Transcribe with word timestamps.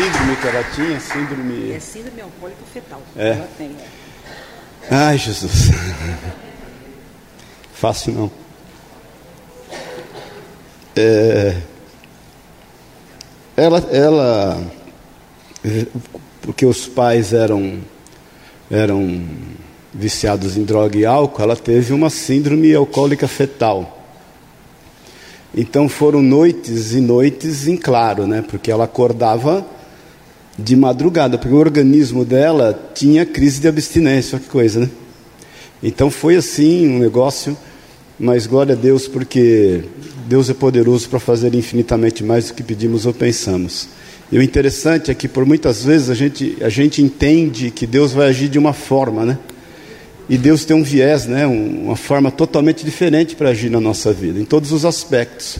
síndrome 0.00 0.36
que 0.36 0.48
ela 0.48 0.64
tinha? 0.74 1.00
Síndrome. 1.00 1.72
É 1.72 1.80
síndrome 1.80 2.20
alcoólica 2.22 2.62
fetal. 2.72 3.02
É. 3.16 3.30
Ela 3.32 3.48
tem. 3.58 3.76
é. 4.90 4.94
Ai, 4.94 5.18
Jesus. 5.18 5.70
Fácil 7.74 8.12
não. 8.12 8.30
É, 10.96 11.56
ela, 13.56 13.78
ela, 13.92 14.62
porque 16.42 16.66
os 16.66 16.86
pais 16.86 17.32
eram, 17.32 17.78
eram 18.70 19.24
viciados 19.94 20.56
em 20.56 20.64
droga 20.64 20.98
e 20.98 21.06
álcool, 21.06 21.42
ela 21.42 21.56
teve 21.56 21.92
uma 21.92 22.10
síndrome 22.10 22.74
alcoólica 22.74 23.28
fetal. 23.28 23.98
Então 25.54 25.88
foram 25.88 26.22
noites 26.22 26.92
e 26.92 27.00
noites 27.00 27.66
em 27.66 27.76
claro, 27.76 28.26
né? 28.26 28.42
Porque 28.46 28.70
ela 28.70 28.84
acordava 28.84 29.66
de 30.58 30.76
madrugada, 30.76 31.38
porque 31.38 31.54
o 31.54 31.58
organismo 31.58 32.24
dela 32.24 32.90
tinha 32.94 33.24
crise 33.24 33.60
de 33.60 33.68
abstinência, 33.68 34.38
que 34.38 34.48
coisa, 34.48 34.80
né? 34.80 34.90
Então 35.82 36.10
foi 36.10 36.36
assim 36.36 36.88
um 36.88 36.98
negócio, 36.98 37.56
mas 38.18 38.46
glória 38.46 38.74
a 38.74 38.78
Deus, 38.78 39.08
porque 39.08 39.84
Deus 40.28 40.50
é 40.50 40.54
poderoso 40.54 41.08
para 41.08 41.18
fazer 41.18 41.54
infinitamente 41.54 42.22
mais 42.22 42.48
do 42.48 42.54
que 42.54 42.62
pedimos 42.62 43.06
ou 43.06 43.14
pensamos. 43.14 43.88
E 44.30 44.38
o 44.38 44.42
interessante 44.42 45.10
é 45.10 45.14
que 45.14 45.26
por 45.26 45.44
muitas 45.46 45.82
vezes 45.82 46.10
a 46.10 46.14
gente, 46.14 46.56
a 46.60 46.68
gente 46.68 47.02
entende 47.02 47.70
que 47.70 47.86
Deus 47.86 48.12
vai 48.12 48.28
agir 48.28 48.48
de 48.48 48.58
uma 48.58 48.72
forma, 48.72 49.24
né? 49.24 49.38
E 50.28 50.38
Deus 50.38 50.64
tem 50.64 50.76
um 50.76 50.84
viés, 50.84 51.26
né? 51.26 51.44
uma 51.44 51.96
forma 51.96 52.30
totalmente 52.30 52.84
diferente 52.84 53.34
para 53.34 53.48
agir 53.48 53.68
na 53.68 53.80
nossa 53.80 54.12
vida, 54.12 54.38
em 54.38 54.44
todos 54.44 54.70
os 54.70 54.84
aspectos. 54.84 55.58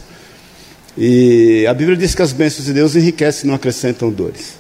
E 0.97 1.67
a 1.69 1.75
Bíblia 1.75 1.97
diz 1.97 2.15
que 2.15 2.23
as 2.23 2.33
bênçãos 2.33 2.67
de 2.67 2.73
Deus 2.73 2.95
enriquecem 2.95 3.47
e 3.47 3.49
não 3.49 3.57
acrescentam 3.57 4.13
dores. 4.13 4.60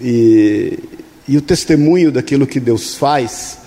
E, 0.00 0.78
e 1.26 1.36
o 1.36 1.40
testemunho 1.40 2.12
daquilo 2.12 2.46
que 2.46 2.60
Deus 2.60 2.94
faz, 2.94 3.58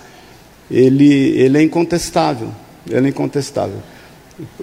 ele, 0.70 1.12
ele 1.38 1.58
é 1.58 1.62
incontestável. 1.62 2.48
Ele 2.88 3.06
é 3.06 3.08
incontestável. 3.10 3.78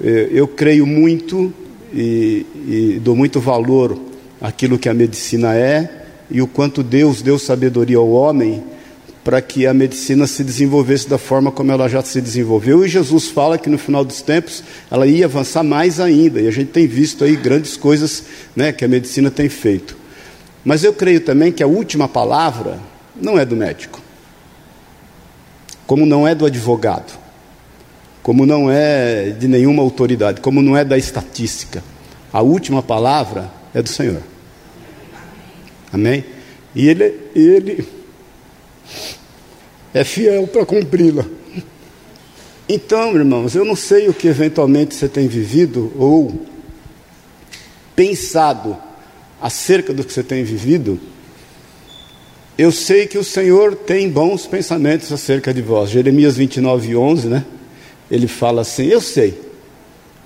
Eu, 0.02 0.28
eu 0.28 0.48
creio 0.48 0.86
muito 0.86 1.54
e, 1.94 2.46
e 2.68 3.00
dou 3.02 3.16
muito 3.16 3.40
valor 3.40 4.00
àquilo 4.40 4.78
que 4.78 4.90
a 4.90 4.94
medicina 4.94 5.56
é 5.56 6.06
e 6.30 6.42
o 6.42 6.48
quanto 6.48 6.82
Deus 6.82 7.22
deu 7.22 7.38
sabedoria 7.38 7.98
ao 7.98 8.10
homem 8.10 8.64
para 9.24 9.42
que 9.42 9.68
a 9.68 9.74
medicina 9.74 10.26
se 10.26 10.44
desenvolvesse 10.44 11.08
da 11.08 11.18
forma 11.18 11.52
como 11.52 11.72
ela 11.72 11.88
já 11.88 12.02
se 12.02 12.20
desenvolveu. 12.20 12.84
E 12.84 12.90
Jesus 12.90 13.28
fala 13.28 13.58
que 13.58 13.70
no 13.70 13.78
final 13.78 14.04
dos 14.04 14.22
tempos 14.22 14.64
ela 14.90 15.06
ia 15.06 15.26
avançar 15.26 15.64
mais 15.64 16.00
ainda. 16.00 16.42
E 16.42 16.48
a 16.48 16.52
gente 16.52 16.70
tem 16.70 16.88
visto 16.88 17.24
aí 17.24 17.36
grandes 17.36 17.78
coisas 17.78 18.24
né, 18.56 18.72
que 18.72 18.84
a 18.84 18.88
medicina 18.88 19.30
tem 19.30 19.48
feito. 19.48 20.01
Mas 20.64 20.84
eu 20.84 20.94
creio 20.94 21.22
também 21.22 21.52
que 21.52 21.64
a 21.64 21.68
última 21.68 22.08
palavra 22.08 22.80
não 23.16 23.38
é 23.38 23.46
do 23.46 23.56
médico, 23.56 24.00
como 25.88 26.06
não 26.06 26.28
é 26.28 26.36
do 26.36 26.46
advogado, 26.46 27.18
como 28.22 28.46
não 28.46 28.70
é 28.70 29.32
de 29.32 29.48
nenhuma 29.48 29.82
autoridade, 29.82 30.42
como 30.42 30.62
não 30.62 30.78
é 30.78 30.86
da 30.86 30.98
estatística. 30.98 31.84
A 32.32 32.42
última 32.42 32.82
palavra 32.84 33.52
é 33.74 33.82
do 33.82 33.90
Senhor. 33.90 34.22
Amém? 35.92 36.24
E 36.74 36.88
Ele, 36.88 37.20
ele 37.36 37.88
é 39.94 40.04
fiel 40.04 40.48
para 40.48 40.66
cumpri-la. 40.66 41.26
Então, 42.70 43.14
irmãos, 43.16 43.54
eu 43.54 43.66
não 43.66 43.76
sei 43.76 44.08
o 44.08 44.14
que 44.14 44.28
eventualmente 44.28 44.96
você 44.96 45.10
tem 45.10 45.28
vivido 45.28 45.92
ou 45.98 46.46
pensado 47.94 48.78
acerca 49.42 49.94
do 49.94 50.04
que 50.04 50.14
você 50.14 50.22
tem 50.22 50.44
vivido, 50.44 51.00
eu 52.58 52.72
sei 52.72 53.08
que 53.08 53.18
o 53.18 53.24
Senhor 53.24 53.76
tem 53.76 54.10
bons 54.10 54.46
pensamentos 54.46 55.12
acerca 55.12 55.54
de 55.54 55.62
vós. 55.62 55.90
Jeremias 55.90 56.38
29, 56.38 56.96
11, 56.96 57.28
né? 57.28 57.46
Ele 58.10 58.28
fala 58.28 58.62
assim: 58.62 58.86
Eu 58.86 59.02
sei, 59.02 59.40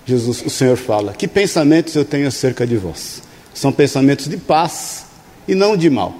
Jesus, 0.05 0.43
o 0.45 0.49
Senhor 0.49 0.75
fala, 0.75 1.13
que 1.13 1.27
pensamentos 1.27 1.95
eu 1.95 2.03
tenho 2.03 2.27
acerca 2.27 2.67
de 2.67 2.75
vós? 2.75 3.23
São 3.53 3.71
pensamentos 3.71 4.27
de 4.27 4.37
paz 4.37 5.05
e 5.47 5.55
não 5.55 5.77
de 5.77 5.89
mal, 5.89 6.13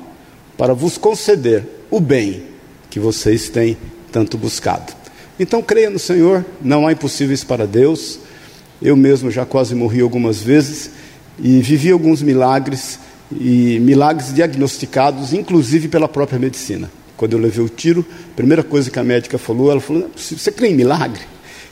para 0.57 0.73
vos 0.73 0.97
conceder 0.97 1.63
o 1.91 2.00
bem 2.00 2.44
que 2.89 3.00
vocês 3.00 3.50
têm 3.50 3.77
tanto 4.12 4.38
buscado. 4.38 4.94
Então 5.39 5.62
creia 5.62 5.89
no 5.89 6.00
Senhor, 6.00 6.45
não 6.62 6.88
há 6.88 6.94
impossíveis 6.94 7.44
para 7.44 7.67
Deus. 7.67 8.19
Eu 8.81 8.95
mesmo 8.95 9.29
já 9.29 9.45
quase 9.45 9.75
morri 9.75 10.01
algumas 10.01 10.41
vezes 10.41 10.91
e 11.40 11.62
vivi 11.62 11.91
alguns 11.91 12.22
milagres 12.22 13.00
e 13.31 13.79
milagres 13.79 14.34
diagnosticados, 14.34 15.34
inclusive 15.34 15.88
pela 15.88 16.07
própria 16.07 16.40
medicina. 16.40 16.90
Quando 17.18 17.34
eu 17.34 17.40
levei 17.40 17.63
o 17.63 17.69
tiro, 17.69 18.06
a 18.31 18.35
primeira 18.35 18.63
coisa 18.63 18.91
que 18.91 19.00
a 19.00 19.03
médica 19.03 19.38
falou, 19.38 19.72
ela 19.72 19.79
falou: 19.79 20.09
"Você 20.16 20.51
crê 20.51 20.69
em 20.69 20.75
milagre?" 20.75 21.22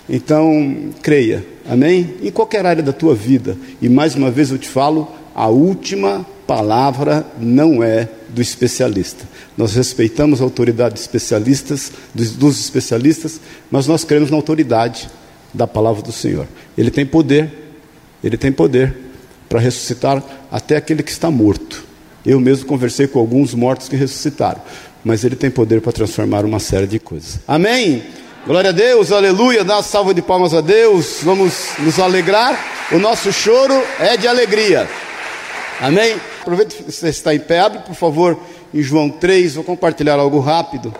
Então, 0.10 0.90
creia. 1.02 1.46
Amém? 1.70 2.16
Em 2.22 2.32
qualquer 2.32 2.66
área 2.66 2.84
da 2.84 2.92
tua 2.92 3.16
vida. 3.16 3.58
E 3.82 3.88
mais 3.88 4.16
uma 4.16 4.30
vez 4.30 4.52
eu 4.52 4.58
te 4.58 4.68
falo, 4.68 5.10
a 5.34 5.48
última 5.48 6.26
palavra 6.46 7.26
não 7.40 7.82
é 7.82 8.10
do 8.30 8.42
especialista. 8.42 9.28
Nós 9.58 9.76
respeitamos 9.76 10.42
a 10.42 10.44
autoridade 10.44 11.00
especialistas, 11.00 11.92
dos, 12.14 12.32
dos 12.32 12.60
especialistas, 12.60 13.40
mas 13.72 13.88
nós 13.88 14.04
cremos 14.04 14.30
na 14.30 14.36
autoridade 14.36 15.10
da 15.54 15.68
palavra 15.68 16.02
do 16.02 16.12
Senhor. 16.12 16.48
Ele 16.78 16.92
tem 16.92 17.06
poder, 17.06 17.52
ele 18.24 18.38
tem 18.38 18.52
poder 18.52 18.96
para 19.54 19.62
ressuscitar 19.62 20.24
até 20.52 20.76
aquele 20.76 21.04
que 21.04 21.12
está 21.12 21.30
morto. 21.30 21.86
Eu 22.26 22.40
mesmo 22.40 22.66
conversei 22.66 23.06
com 23.06 23.20
alguns 23.20 23.54
mortos 23.54 23.88
que 23.88 23.96
ressuscitaram, 23.96 24.60
mas 25.06 25.24
ele 25.24 25.36
tem 25.36 25.52
poder 25.52 25.80
para 25.80 25.92
transformar 25.92 26.44
uma 26.44 26.60
série 26.60 26.88
de 26.88 26.98
coisas. 26.98 27.40
Amém? 27.48 28.02
Glória 28.48 28.72
a 28.72 28.74
Deus, 28.74 29.12
aleluia, 29.12 29.64
dá 29.64 29.76
uma 29.76 29.84
salva 29.84 30.12
de 30.12 30.24
palmas 30.24 30.56
a 30.56 30.62
Deus, 30.62 31.20
vamos 31.22 31.54
nos 31.78 32.00
alegrar. 32.00 32.60
O 32.94 32.98
nosso 32.98 33.32
choro 33.32 33.80
é 34.00 34.18
de 34.18 34.28
alegria. 34.28 34.90
Amém? 35.80 36.16
Aproveite 36.42 36.78
que 36.78 36.92
você 36.92 37.10
está 37.10 37.36
em 37.36 37.40
pé, 37.40 37.60
abre 37.60 37.78
por 37.82 37.94
favor 37.94 38.36
em 38.74 38.82
João 38.82 39.08
3, 39.08 39.54
vou 39.54 39.64
compartilhar 39.64 40.16
algo 40.16 40.40
rápido. 40.40 40.92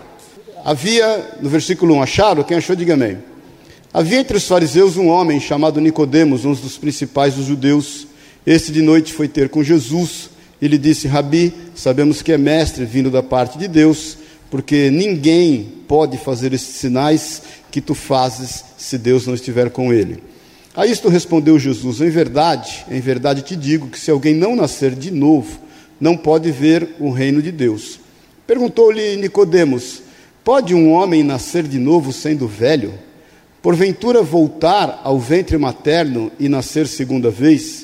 Havia, 0.64 1.32
no 1.42 1.48
versículo 1.48 1.96
1, 1.96 2.02
acharam? 2.04 2.44
Quem 2.44 2.58
achou, 2.58 2.76
diga 2.76 2.94
amém. 2.94 3.18
Havia 3.92 4.20
entre 4.20 4.36
os 4.36 4.46
fariseus 4.46 4.96
um 4.96 5.08
homem 5.08 5.40
chamado 5.40 5.80
Nicodemos, 5.80 6.44
um 6.44 6.52
dos 6.52 6.78
principais 6.78 7.34
dos 7.34 7.46
judeus. 7.46 8.13
Este 8.46 8.70
de 8.70 8.82
noite 8.82 9.12
foi 9.12 9.26
ter 9.26 9.48
com 9.48 9.62
Jesus 9.62 10.28
e 10.60 10.68
lhe 10.68 10.76
disse: 10.76 11.08
Rabi, 11.08 11.52
sabemos 11.74 12.20
que 12.20 12.30
é 12.30 12.36
mestre 12.36 12.84
vindo 12.84 13.10
da 13.10 13.22
parte 13.22 13.56
de 13.56 13.66
Deus, 13.66 14.18
porque 14.50 14.90
ninguém 14.90 15.66
pode 15.88 16.18
fazer 16.18 16.52
esses 16.52 16.76
sinais 16.76 17.42
que 17.70 17.80
tu 17.80 17.94
fazes 17.94 18.64
se 18.76 18.98
Deus 18.98 19.26
não 19.26 19.34
estiver 19.34 19.70
com 19.70 19.92
ele. 19.92 20.22
A 20.76 20.86
isto 20.86 21.08
respondeu 21.08 21.58
Jesus: 21.58 22.02
Em 22.02 22.10
verdade, 22.10 22.84
em 22.90 23.00
verdade 23.00 23.40
te 23.40 23.56
digo 23.56 23.88
que 23.88 23.98
se 23.98 24.10
alguém 24.10 24.34
não 24.34 24.54
nascer 24.54 24.94
de 24.94 25.10
novo, 25.10 25.58
não 25.98 26.14
pode 26.14 26.50
ver 26.50 26.96
o 27.00 27.10
reino 27.10 27.40
de 27.40 27.50
Deus. 27.50 27.98
Perguntou-lhe 28.46 29.16
Nicodemos: 29.16 30.02
Pode 30.44 30.74
um 30.74 30.92
homem 30.92 31.22
nascer 31.22 31.62
de 31.62 31.78
novo 31.78 32.12
sendo 32.12 32.46
velho? 32.46 32.92
Porventura 33.62 34.22
voltar 34.22 35.00
ao 35.02 35.18
ventre 35.18 35.56
materno 35.56 36.30
e 36.38 36.46
nascer 36.46 36.86
segunda 36.86 37.30
vez? 37.30 37.83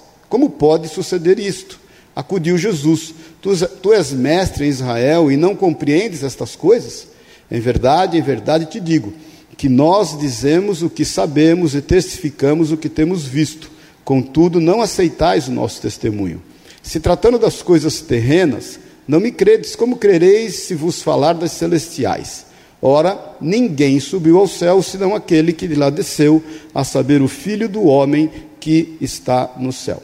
como 0.31 0.49
pode 0.49 0.87
suceder 0.87 1.37
isto? 1.39 1.77
Acudiu 2.15 2.57
Jesus: 2.57 3.13
tu, 3.41 3.93
és 3.93 4.13
mestre 4.13 4.65
em 4.65 4.69
Israel 4.69 5.29
e 5.29 5.35
não 5.35 5.53
compreendes 5.53 6.23
estas 6.23 6.55
coisas? 6.55 7.09
Em 7.51 7.59
verdade, 7.59 8.17
em 8.17 8.21
verdade 8.21 8.65
te 8.65 8.79
digo 8.79 9.13
que 9.57 9.67
nós 9.67 10.17
dizemos 10.17 10.81
o 10.81 10.89
que 10.89 11.03
sabemos 11.03 11.75
e 11.75 11.81
testificamos 11.81 12.71
o 12.71 12.77
que 12.77 12.87
temos 12.87 13.25
visto, 13.25 13.69
contudo 14.05 14.61
não 14.61 14.81
aceitais 14.81 15.49
o 15.49 15.51
nosso 15.51 15.81
testemunho. 15.81 16.41
Se 16.81 17.01
tratando 17.01 17.37
das 17.37 17.61
coisas 17.61 17.99
terrenas, 17.99 18.79
não 19.05 19.19
me 19.19 19.33
credes, 19.33 19.75
como 19.75 19.97
crereis 19.97 20.55
se 20.55 20.73
vos 20.73 21.01
falar 21.01 21.33
das 21.33 21.51
celestiais? 21.51 22.45
Ora, 22.81 23.35
ninguém 23.41 23.99
subiu 23.99 24.39
ao 24.39 24.47
céu 24.47 24.81
senão 24.81 25.13
aquele 25.13 25.51
que 25.51 25.67
de 25.67 25.75
lá 25.75 25.89
desceu, 25.89 26.41
a 26.73 26.85
saber, 26.85 27.21
o 27.21 27.27
Filho 27.27 27.67
do 27.67 27.83
homem 27.83 28.31
que 28.61 28.95
está 29.01 29.51
no 29.59 29.73
céu. 29.73 30.01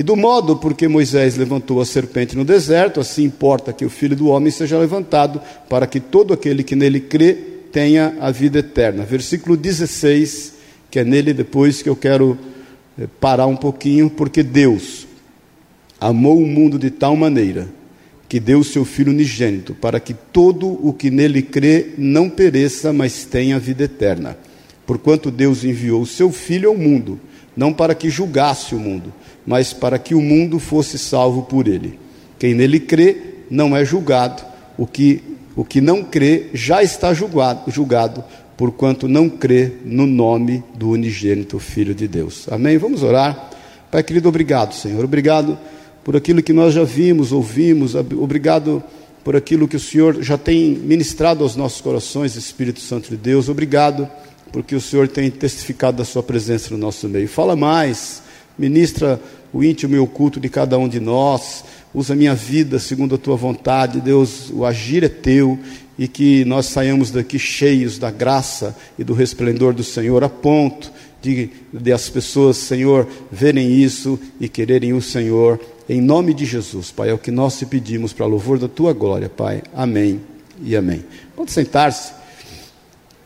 E 0.00 0.02
do 0.02 0.16
modo 0.16 0.56
porque 0.56 0.88
Moisés 0.88 1.36
levantou 1.36 1.78
a 1.78 1.84
serpente 1.84 2.34
no 2.34 2.42
deserto, 2.42 3.00
assim 3.00 3.24
importa 3.24 3.70
que 3.70 3.84
o 3.84 3.90
filho 3.90 4.16
do 4.16 4.28
homem 4.28 4.50
seja 4.50 4.78
levantado, 4.78 5.42
para 5.68 5.86
que 5.86 6.00
todo 6.00 6.32
aquele 6.32 6.64
que 6.64 6.74
nele 6.74 7.00
crê 7.00 7.34
tenha 7.70 8.16
a 8.18 8.30
vida 8.30 8.60
eterna. 8.60 9.04
Versículo 9.04 9.58
16, 9.58 10.54
que 10.90 11.00
é 11.00 11.04
nele 11.04 11.34
depois 11.34 11.82
que 11.82 11.88
eu 11.90 11.94
quero 11.94 12.38
eh, 12.98 13.06
parar 13.20 13.44
um 13.44 13.56
pouquinho, 13.56 14.08
porque 14.08 14.42
Deus 14.42 15.06
amou 16.00 16.38
o 16.38 16.46
mundo 16.46 16.78
de 16.78 16.90
tal 16.90 17.14
maneira 17.14 17.68
que 18.26 18.40
deu 18.40 18.60
o 18.60 18.64
seu 18.64 18.86
Filho 18.86 19.12
unigênito, 19.12 19.74
para 19.74 20.00
que 20.00 20.14
todo 20.14 20.66
o 20.82 20.94
que 20.94 21.10
nele 21.10 21.42
crê 21.42 21.90
não 21.98 22.30
pereça, 22.30 22.90
mas 22.90 23.26
tenha 23.26 23.58
vida 23.58 23.84
eterna. 23.84 24.38
Porquanto 24.86 25.30
Deus 25.30 25.62
enviou 25.62 26.00
o 26.00 26.06
seu 26.06 26.32
Filho 26.32 26.70
ao 26.70 26.74
mundo, 26.74 27.20
não 27.54 27.70
para 27.70 27.94
que 27.94 28.08
julgasse 28.08 28.74
o 28.74 28.78
mundo, 28.78 29.12
mas 29.46 29.72
para 29.72 29.98
que 29.98 30.14
o 30.14 30.20
mundo 30.20 30.58
fosse 30.58 30.98
salvo 30.98 31.42
por 31.42 31.66
ele. 31.68 31.98
Quem 32.38 32.54
nele 32.54 32.80
crê 32.80 33.16
não 33.50 33.76
é 33.76 33.84
julgado, 33.84 34.42
o 34.78 34.86
que, 34.86 35.22
o 35.56 35.64
que 35.64 35.80
não 35.80 36.02
crê 36.02 36.46
já 36.54 36.82
está 36.82 37.12
julgado, 37.12 37.70
julgado, 37.70 38.24
porquanto 38.56 39.08
não 39.08 39.28
crê 39.28 39.72
no 39.84 40.06
nome 40.06 40.62
do 40.74 40.90
unigênito 40.90 41.58
Filho 41.58 41.94
de 41.94 42.06
Deus. 42.06 42.46
Amém? 42.50 42.78
Vamos 42.78 43.02
orar. 43.02 43.50
Pai 43.90 44.02
querido, 44.02 44.28
obrigado, 44.28 44.74
Senhor. 44.74 45.04
Obrigado 45.04 45.58
por 46.04 46.16
aquilo 46.16 46.42
que 46.42 46.52
nós 46.52 46.74
já 46.74 46.84
vimos, 46.84 47.32
ouvimos, 47.32 47.94
obrigado 47.94 48.82
por 49.22 49.36
aquilo 49.36 49.68
que 49.68 49.76
o 49.76 49.80
Senhor 49.80 50.22
já 50.22 50.38
tem 50.38 50.70
ministrado 50.70 51.42
aos 51.42 51.56
nossos 51.56 51.80
corações, 51.80 52.36
Espírito 52.36 52.80
Santo 52.80 53.10
de 53.10 53.16
Deus, 53.16 53.48
obrigado 53.48 54.08
porque 54.52 54.74
o 54.74 54.80
Senhor 54.80 55.08
tem 55.08 55.30
testificado 55.30 55.98
da 55.98 56.04
Sua 56.04 56.22
presença 56.22 56.70
no 56.70 56.78
nosso 56.78 57.08
meio. 57.08 57.28
Fala 57.28 57.54
mais, 57.54 58.22
ministra 58.60 59.20
o 59.52 59.64
íntimo 59.64 59.96
e 59.96 59.98
oculto 59.98 60.38
de 60.38 60.48
cada 60.48 60.78
um 60.78 60.88
de 60.88 61.00
nós, 61.00 61.64
usa 61.94 62.12
a 62.12 62.16
minha 62.16 62.34
vida 62.34 62.78
segundo 62.78 63.14
a 63.14 63.18
Tua 63.18 63.36
vontade, 63.36 64.00
Deus, 64.00 64.50
o 64.52 64.64
agir 64.64 65.02
é 65.02 65.08
Teu 65.08 65.58
e 65.98 66.06
que 66.06 66.44
nós 66.44 66.66
saiamos 66.66 67.10
daqui 67.10 67.38
cheios 67.38 67.98
da 67.98 68.10
graça 68.10 68.76
e 68.98 69.02
do 69.02 69.14
resplendor 69.14 69.72
do 69.72 69.82
Senhor, 69.82 70.22
a 70.22 70.28
ponto 70.28 70.92
de, 71.20 71.50
de 71.72 71.92
as 71.92 72.08
pessoas, 72.08 72.58
Senhor, 72.58 73.08
verem 73.32 73.72
isso 73.72 74.18
e 74.38 74.48
quererem 74.48 74.92
o 74.92 75.02
Senhor 75.02 75.58
em 75.92 76.00
nome 76.00 76.32
de 76.32 76.44
Jesus, 76.44 76.92
Pai, 76.92 77.10
é 77.10 77.12
o 77.12 77.18
que 77.18 77.32
nós 77.32 77.58
te 77.58 77.66
pedimos 77.66 78.12
para 78.12 78.24
louvor 78.24 78.60
da 78.60 78.68
tua 78.68 78.92
glória, 78.92 79.28
Pai. 79.28 79.60
Amém 79.74 80.20
e 80.62 80.76
amém. 80.76 81.04
Pode 81.34 81.50
sentar-se. 81.50 82.12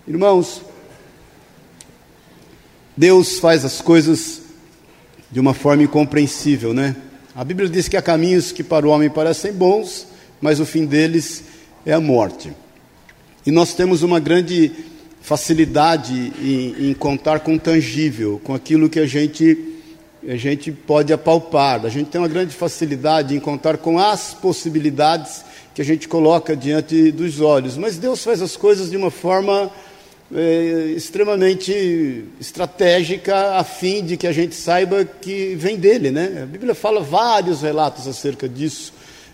Irmãos, 0.08 0.62
Deus 2.96 3.38
faz 3.38 3.66
as 3.66 3.82
coisas 3.82 4.43
de 5.34 5.40
uma 5.40 5.52
forma 5.52 5.82
incompreensível, 5.82 6.72
né? 6.72 6.94
A 7.34 7.42
Bíblia 7.42 7.68
diz 7.68 7.88
que 7.88 7.96
há 7.96 8.02
caminhos 8.02 8.52
que 8.52 8.62
para 8.62 8.86
o 8.86 8.90
homem 8.90 9.10
parecem 9.10 9.52
bons, 9.52 10.06
mas 10.40 10.60
o 10.60 10.64
fim 10.64 10.86
deles 10.86 11.42
é 11.84 11.92
a 11.92 12.00
morte. 12.00 12.52
E 13.44 13.50
nós 13.50 13.74
temos 13.74 14.04
uma 14.04 14.20
grande 14.20 14.70
facilidade 15.20 16.32
em, 16.40 16.90
em 16.90 16.94
contar 16.94 17.40
com 17.40 17.56
o 17.56 17.58
tangível, 17.58 18.40
com 18.44 18.54
aquilo 18.54 18.88
que 18.88 19.00
a 19.00 19.06
gente 19.06 19.58
a 20.28 20.36
gente 20.36 20.70
pode 20.70 21.12
apalpar. 21.12 21.84
A 21.84 21.88
gente 21.88 22.10
tem 22.10 22.20
uma 22.20 22.28
grande 22.28 22.54
facilidade 22.54 23.34
em 23.34 23.40
contar 23.40 23.76
com 23.78 23.98
as 23.98 24.34
possibilidades 24.34 25.44
que 25.74 25.82
a 25.82 25.84
gente 25.84 26.06
coloca 26.06 26.54
diante 26.54 27.10
dos 27.10 27.40
olhos. 27.40 27.76
Mas 27.76 27.98
Deus 27.98 28.22
faz 28.22 28.40
as 28.40 28.56
coisas 28.56 28.88
de 28.88 28.96
uma 28.96 29.10
forma 29.10 29.68
é, 30.32 30.92
extremamente 30.96 32.24
estratégica, 32.40 33.56
a 33.56 33.64
fim 33.64 34.04
de 34.04 34.16
que 34.16 34.26
a 34.26 34.32
gente 34.32 34.54
saiba 34.54 35.04
que 35.04 35.54
vem 35.56 35.76
dele. 35.76 36.10
Né? 36.10 36.40
A 36.42 36.46
Bíblia 36.46 36.74
fala 36.74 37.00
vários 37.00 37.62
relatos 37.62 38.06
acerca 38.06 38.48
disso. 38.48 38.92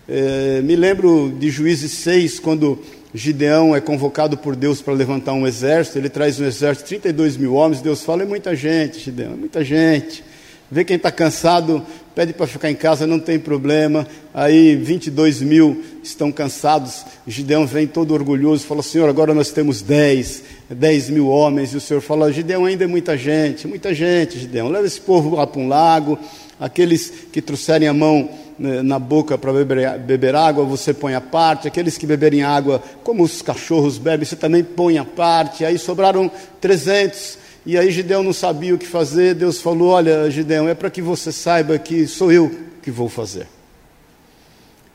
É, 0.08 0.60
me 0.62 0.74
lembro 0.74 1.32
de 1.38 1.50
Juízes 1.50 1.92
6, 1.92 2.40
quando 2.40 2.78
Gideão 3.14 3.74
é 3.74 3.80
convocado 3.80 4.36
por 4.36 4.56
Deus 4.56 4.80
para 4.80 4.94
levantar 4.94 5.32
um 5.32 5.46
exército, 5.46 5.98
ele 5.98 6.08
traz 6.08 6.40
um 6.40 6.44
exército 6.44 6.84
de 6.84 7.00
32 7.00 7.36
mil 7.36 7.54
homens, 7.54 7.82
Deus 7.82 8.02
fala, 8.02 8.22
é 8.22 8.26
muita 8.26 8.54
gente, 8.54 9.00
Gideão, 9.00 9.32
é 9.32 9.36
muita 9.36 9.64
gente. 9.64 10.24
Vê 10.70 10.84
quem 10.84 10.96
está 10.96 11.10
cansado, 11.10 11.84
pede 12.14 12.32
para 12.32 12.46
ficar 12.46 12.70
em 12.70 12.76
casa, 12.76 13.04
não 13.04 13.18
tem 13.18 13.40
problema. 13.40 14.06
Aí 14.32 14.76
22 14.76 15.42
mil 15.42 15.82
estão 16.00 16.30
cansados. 16.30 17.04
Gideão 17.26 17.66
vem 17.66 17.88
todo 17.88 18.14
orgulhoso, 18.14 18.64
fala: 18.64 18.80
Senhor, 18.80 19.08
agora 19.08 19.34
nós 19.34 19.50
temos 19.50 19.82
10, 19.82 20.44
10 20.70 21.10
mil 21.10 21.26
homens. 21.26 21.72
E 21.72 21.76
o 21.76 21.80
Senhor 21.80 22.00
fala: 22.00 22.32
Gideão, 22.32 22.66
ainda 22.66 22.84
é 22.84 22.86
muita 22.86 23.18
gente, 23.18 23.66
muita 23.66 23.92
gente, 23.92 24.38
Gideão. 24.38 24.68
Leva 24.68 24.86
esse 24.86 25.00
povo 25.00 25.34
lá 25.34 25.44
para 25.44 25.60
um 25.60 25.66
lago. 25.66 26.16
Aqueles 26.60 27.10
que 27.32 27.42
trouxerem 27.42 27.88
a 27.88 27.94
mão 27.94 28.28
né, 28.56 28.80
na 28.82 28.98
boca 28.98 29.36
para 29.36 29.52
beber, 29.52 29.98
beber 29.98 30.36
água, 30.36 30.64
você 30.64 30.94
põe 30.94 31.14
a 31.14 31.20
parte. 31.20 31.66
Aqueles 31.66 31.98
que 31.98 32.06
beberem 32.06 32.42
água, 32.42 32.80
como 33.02 33.24
os 33.24 33.42
cachorros 33.42 33.98
bebem, 33.98 34.24
você 34.24 34.36
também 34.36 34.62
põe 34.62 34.98
a 34.98 35.04
parte. 35.04 35.64
Aí 35.64 35.76
sobraram 35.78 36.30
300. 36.60 37.49
E 37.64 37.76
aí 37.76 37.90
Gideão 37.90 38.22
não 38.22 38.32
sabia 38.32 38.74
o 38.74 38.78
que 38.78 38.86
fazer. 38.86 39.34
Deus 39.34 39.60
falou: 39.60 39.88
Olha, 39.88 40.30
Gideão, 40.30 40.68
é 40.68 40.74
para 40.74 40.90
que 40.90 41.02
você 41.02 41.30
saiba 41.30 41.78
que 41.78 42.06
sou 42.06 42.32
eu 42.32 42.50
que 42.82 42.90
vou 42.90 43.08
fazer. 43.08 43.46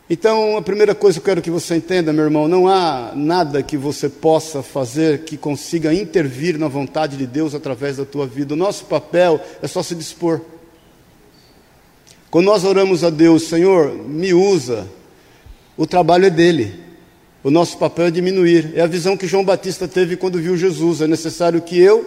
Então, 0.07 0.55
a 0.55 0.61
primeira 0.61 0.93
coisa 0.93 1.19
que 1.19 1.21
eu 1.21 1.25
quero 1.25 1.41
que 1.41 1.49
você 1.49 1.75
entenda, 1.75 2.13
meu 2.13 2.25
irmão, 2.25 2.47
não 2.47 2.67
há 2.67 3.13
nada 3.15 3.63
que 3.63 3.75
você 3.75 4.07
possa 4.07 4.61
fazer 4.61 5.23
que 5.23 5.35
consiga 5.35 5.91
intervir 5.91 6.59
na 6.59 6.67
vontade 6.67 7.17
de 7.17 7.25
Deus 7.25 7.55
através 7.55 7.97
da 7.97 8.05
tua 8.05 8.27
vida. 8.27 8.53
O 8.53 8.57
nosso 8.57 8.85
papel 8.85 9.41
é 9.63 9.67
só 9.67 9.81
se 9.81 9.95
dispor. 9.95 10.41
Quando 12.29 12.45
nós 12.45 12.63
oramos 12.63 13.03
a 13.03 13.09
Deus, 13.09 13.43
Senhor, 13.43 13.93
me 13.93 14.31
usa, 14.31 14.87
o 15.75 15.87
trabalho 15.87 16.25
é 16.25 16.29
dele. 16.29 16.79
O 17.43 17.49
nosso 17.49 17.77
papel 17.77 18.05
é 18.05 18.11
diminuir. 18.11 18.73
É 18.75 18.81
a 18.81 18.87
visão 18.87 19.17
que 19.17 19.25
João 19.25 19.43
Batista 19.43 19.87
teve 19.87 20.15
quando 20.17 20.39
viu 20.39 20.55
Jesus. 20.55 21.01
É 21.01 21.07
necessário 21.07 21.61
que 21.61 21.79
eu 21.79 22.05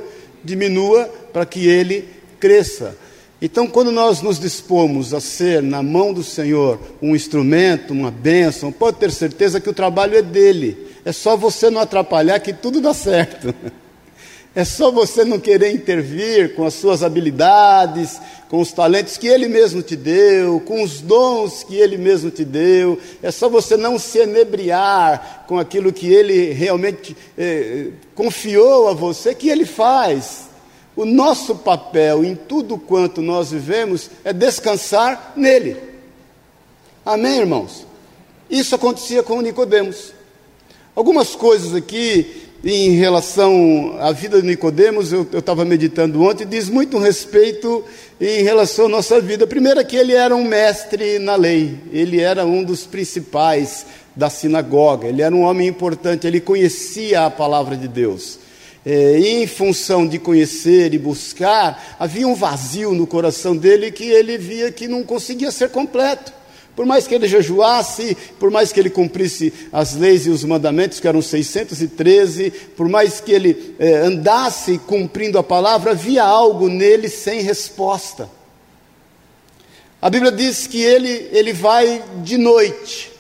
diminua 0.49 1.05
para 1.33 1.45
que 1.45 1.67
ele 1.67 2.09
cresça. 2.41 2.97
Então, 3.41 3.69
quando 3.69 3.93
nós 3.93 4.21
nos 4.21 4.39
dispomos 4.39 5.15
a 5.15 5.21
ser 5.21 5.63
na 5.63 5.83
mão 5.83 6.13
do 6.13 6.25
Senhor 6.25 6.81
um 7.01 7.15
instrumento, 7.15 7.93
uma 7.93 8.11
bênção, 8.11 8.73
pode 8.73 8.97
ter 8.97 9.13
certeza 9.13 9.61
que 9.61 9.71
o 9.71 9.75
trabalho 9.75 10.17
é 10.17 10.23
dele. 10.23 10.89
É 11.05 11.13
só 11.13 11.37
você 11.37 11.71
não 11.71 11.81
atrapalhar 11.81 12.41
que 12.41 12.53
tudo 12.53 12.81
dá 12.81 12.93
certo. 12.93 13.55
É 14.59 14.65
só 14.65 14.91
você 14.91 15.25
não 15.25 15.39
querer 15.39 15.71
intervir 15.71 16.57
com 16.57 16.67
as 16.67 16.75
suas 16.75 17.05
habilidades, 17.05 18.21
com 18.49 18.61
os 18.61 18.73
talentos 18.73 19.17
que 19.17 19.29
Ele 19.29 19.47
mesmo 19.47 19.83
te 19.83 19.95
deu, 19.95 20.59
com 20.59 20.83
os 20.83 21.01
dons 21.01 21.63
que 21.63 21.77
Ele 21.77 21.97
mesmo 21.97 22.29
te 22.29 22.45
deu. 22.45 22.99
É 23.23 23.31
só 23.31 23.49
você 23.49 23.77
não 23.77 24.01
se 24.01 24.19
enebriar 24.19 25.45
com 25.47 25.61
aquilo 25.61 25.93
que 25.93 26.13
Ele 26.13 26.51
realmente 26.51 27.17
eh, 27.39 27.91
confiou 28.17 28.89
a 28.89 28.95
você, 28.95 29.33
que 29.33 29.49
Ele 29.49 29.65
faz. 29.65 30.49
O 30.97 31.05
nosso 31.05 31.55
papel 31.55 32.25
em 32.25 32.35
tudo 32.35 32.77
quanto 32.77 33.23
nós 33.23 33.53
vivemos 33.53 34.11
é 34.25 34.33
descansar 34.33 35.35
nele. 35.37 35.77
Amém, 37.07 37.39
irmãos? 37.39 37.87
Isso 38.51 38.75
acontecia 38.75 39.23
com 39.23 39.41
Nicodemos. 39.41 40.13
Algumas 40.97 41.37
coisas 41.37 41.77
aqui 41.77 42.48
em 42.65 42.97
relação 42.97 43.97
à 44.01 44.11
vida 44.11 44.41
de 44.41 44.47
Nicodemos, 44.47 45.13
eu 45.13 45.23
estava 45.33 45.65
meditando 45.65 46.23
ontem, 46.23 46.45
diz 46.47 46.69
muito 46.69 46.99
respeito 46.99 47.85
em 48.21 48.43
relação 48.43 48.87
à 48.87 48.89
nossa 48.89 49.21
vida. 49.21 49.47
Primeiro 49.47 49.85
que 49.85 49.97
ele 49.97 50.13
era 50.13 50.35
um 50.35 50.45
mestre 50.45 51.19
na 51.21 51.37
lei, 51.37 51.79
ele 51.93 52.21
era 52.21 52.45
um 52.45 52.65
dos 52.65 52.85
principais 52.85 53.87
da 54.15 54.29
sinagoga, 54.29 55.07
ele 55.07 55.23
era 55.23 55.35
um 55.35 55.43
homem 55.43 55.69
importante, 55.69 56.27
ele 56.27 56.41
conhecia 56.41 57.27
a 57.27 57.31
palavra 57.31 57.77
de 57.77 57.87
Deus. 57.87 58.41
É, 58.85 59.19
em 59.19 59.47
função 59.47 60.07
de 60.07 60.19
conhecer 60.19 60.95
e 60.95 60.99
buscar, 60.99 61.97
havia 61.99 62.27
um 62.27 62.35
vazio 62.35 62.93
no 62.93 63.07
coração 63.07 63.57
dele 63.57 63.93
que 63.93 64.05
ele 64.05 64.39
via 64.39 64.73
que 64.73 64.89
não 64.89 65.03
conseguia 65.05 65.53
ser 65.53 65.69
completo. 65.69 66.33
Por 66.79 66.87
mais 66.87 67.09
que 67.09 67.15
ele 67.17 67.27
jejuasse, 67.27 68.17
por 68.39 68.53
mais 68.53 68.71
que 68.71 68.79
ele 68.79 68.89
cumprisse 68.89 69.53
as 69.73 69.97
leis 69.97 70.27
e 70.27 70.31
os 70.31 70.45
mandamentos, 70.45 71.01
que 71.01 71.09
eram 71.09 71.21
613, 71.21 72.53
por 72.77 72.89
mais 72.89 73.21
que 73.21 73.33
ele 73.33 73.75
eh, 73.81 73.97
andasse 73.97 74.79
cumprindo 74.87 75.39
a 75.39 75.43
palavra, 75.43 75.91
havia 75.91 76.23
algo 76.23 76.69
nele 76.69 77.09
sem 77.09 77.41
resposta. 77.41 78.31
A 80.01 80.09
Bíblia 80.09 80.31
diz 80.31 80.69
que 80.69 80.81
ele, 80.81 81.29
ele 81.33 81.53
vai 81.53 82.01
de 82.23 82.37
noite. 82.37 83.11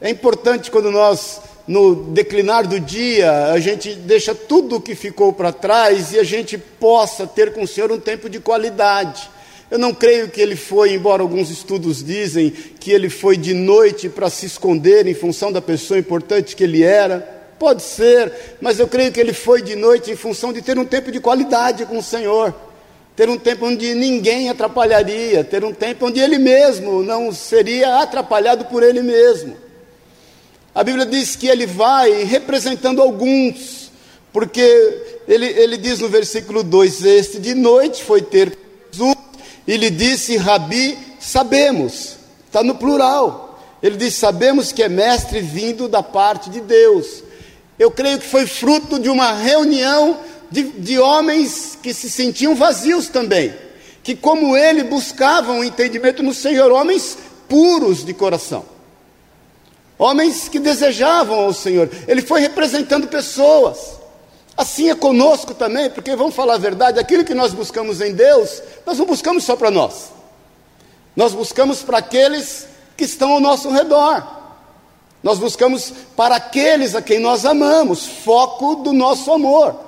É 0.00 0.10
importante 0.10 0.68
quando 0.68 0.90
nós, 0.90 1.40
no 1.68 1.94
declinar 1.94 2.66
do 2.66 2.80
dia, 2.80 3.52
a 3.52 3.60
gente 3.60 3.94
deixa 3.94 4.34
tudo 4.34 4.74
o 4.74 4.80
que 4.80 4.96
ficou 4.96 5.32
para 5.32 5.52
trás 5.52 6.12
e 6.14 6.18
a 6.18 6.24
gente 6.24 6.58
possa 6.58 7.28
ter 7.28 7.52
com 7.52 7.62
o 7.62 7.68
Senhor 7.68 7.92
um 7.92 8.00
tempo 8.00 8.28
de 8.28 8.40
qualidade. 8.40 9.30
Eu 9.72 9.78
não 9.78 9.94
creio 9.94 10.28
que 10.28 10.38
ele 10.38 10.54
foi, 10.54 10.92
embora 10.92 11.22
alguns 11.22 11.48
estudos 11.48 12.04
dizem 12.04 12.50
que 12.50 12.90
ele 12.90 13.08
foi 13.08 13.38
de 13.38 13.54
noite 13.54 14.06
para 14.06 14.28
se 14.28 14.44
esconder 14.44 15.06
em 15.06 15.14
função 15.14 15.50
da 15.50 15.62
pessoa 15.62 15.98
importante 15.98 16.54
que 16.54 16.62
ele 16.62 16.82
era. 16.82 17.20
Pode 17.58 17.82
ser, 17.82 18.58
mas 18.60 18.78
eu 18.78 18.86
creio 18.86 19.10
que 19.10 19.18
ele 19.18 19.32
foi 19.32 19.62
de 19.62 19.74
noite 19.74 20.10
em 20.10 20.14
função 20.14 20.52
de 20.52 20.60
ter 20.60 20.78
um 20.78 20.84
tempo 20.84 21.10
de 21.10 21.20
qualidade 21.20 21.86
com 21.86 21.96
o 21.96 22.02
Senhor. 22.02 22.54
ter 23.16 23.30
um 23.30 23.38
tempo 23.38 23.64
onde 23.64 23.94
ninguém 23.94 24.50
atrapalharia, 24.50 25.42
ter 25.42 25.64
um 25.64 25.72
tempo 25.72 26.06
onde 26.06 26.20
ele 26.20 26.36
mesmo 26.36 27.02
não 27.02 27.32
seria 27.32 28.02
atrapalhado 28.02 28.66
por 28.66 28.82
ele 28.82 29.00
mesmo. 29.00 29.56
A 30.74 30.84
Bíblia 30.84 31.06
diz 31.06 31.34
que 31.34 31.46
ele 31.46 31.64
vai 31.64 32.24
representando 32.24 33.00
alguns, 33.00 33.90
porque 34.34 35.22
ele, 35.26 35.46
ele 35.46 35.78
diz 35.78 35.98
no 35.98 36.10
versículo 36.10 36.62
2: 36.62 37.06
Este 37.06 37.40
de 37.40 37.54
noite 37.54 38.04
foi 38.04 38.20
ter 38.20 38.58
Jesus, 38.92 39.21
e 39.66 39.76
lhe 39.76 39.90
disse, 39.90 40.36
Rabi, 40.36 40.98
sabemos, 41.20 42.16
está 42.46 42.62
no 42.62 42.74
plural. 42.74 43.60
Ele 43.82 43.96
diz: 43.96 44.14
Sabemos 44.14 44.70
que 44.70 44.82
é 44.82 44.88
mestre 44.88 45.40
vindo 45.40 45.88
da 45.88 46.02
parte 46.02 46.48
de 46.48 46.60
Deus. 46.60 47.24
Eu 47.78 47.90
creio 47.90 48.18
que 48.18 48.26
foi 48.26 48.46
fruto 48.46 48.98
de 48.98 49.08
uma 49.08 49.32
reunião 49.32 50.20
de, 50.50 50.62
de 50.62 50.98
homens 50.98 51.76
que 51.82 51.92
se 51.92 52.08
sentiam 52.08 52.54
vazios 52.54 53.08
também, 53.08 53.52
que, 54.02 54.14
como 54.14 54.56
ele, 54.56 54.84
buscavam 54.84 55.60
o 55.60 55.64
entendimento 55.64 56.22
no 56.22 56.34
Senhor, 56.34 56.70
homens 56.70 57.18
puros 57.48 58.04
de 58.04 58.14
coração, 58.14 58.64
homens 59.98 60.48
que 60.48 60.60
desejavam 60.60 61.40
ao 61.40 61.52
Senhor. 61.52 61.90
Ele 62.06 62.22
foi 62.22 62.40
representando 62.40 63.08
pessoas. 63.08 64.01
Assim 64.56 64.90
é 64.90 64.94
conosco 64.94 65.54
também, 65.54 65.88
porque 65.88 66.14
vamos 66.14 66.34
falar 66.34 66.54
a 66.54 66.58
verdade, 66.58 67.00
aquilo 67.00 67.24
que 67.24 67.34
nós 67.34 67.52
buscamos 67.52 68.00
em 68.00 68.12
Deus, 68.12 68.62
nós 68.84 68.98
não 68.98 69.06
buscamos 69.06 69.44
só 69.44 69.56
para 69.56 69.70
nós. 69.70 70.10
Nós 71.16 71.32
buscamos 71.32 71.82
para 71.82 71.98
aqueles 71.98 72.66
que 72.96 73.04
estão 73.04 73.32
ao 73.32 73.40
nosso 73.40 73.70
redor. 73.70 74.42
Nós 75.22 75.38
buscamos 75.38 75.92
para 76.16 76.36
aqueles 76.36 76.94
a 76.94 77.02
quem 77.02 77.18
nós 77.18 77.46
amamos, 77.46 78.06
foco 78.06 78.76
do 78.76 78.92
nosso 78.92 79.32
amor. 79.32 79.78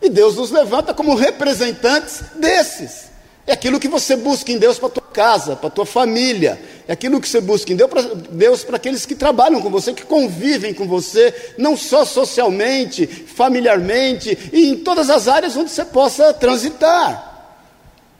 E 0.00 0.08
Deus 0.08 0.36
nos 0.36 0.50
levanta 0.50 0.94
como 0.94 1.14
representantes 1.14 2.22
desses. 2.36 3.13
É 3.46 3.52
aquilo 3.52 3.78
que 3.78 3.88
você 3.88 4.16
busca 4.16 4.50
em 4.50 4.58
Deus 4.58 4.78
para 4.78 4.88
a 4.88 4.92
tua 4.92 5.02
casa, 5.02 5.54
para 5.54 5.66
a 5.66 5.70
tua 5.70 5.84
família. 5.84 6.58
É 6.88 6.92
aquilo 6.94 7.20
que 7.20 7.28
você 7.28 7.42
busca 7.42 7.72
em 7.72 7.76
Deus 7.76 8.64
para 8.64 8.76
aqueles 8.76 9.04
que 9.04 9.14
trabalham 9.14 9.60
com 9.60 9.68
você, 9.68 9.92
que 9.92 10.04
convivem 10.04 10.72
com 10.72 10.86
você, 10.86 11.52
não 11.58 11.76
só 11.76 12.06
socialmente, 12.06 13.06
familiarmente 13.06 14.50
e 14.50 14.68
em 14.70 14.76
todas 14.76 15.10
as 15.10 15.28
áreas 15.28 15.56
onde 15.56 15.70
você 15.70 15.84
possa 15.84 16.32
transitar. 16.32 17.32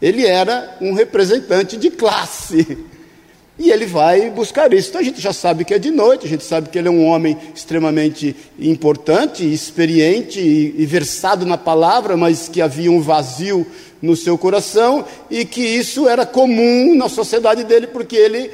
Ele 0.00 0.26
era 0.26 0.76
um 0.81 0.93
representante 0.93 1.76
de 1.76 1.90
classe. 1.90 2.78
E 3.57 3.71
ele 3.71 3.87
vai 3.87 4.31
buscar 4.31 4.73
isso. 4.73 4.88
Então 4.88 5.00
a 5.00 5.04
gente 5.04 5.21
já 5.21 5.33
sabe 5.33 5.64
que 5.64 5.73
é 5.73 5.78
de 5.78 5.93
noite, 5.93 6.26
a 6.26 6.28
gente 6.28 6.43
sabe 6.43 6.69
que 6.71 6.76
ele 6.76 6.88
é 6.88 6.90
um 6.90 7.07
homem 7.07 7.38
extremamente 7.54 8.35
importante, 8.59 9.45
experiente 9.45 10.40
e, 10.40 10.75
e 10.76 10.85
versado 10.85 11.47
na 11.47 11.57
palavra, 11.57 12.16
mas 12.16 12.49
que 12.49 12.61
havia 12.61 12.90
um 12.90 13.00
vazio 13.00 13.64
no 14.04 14.14
seu 14.14 14.37
coração 14.37 15.04
e 15.30 15.44
que 15.44 15.62
isso 15.62 16.06
era 16.06 16.26
comum 16.26 16.94
na 16.94 17.08
sociedade 17.08 17.64
dele, 17.64 17.87
porque 17.87 18.14
ele 18.14 18.50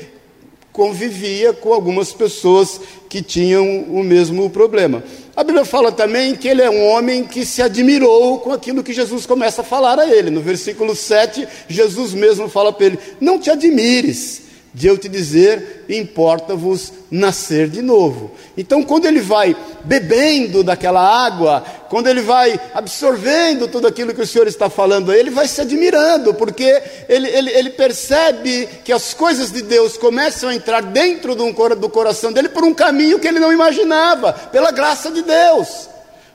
convivia 0.73 1.53
com 1.53 1.73
algumas 1.73 2.13
pessoas 2.13 2.81
que 3.09 3.21
tinham 3.21 3.83
o 3.83 4.05
mesmo 4.05 4.49
problema. 4.49 5.03
A 5.35 5.43
Bíblia 5.43 5.65
fala 5.65 5.91
também 5.91 6.37
que 6.37 6.47
ele 6.47 6.63
é 6.63 6.71
um 6.71 6.87
homem 6.87 7.25
que 7.25 7.45
se 7.45 7.61
admirou 7.61 8.39
com 8.39 8.53
aquilo 8.53 8.85
que 8.85 8.93
Jesus 8.93 9.27
começa 9.27 9.63
a 9.63 9.65
falar 9.65 9.99
a 9.99 10.07
ele. 10.07 10.31
No 10.31 10.41
versículo 10.41 10.95
7, 10.95 11.47
Jesus 11.69 12.15
mesmo 12.15 12.49
fala 12.49 12.73
para 12.73 12.87
ele: 12.87 12.99
Não 13.21 13.39
te 13.39 13.51
admires 13.51 14.50
de 14.73 14.87
eu 14.87 14.97
te 14.97 15.09
dizer, 15.09 15.85
importa-vos 15.89 16.93
nascer 17.11 17.69
de 17.69 17.83
novo. 17.83 18.31
Então, 18.57 18.85
quando 18.85 19.07
ele 19.07 19.21
vai 19.21 19.57
bebendo 19.85 20.63
daquela 20.63 21.01
água, 21.01 21.65
quando 21.89 22.07
ele 22.07 22.21
vai 22.21 22.59
absorvendo 22.73 23.67
tudo 23.67 23.89
aquilo 23.89 24.15
que 24.15 24.23
o 24.23 24.27
Senhor 24.27 24.47
está 24.47 24.71
falando, 24.71 25.13
ele 25.13 25.31
vai 25.31 25.49
se 25.49 25.61
admirando, 25.61 26.33
porque 26.35 26.83
ele, 27.09 27.29
ele, 27.29 27.51
ele 27.51 27.71
percebe 27.71 28.69
que 28.85 28.93
as 28.93 29.13
coisas 29.13 29.51
de 29.51 29.63
Deus 29.63 29.97
começam 29.97 30.49
a 30.49 30.55
entrar 30.55 30.83
dentro 30.83 31.35
do, 31.35 31.53
do 31.75 31.89
coração 31.89 32.33
dele 32.33 32.49
por 32.49 32.63
um 32.63 32.73
caminho 32.73 33.19
que 33.19 33.27
ele 33.27 33.41
não 33.41 33.53
imaginava, 33.53 34.33
pela 34.33 34.71
graça 34.71 35.11
de 35.11 35.23
Deus, 35.23 35.89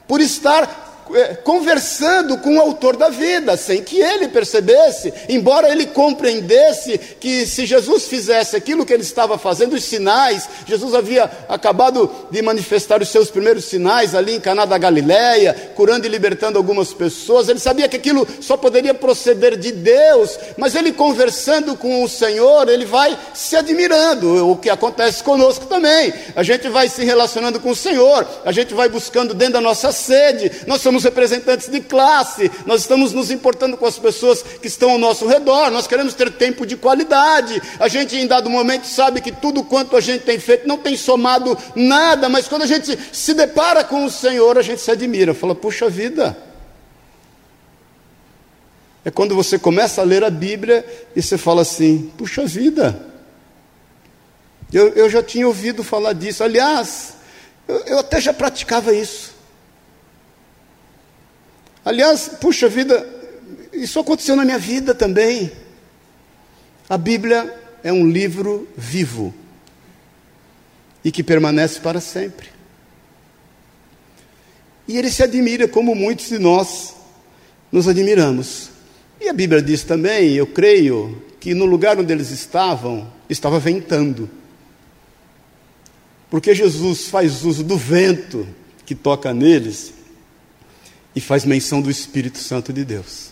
por 0.05 0.19
estar 0.19 0.84
conversando 1.43 2.37
com 2.37 2.57
o 2.57 2.61
autor 2.61 2.97
da 2.97 3.09
vida, 3.09 3.55
sem 3.55 3.83
que 3.83 4.01
ele 4.01 4.27
percebesse, 4.27 5.13
embora 5.29 5.71
ele 5.71 5.85
compreendesse 5.85 6.97
que 6.97 7.45
se 7.45 7.65
Jesus 7.65 8.07
fizesse 8.07 8.55
aquilo 8.55 8.85
que 8.85 8.93
ele 8.93 9.03
estava 9.03 9.37
fazendo, 9.37 9.73
os 9.73 9.83
sinais, 9.83 10.49
Jesus 10.65 10.93
havia 10.95 11.29
acabado 11.47 12.09
de 12.31 12.41
manifestar 12.41 13.01
os 13.01 13.09
seus 13.09 13.29
primeiros 13.29 13.65
sinais 13.65 14.15
ali 14.15 14.35
em 14.35 14.39
Caná 14.39 14.65
da 14.65 14.77
Galileia, 14.77 15.73
curando 15.75 16.07
e 16.07 16.09
libertando 16.09 16.57
algumas 16.57 16.93
pessoas, 16.93 17.49
ele 17.49 17.59
sabia 17.59 17.87
que 17.87 17.97
aquilo 17.97 18.27
só 18.41 18.57
poderia 18.57 18.93
proceder 18.93 19.57
de 19.57 19.71
Deus, 19.71 20.39
mas 20.57 20.75
ele 20.75 20.91
conversando 20.91 21.75
com 21.75 22.03
o 22.03 22.09
Senhor, 22.09 22.67
ele 22.67 22.85
vai 22.85 23.17
se 23.33 23.55
admirando, 23.55 24.49
o 24.49 24.55
que 24.55 24.69
acontece 24.69 25.23
conosco 25.23 25.65
também, 25.65 26.13
a 26.35 26.41
gente 26.41 26.67
vai 26.67 26.89
se 26.89 27.03
relacionando 27.03 27.59
com 27.59 27.69
o 27.69 27.75
Senhor, 27.75 28.27
a 28.43 28.51
gente 28.51 28.73
vai 28.73 28.89
buscando 28.89 29.33
dentro 29.33 29.53
da 29.53 29.61
nossa 29.61 29.91
sede, 29.91 30.51
nós 30.65 30.81
somos 30.81 30.94
somos 30.95 31.03
representantes 31.03 31.67
de 31.67 31.81
classe, 31.81 32.49
nós 32.65 32.81
estamos 32.81 33.11
nos 33.11 33.29
importando 33.29 33.75
com 33.75 33.85
as 33.85 33.99
pessoas 33.99 34.41
que 34.41 34.67
estão 34.67 34.91
ao 34.91 34.97
nosso 34.97 35.27
redor, 35.27 35.69
nós 35.69 35.87
queremos 35.87 36.13
ter 36.13 36.31
tempo 36.31 36.65
de 36.65 36.77
qualidade. 36.77 37.61
A 37.79 37.87
gente, 37.87 38.15
em 38.15 38.25
dado 38.25 38.49
momento, 38.49 38.87
sabe 38.87 39.19
que 39.19 39.31
tudo 39.31 39.63
quanto 39.63 39.97
a 39.97 40.01
gente 40.01 40.23
tem 40.23 40.39
feito 40.39 40.67
não 40.67 40.77
tem 40.77 40.95
somado 40.95 41.57
nada, 41.75 42.29
mas 42.29 42.47
quando 42.47 42.61
a 42.61 42.67
gente 42.67 42.97
se 43.11 43.33
depara 43.33 43.83
com 43.83 44.05
o 44.05 44.09
Senhor, 44.09 44.57
a 44.57 44.61
gente 44.61 44.81
se 44.81 44.89
admira, 44.89 45.33
fala: 45.33 45.53
puxa 45.53 45.89
vida. 45.89 46.37
É 49.03 49.11
quando 49.11 49.35
você 49.35 49.59
começa 49.59 50.01
a 50.01 50.05
ler 50.05 50.23
a 50.23 50.29
Bíblia 50.29 50.85
e 51.15 51.21
você 51.21 51.37
fala 51.37 51.61
assim: 51.61 52.11
puxa 52.17 52.45
vida. 52.45 53.13
Eu, 54.71 54.89
eu 54.93 55.09
já 55.09 55.21
tinha 55.21 55.45
ouvido 55.45 55.83
falar 55.83 56.13
disso. 56.13 56.43
Aliás, 56.43 57.13
eu, 57.67 57.77
eu 57.85 57.99
até 57.99 58.19
já 58.21 58.33
praticava 58.33 58.93
isso. 58.95 59.34
Aliás, 61.85 62.31
puxa 62.41 62.67
vida, 62.67 63.07
isso 63.71 63.99
aconteceu 63.99 64.35
na 64.35 64.43
minha 64.43 64.57
vida 64.57 64.95
também. 64.95 65.51
A 66.89 66.97
Bíblia 66.97 67.53
é 67.83 67.93
um 67.93 68.09
livro 68.09 68.67
vivo 68.75 69.31
e 71.03 71.11
que 71.11 71.21
permanece 71.23 71.79
para 71.79 72.01
sempre. 72.01 72.49
E 74.87 74.97
ele 74.97 75.11
se 75.11 75.21
admira 75.21 75.67
como 75.67 75.93
muitos 75.93 76.29
de 76.29 76.39
nós 76.39 76.95
nos 77.71 77.87
admiramos. 77.87 78.71
E 79.21 79.29
a 79.29 79.33
Bíblia 79.33 79.61
diz 79.61 79.83
também, 79.83 80.33
eu 80.33 80.47
creio, 80.47 81.23
que 81.39 81.53
no 81.53 81.65
lugar 81.65 81.99
onde 81.99 82.11
eles 82.11 82.31
estavam, 82.31 83.07
estava 83.29 83.59
ventando. 83.59 84.27
Porque 86.27 86.55
Jesus 86.55 87.07
faz 87.07 87.43
uso 87.43 87.63
do 87.63 87.77
vento 87.77 88.47
que 88.83 88.95
toca 88.95 89.31
neles 89.31 89.94
e 91.15 91.21
faz 91.21 91.45
menção 91.45 91.81
do 91.81 91.89
Espírito 91.89 92.37
Santo 92.37 92.73
de 92.73 92.83
Deus. 92.83 93.29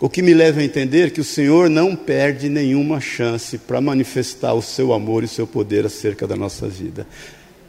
O 0.00 0.08
que 0.08 0.22
me 0.22 0.34
leva 0.34 0.60
a 0.60 0.64
entender 0.64 1.12
que 1.12 1.20
o 1.20 1.24
Senhor 1.24 1.70
não 1.70 1.94
perde 1.94 2.48
nenhuma 2.48 3.00
chance 3.00 3.56
para 3.56 3.80
manifestar 3.80 4.52
o 4.52 4.62
seu 4.62 4.92
amor 4.92 5.22
e 5.22 5.26
o 5.26 5.28
seu 5.28 5.46
poder 5.46 5.86
acerca 5.86 6.26
da 6.26 6.34
nossa 6.34 6.66
vida. 6.66 7.06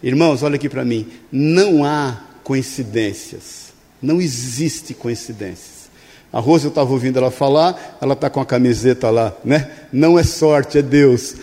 Irmãos, 0.02 0.42
olha 0.42 0.56
aqui 0.56 0.68
para 0.68 0.84
mim, 0.84 1.08
não 1.32 1.86
há 1.86 2.24
coincidências, 2.44 3.72
não 4.02 4.20
existe 4.20 4.96
coincidências. 4.96 5.84
A 6.32 6.40
Rosa, 6.40 6.66
eu 6.66 6.70
estava 6.70 6.92
ouvindo 6.92 7.20
ela 7.20 7.30
falar, 7.30 8.00
ela 8.02 8.14
está 8.14 8.28
com 8.28 8.40
a 8.40 8.46
camiseta 8.46 9.12
lá, 9.12 9.38
né? 9.46 9.70
Não 9.92 10.18
é 10.18 10.24
sorte, 10.24 10.80
é 10.80 10.82
Deus. 10.82 11.36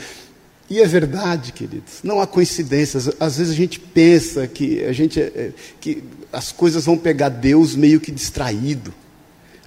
E 0.69 0.81
é 0.81 0.87
verdade, 0.87 1.53
queridos, 1.53 2.01
não 2.03 2.21
há 2.21 2.27
coincidências. 2.27 3.09
Às 3.21 3.39
vezes 3.39 3.53
a 3.53 3.57
gente 3.57 3.79
pensa 3.79 4.49
que, 4.49 4.85
a 4.85 4.93
gente, 4.93 5.21
é, 5.21 5.25
é, 5.25 5.53
que 5.81 6.03
as 6.33 6.53
coisas 6.53 6.85
vão 6.85 6.97
pegar 6.97 7.29
Deus 7.29 7.75
meio 7.75 8.01
que 8.01 8.13
distraído, 8.13 8.95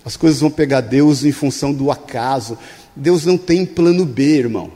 as 0.05 0.17
coisas 0.17 0.39
vão 0.39 0.51
pegar 0.51 0.81
Deus 0.81 1.23
em 1.23 1.31
função 1.31 1.73
do 1.73 1.89
acaso. 1.89 2.57
Deus 2.95 3.25
não 3.25 3.37
tem 3.37 3.65
plano 3.65 4.05
B, 4.05 4.37
irmão. 4.37 4.71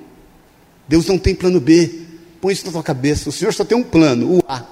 Deus 0.88 1.06
não 1.06 1.18
tem 1.18 1.36
plano 1.36 1.60
B. 1.60 2.04
Põe 2.40 2.54
isso 2.54 2.66
na 2.66 2.72
tua 2.72 2.84
cabeça. 2.84 3.28
O 3.28 3.32
Senhor 3.32 3.54
só 3.54 3.66
tem 3.66 3.78
um 3.78 3.84
plano, 3.84 4.38
o 4.38 4.44
A. 4.48 4.66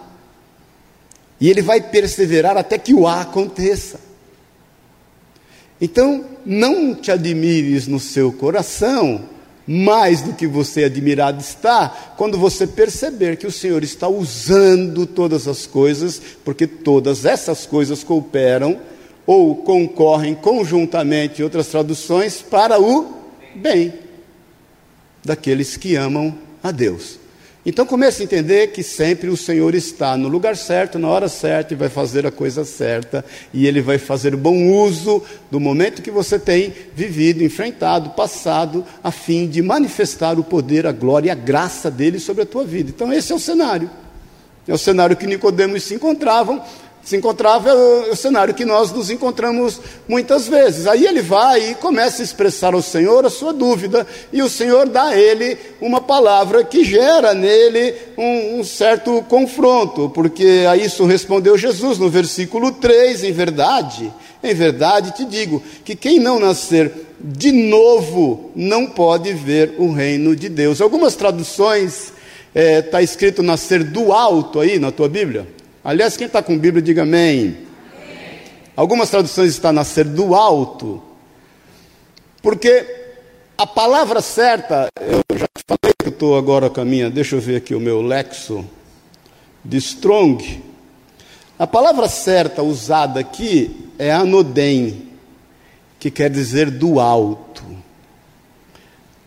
E 1.41 1.50
Ele 1.50 1.62
vai 1.62 1.81
perseverar 1.81 2.55
até 2.55 2.77
que 2.77 2.93
o 2.93 3.05
A 3.05 3.22
aconteça. 3.22 4.00
Então, 5.81 6.24
não 6.45 6.95
te 6.95 7.12
admires 7.12 7.86
no 7.86 8.00
seu 8.00 8.31
coração 8.31 9.35
mais 9.67 10.22
do 10.22 10.34
que 10.34 10.45
você 10.45 10.84
admirado 10.84 11.41
está, 11.41 12.13
quando 12.17 12.38
você 12.38 12.67
perceber 12.67 13.38
que 13.38 13.48
o 13.48 13.51
Senhor 13.51 13.84
está 13.84 14.07
usando 14.07 15.05
todas 15.05 15.48
as 15.48 15.65
coisas, 15.65 16.22
porque 16.43 16.67
todas 16.67 17.25
essas 17.25 17.65
coisas 17.65 18.03
cooperam 18.03 18.79
ou 19.25 19.55
concorrem 19.55 20.36
conjuntamente, 20.36 21.41
outras 21.41 21.67
traduções, 21.67 22.41
para 22.41 22.79
o 22.79 23.15
bem 23.55 23.93
daqueles 25.24 25.75
que 25.75 25.95
amam 25.95 26.38
a 26.62 26.72
Deus. 26.72 27.25
Então 27.65 27.84
comece 27.84 28.22
a 28.22 28.25
entender 28.25 28.67
que 28.67 28.84
sempre 28.84 29.27
o 29.27 29.36
Senhor 29.36 29.74
está 29.74 30.15
no 30.15 30.27
lugar 30.27 30.55
certo, 30.55 31.00
na 31.00 31.10
hora 31.10 31.27
certa 31.27 31.74
e 31.74 31.77
vai 31.77 31.89
fazer 31.89 32.27
a 32.27 32.31
coisa 32.31 32.63
certa, 32.63 33.25
e 33.51 33.65
Ele 33.65 33.81
vai 33.81 33.98
fazer 33.98 34.36
bom 34.36 34.69
uso 34.69 35.24
do 35.50 35.60
momento 35.60 36.03
que 36.03 36.12
você 36.12 36.38
tem 36.38 36.72
vivido, 36.95 37.43
enfrentado, 37.43 38.12
passado, 38.12 38.86
a 39.03 39.10
fim 39.10 39.48
de 39.48 39.63
manifestar 39.63 40.38
o 40.38 40.43
poder, 40.43 40.86
a 40.86 40.91
glória 40.91 41.29
e 41.29 41.31
a 41.31 41.36
graça 41.36 41.89
dele 41.89 42.19
sobre 42.19 42.43
a 42.43 42.45
tua 42.45 42.63
vida. 42.63 42.91
Então 42.95 43.12
esse 43.12 43.31
é 43.31 43.36
o 43.36 43.39
cenário. 43.39 43.89
É 44.67 44.74
o 44.74 44.77
cenário 44.77 45.17
que 45.17 45.27
Nicodemos 45.27 45.84
se 45.84 45.95
encontravam 45.95 46.62
se 47.05 47.15
encontrava 47.15 47.69
é 47.69 47.74
o 48.12 48.15
cenário 48.15 48.55
que 48.55 48.65
nós 48.65 48.91
nos 48.91 49.12
encontramos 49.12 49.79
muitas 50.07 50.47
vezes. 50.47 50.88
Aí 50.88 51.05
ele 51.05 51.21
vai 51.21 51.69
e 51.69 51.75
começa 51.75 52.24
a 52.24 52.25
expressar 52.25 52.74
ao 52.74 52.81
Senhor 52.81 53.24
a 53.24 53.29
sua 53.29 53.53
dúvida, 53.53 54.07
e 54.33 54.41
o 54.41 54.50
Senhor 54.50 54.89
dá 54.89 55.09
a 55.09 55.17
ele 55.17 55.55
uma 55.79 56.01
palavra 56.01 56.63
que 56.63 56.83
gera 56.83 57.35
nele 57.35 57.93
um, 58.17 58.59
um 58.59 58.63
certo 58.63 59.24
confronto, 59.29 60.09
porque 60.09 60.65
a 60.67 60.75
isso 60.75 61.05
respondeu 61.05 61.55
Jesus 61.55 62.00
no 62.00 62.09
versículo 62.09 62.71
3: 62.71 63.24
em 63.24 63.31
verdade, 63.31 64.12
em 64.43 64.53
verdade 64.55 65.12
te 65.12 65.25
digo 65.25 65.62
que 65.83 65.95
quem 65.95 66.19
não 66.19 66.39
nascer 66.39 66.91
de 67.19 67.51
novo 67.51 68.50
não 68.55 68.88
pode 68.88 69.31
ver 69.31 69.75
o 69.77 69.91
reino 69.91 70.35
de 70.35 70.50
Deus. 70.50 70.81
Algumas 70.81 71.15
traduções 71.15 72.12
está 72.55 73.00
é, 73.00 73.03
escrito 73.03 73.43
nascer 73.43 73.83
do 73.83 74.12
alto 74.12 74.59
aí 74.59 74.79
na 74.79 74.91
tua 74.91 75.07
Bíblia. 75.07 75.47
Aliás, 75.86 76.18
quem 76.18 76.25
está 76.25 76.42
com 76.42 76.58
Bíblia, 76.58 76.82
diga 76.82 77.04
amém. 77.04 77.42
amém. 77.42 77.58
Algumas 78.75 79.08
traduções 79.12 79.51
está 79.51 79.72
nascer 79.72 80.04
do 80.06 80.34
alto, 80.34 81.00
porque 82.42 82.84
a 83.56 83.68
palavra 83.68 84.20
certa, 84.20 84.88
eu 85.00 85.22
já 85.38 85.46
falei 85.68 85.94
que 86.01 86.10
estou 86.10 86.39
agora 86.39 86.72
com 86.72 86.82
a 86.82 86.86
minha, 86.86 87.08
deixa 87.08 87.36
eu 87.36 87.39
ver 87.39 87.58
aqui 87.58 87.75
o 87.75 87.80
meu 87.80 88.01
lexo, 88.01 88.65
de 89.63 89.77
Strong. 89.77 90.63
A 91.60 91.68
palavra 91.68 92.08
certa 92.08 92.63
usada 92.63 93.20
aqui 93.20 93.92
é 94.00 94.12
anodem, 94.12 95.12
que 96.00 96.10
quer 96.10 96.32
dizer 96.32 96.72
do 96.72 97.00
alto. 97.00 97.63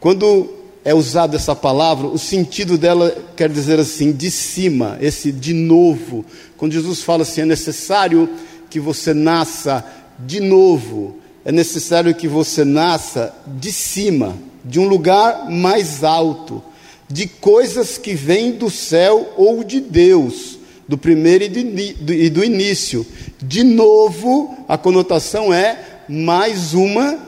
Quando 0.00 0.57
é 0.84 0.94
usada 0.94 1.36
essa 1.36 1.54
palavra, 1.54 2.06
o 2.06 2.18
sentido 2.18 2.78
dela 2.78 3.14
quer 3.36 3.48
dizer 3.48 3.78
assim, 3.78 4.12
de 4.12 4.30
cima, 4.30 4.96
esse 5.00 5.32
de 5.32 5.52
novo. 5.52 6.24
Quando 6.56 6.72
Jesus 6.72 7.02
fala 7.02 7.22
assim, 7.22 7.42
é 7.42 7.44
necessário 7.44 8.28
que 8.70 8.80
você 8.80 9.12
nasça 9.12 9.84
de 10.18 10.40
novo, 10.40 11.16
é 11.44 11.52
necessário 11.52 12.14
que 12.14 12.28
você 12.28 12.64
nasça 12.64 13.34
de 13.46 13.72
cima, 13.72 14.36
de 14.64 14.78
um 14.78 14.88
lugar 14.88 15.50
mais 15.50 16.04
alto, 16.04 16.62
de 17.08 17.26
coisas 17.26 17.96
que 17.96 18.14
vêm 18.14 18.52
do 18.52 18.70
céu 18.70 19.32
ou 19.36 19.64
de 19.64 19.80
Deus, 19.80 20.58
do 20.86 20.98
primeiro 20.98 21.44
e 21.44 22.30
do 22.30 22.44
início. 22.44 23.06
De 23.42 23.62
novo, 23.62 24.64
a 24.68 24.76
conotação 24.76 25.52
é 25.52 26.02
mais 26.08 26.74
uma 26.74 27.18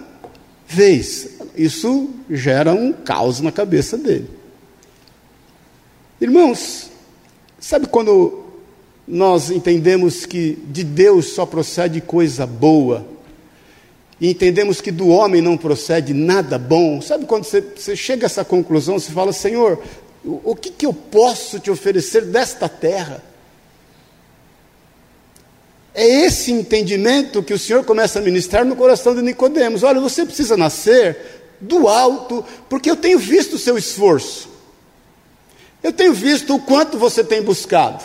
vez 0.66 1.30
isso 1.57 2.11
gera 2.28 2.73
um 2.73 2.92
caos 2.92 3.40
na 3.40 3.50
cabeça 3.52 3.97
dele. 3.97 4.28
Irmãos, 6.21 6.90
sabe 7.59 7.87
quando 7.87 8.45
nós 9.07 9.50
entendemos 9.50 10.26
que 10.26 10.59
de 10.66 10.85
Deus 10.85 11.28
só 11.28 11.45
procede 11.47 12.00
coisa 12.00 12.47
boa, 12.47 13.07
e 14.21 14.28
entendemos 14.28 14.80
que 14.80 14.90
do 14.90 15.09
homem 15.09 15.40
não 15.40 15.57
procede 15.57 16.12
nada 16.12 16.59
bom, 16.59 17.00
sabe 17.00 17.25
quando 17.25 17.45
você, 17.45 17.61
você 17.61 17.97
chega 17.97 18.26
a 18.26 18.28
essa 18.28 18.45
conclusão, 18.45 18.99
você 18.99 19.11
fala, 19.11 19.33
Senhor, 19.33 19.83
o, 20.23 20.40
o 20.45 20.54
que, 20.54 20.71
que 20.71 20.85
eu 20.85 20.92
posso 20.92 21.59
te 21.59 21.71
oferecer 21.71 22.26
desta 22.26 22.69
terra? 22.69 23.25
É 25.95 26.07
esse 26.07 26.52
entendimento 26.52 27.42
que 27.42 27.54
o 27.54 27.59
Senhor 27.59 27.85
começa 27.85 28.19
a 28.19 28.23
ministrar 28.23 28.65
no 28.65 28.76
coração 28.76 29.15
de 29.15 29.23
Nicodemos. 29.23 29.82
Olha, 29.82 30.00
você 30.00 30.25
precisa 30.25 30.56
nascer 30.56 31.40
do 31.61 31.89
alto, 31.89 32.45
porque 32.69 32.91
eu 32.91 32.97
tenho 32.97 33.19
visto 33.19 33.55
o 33.55 33.59
seu 33.59 33.77
esforço. 33.77 34.49
Eu 35.83 35.93
tenho 35.93 36.13
visto 36.13 36.55
o 36.55 36.61
quanto 36.61 36.99
você 36.99 37.25
tem 37.25 37.43
buscado. 37.43 38.03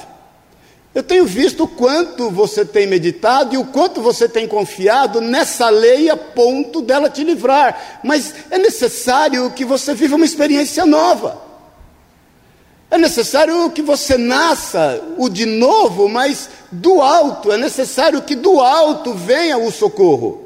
Eu 0.93 1.03
tenho 1.03 1.25
visto 1.25 1.65
o 1.65 1.67
quanto 1.67 2.31
você 2.31 2.63
tem 2.63 2.87
meditado 2.87 3.53
e 3.53 3.57
o 3.57 3.65
quanto 3.65 4.01
você 4.01 4.29
tem 4.29 4.47
confiado 4.47 5.19
nessa 5.19 5.69
lei 5.69 6.09
a 6.09 6.15
ponto 6.15 6.81
dela 6.81 7.09
te 7.09 7.21
livrar. 7.21 7.99
Mas 8.01 8.33
é 8.49 8.57
necessário 8.57 9.51
que 9.51 9.65
você 9.65 9.93
viva 9.93 10.15
uma 10.15 10.23
experiência 10.23 10.85
nova. 10.85 11.43
É 12.89 12.97
necessário 12.97 13.69
que 13.71 13.81
você 13.81 14.17
nasça 14.17 15.03
o 15.17 15.27
de 15.27 15.45
novo, 15.45 16.07
mas 16.07 16.49
do 16.71 17.01
alto. 17.01 17.51
É 17.51 17.57
necessário 17.57 18.21
que 18.21 18.33
do 18.33 18.61
alto 18.61 19.13
venha 19.13 19.57
o 19.57 19.69
socorro. 19.71 20.44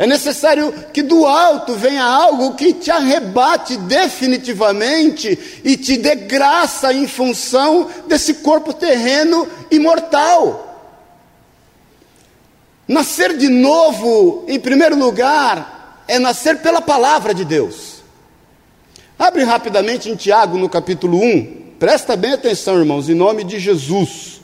É 0.00 0.06
necessário 0.06 0.72
que 0.94 1.02
do 1.02 1.26
alto 1.26 1.74
venha 1.74 2.02
algo 2.02 2.54
que 2.54 2.72
te 2.72 2.90
arrebate 2.90 3.76
definitivamente 3.76 5.60
e 5.62 5.76
te 5.76 5.98
dê 5.98 6.14
graça 6.14 6.90
em 6.90 7.06
função 7.06 7.86
desse 8.08 8.36
corpo 8.36 8.72
terreno 8.72 9.46
e 9.70 9.78
mortal. 9.78 10.96
Nascer 12.88 13.36
de 13.36 13.50
novo, 13.50 14.46
em 14.48 14.58
primeiro 14.58 14.96
lugar, 14.96 16.02
é 16.08 16.18
nascer 16.18 16.62
pela 16.62 16.80
palavra 16.80 17.34
de 17.34 17.44
Deus. 17.44 18.02
Abre 19.18 19.44
rapidamente 19.44 20.08
em 20.08 20.16
Tiago, 20.16 20.56
no 20.56 20.70
capítulo 20.70 21.18
1. 21.18 21.74
Presta 21.78 22.16
bem 22.16 22.32
atenção, 22.32 22.78
irmãos, 22.78 23.10
em 23.10 23.14
nome 23.14 23.44
de 23.44 23.60
Jesus. 23.60 24.40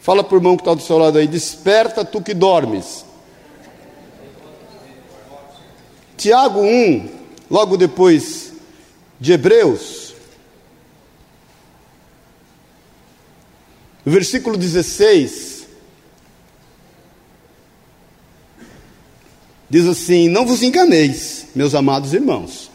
Fala 0.00 0.24
para 0.24 0.36
o 0.36 0.38
irmão 0.38 0.56
que 0.56 0.62
está 0.62 0.72
do 0.72 0.80
seu 0.80 0.96
lado 0.96 1.18
aí: 1.18 1.26
Desperta 1.26 2.02
tu 2.02 2.22
que 2.22 2.32
dormes 2.32 3.09
Tiago 6.20 6.60
1, 6.60 7.08
logo 7.50 7.78
depois 7.78 8.52
de 9.18 9.32
Hebreus, 9.32 10.12
versículo 14.04 14.58
16, 14.58 15.66
diz 19.70 19.86
assim: 19.86 20.28
Não 20.28 20.44
vos 20.44 20.62
enganeis, 20.62 21.46
meus 21.54 21.74
amados 21.74 22.12
irmãos, 22.12 22.70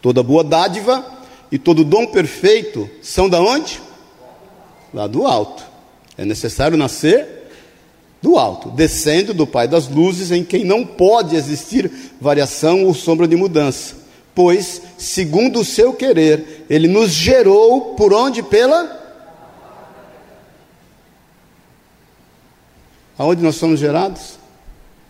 toda 0.00 0.22
boa 0.22 0.42
dádiva 0.42 1.04
e 1.52 1.58
todo 1.58 1.84
dom 1.84 2.06
perfeito 2.06 2.88
são 3.02 3.28
da 3.28 3.42
onde? 3.42 3.78
Lá 4.94 5.06
do 5.06 5.26
alto. 5.26 5.62
É 6.16 6.24
necessário 6.24 6.78
nascer 6.78 7.43
do 8.24 8.38
alto, 8.38 8.70
descendo 8.70 9.34
do 9.34 9.46
Pai 9.46 9.68
das 9.68 9.86
luzes, 9.86 10.30
em 10.30 10.42
quem 10.42 10.64
não 10.64 10.82
pode 10.82 11.36
existir 11.36 11.92
variação 12.18 12.86
ou 12.86 12.94
sombra 12.94 13.28
de 13.28 13.36
mudança. 13.36 13.96
Pois, 14.34 14.80
segundo 14.96 15.60
o 15.60 15.64
seu 15.64 15.92
querer, 15.92 16.64
ele 16.70 16.88
nos 16.88 17.10
gerou 17.10 17.94
por 17.94 18.14
onde? 18.14 18.42
Pela. 18.42 18.98
Aonde 23.18 23.42
nós 23.42 23.56
somos 23.56 23.78
gerados? 23.78 24.38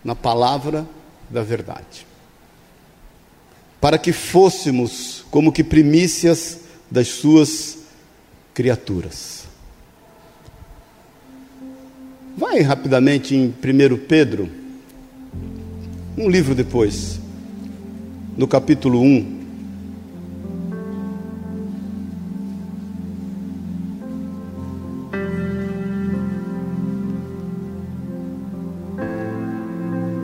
Na 0.03 0.13
palavra 0.13 0.85
da 1.29 1.41
verdade. 1.41 2.05
Para 3.79 3.97
que 3.97 4.11
fôssemos 4.11 5.23
como 5.31 5.53
que 5.53 5.63
primícias 5.63 6.59
das 6.91 7.07
suas 7.07 7.77
criaturas. 8.53 9.44
Vai 12.37 12.61
rapidamente 12.61 13.33
em 13.33 13.47
1 13.47 13.97
Pedro, 14.09 14.49
um 16.17 16.29
livro 16.29 16.53
depois, 16.53 17.17
no 18.35 18.45
capítulo 18.45 18.99
1. 19.01 19.35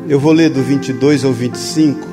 Eu 0.09 0.19
vou 0.19 0.33
ler 0.33 0.49
do 0.49 0.61
22 0.61 1.23
ao 1.23 1.31
25. 1.31 2.05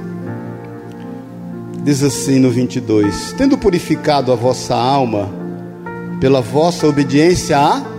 Diz 1.82 2.04
assim 2.04 2.38
no 2.38 2.52
22: 2.52 3.32
Tendo 3.36 3.58
purificado 3.58 4.30
a 4.30 4.36
vossa 4.36 4.76
alma 4.76 5.28
pela 6.20 6.40
vossa 6.40 6.86
obediência 6.86 7.58
a 7.58 7.97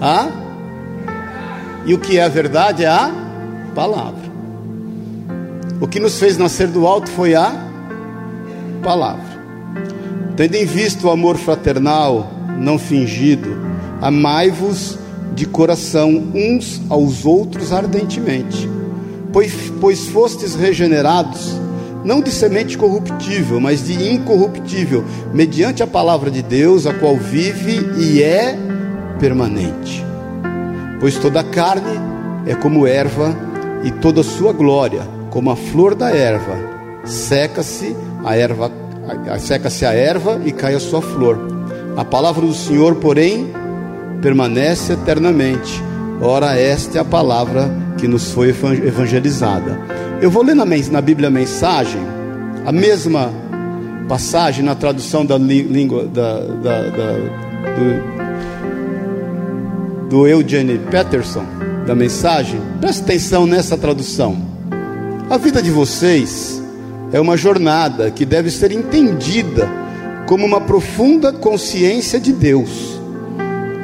a 0.00 0.28
e 1.86 1.94
o 1.94 1.98
que 1.98 2.18
é 2.18 2.24
a 2.24 2.28
verdade 2.28 2.84
é 2.84 2.88
a 2.88 3.10
palavra. 3.74 4.28
O 5.80 5.86
que 5.86 6.00
nos 6.00 6.18
fez 6.18 6.36
nascer 6.36 6.68
do 6.68 6.86
alto 6.86 7.10
foi 7.10 7.34
a 7.34 7.52
palavra. 8.82 9.38
Tendo 10.36 10.54
em 10.54 10.66
vista 10.66 11.06
o 11.06 11.10
amor 11.10 11.36
fraternal, 11.36 12.30
não 12.58 12.78
fingido, 12.78 13.56
amai-vos 14.00 14.98
de 15.34 15.46
coração 15.46 16.10
uns 16.34 16.80
aos 16.90 17.24
outros 17.24 17.72
ardentemente, 17.72 18.68
pois, 19.32 19.52
pois 19.80 20.08
fostes 20.08 20.54
regenerados, 20.54 21.54
não 22.04 22.20
de 22.20 22.30
semente 22.30 22.76
corruptível, 22.76 23.60
mas 23.60 23.86
de 23.86 24.12
incorruptível, 24.12 25.04
mediante 25.32 25.82
a 25.82 25.86
palavra 25.86 26.30
de 26.30 26.42
Deus, 26.42 26.86
a 26.86 26.94
qual 26.94 27.16
vive 27.16 27.78
e 27.98 28.22
é 28.22 28.58
permanente. 29.18 30.04
Pois 31.00 31.16
toda 31.16 31.44
carne 31.44 32.00
é 32.46 32.54
como 32.54 32.86
erva, 32.86 33.48
e 33.84 33.90
toda 33.90 34.22
sua 34.22 34.52
glória, 34.52 35.02
como 35.30 35.50
a 35.50 35.56
flor 35.56 35.94
da 35.94 36.10
erva, 36.10 36.56
seca-se 37.04 37.96
a 38.24 38.36
erva, 38.36 38.70
seca-se 39.38 39.84
a 39.84 39.92
erva 39.92 40.40
e 40.44 40.52
cai 40.52 40.74
a 40.74 40.80
sua 40.80 41.00
flor. 41.00 41.38
A 41.96 42.04
palavra 42.04 42.44
do 42.46 42.54
Senhor, 42.54 42.96
porém, 42.96 43.52
permanece 44.20 44.92
eternamente. 44.92 45.82
Ora, 46.20 46.58
esta 46.58 46.98
é 46.98 47.00
a 47.00 47.04
palavra 47.04 47.70
que 47.96 48.08
nos 48.08 48.32
foi 48.32 48.48
evangelizada. 48.48 49.78
Eu 50.20 50.30
vou 50.30 50.42
ler 50.42 50.54
na, 50.54 50.64
na 50.64 51.00
Bíblia 51.00 51.28
a 51.28 51.30
mensagem, 51.30 52.00
a 52.66 52.72
mesma 52.72 53.30
passagem 54.08 54.64
na 54.64 54.74
tradução 54.74 55.24
da 55.24 55.36
língua 55.38 56.06
da, 56.06 56.40
da, 56.40 56.82
da, 56.82 57.12
do, 57.76 58.17
do 60.08 60.26
Eugene 60.26 60.78
Peterson, 60.78 61.44
da 61.86 61.94
mensagem. 61.94 62.60
Presta 62.80 63.02
atenção 63.04 63.46
nessa 63.46 63.76
tradução. 63.76 64.36
A 65.28 65.36
vida 65.36 65.62
de 65.62 65.70
vocês 65.70 66.62
é 67.12 67.20
uma 67.20 67.36
jornada 67.36 68.10
que 68.10 68.24
deve 68.24 68.50
ser 68.50 68.72
entendida 68.72 69.68
como 70.26 70.44
uma 70.44 70.60
profunda 70.60 71.32
consciência 71.32 72.20
de 72.20 72.32
Deus 72.32 72.98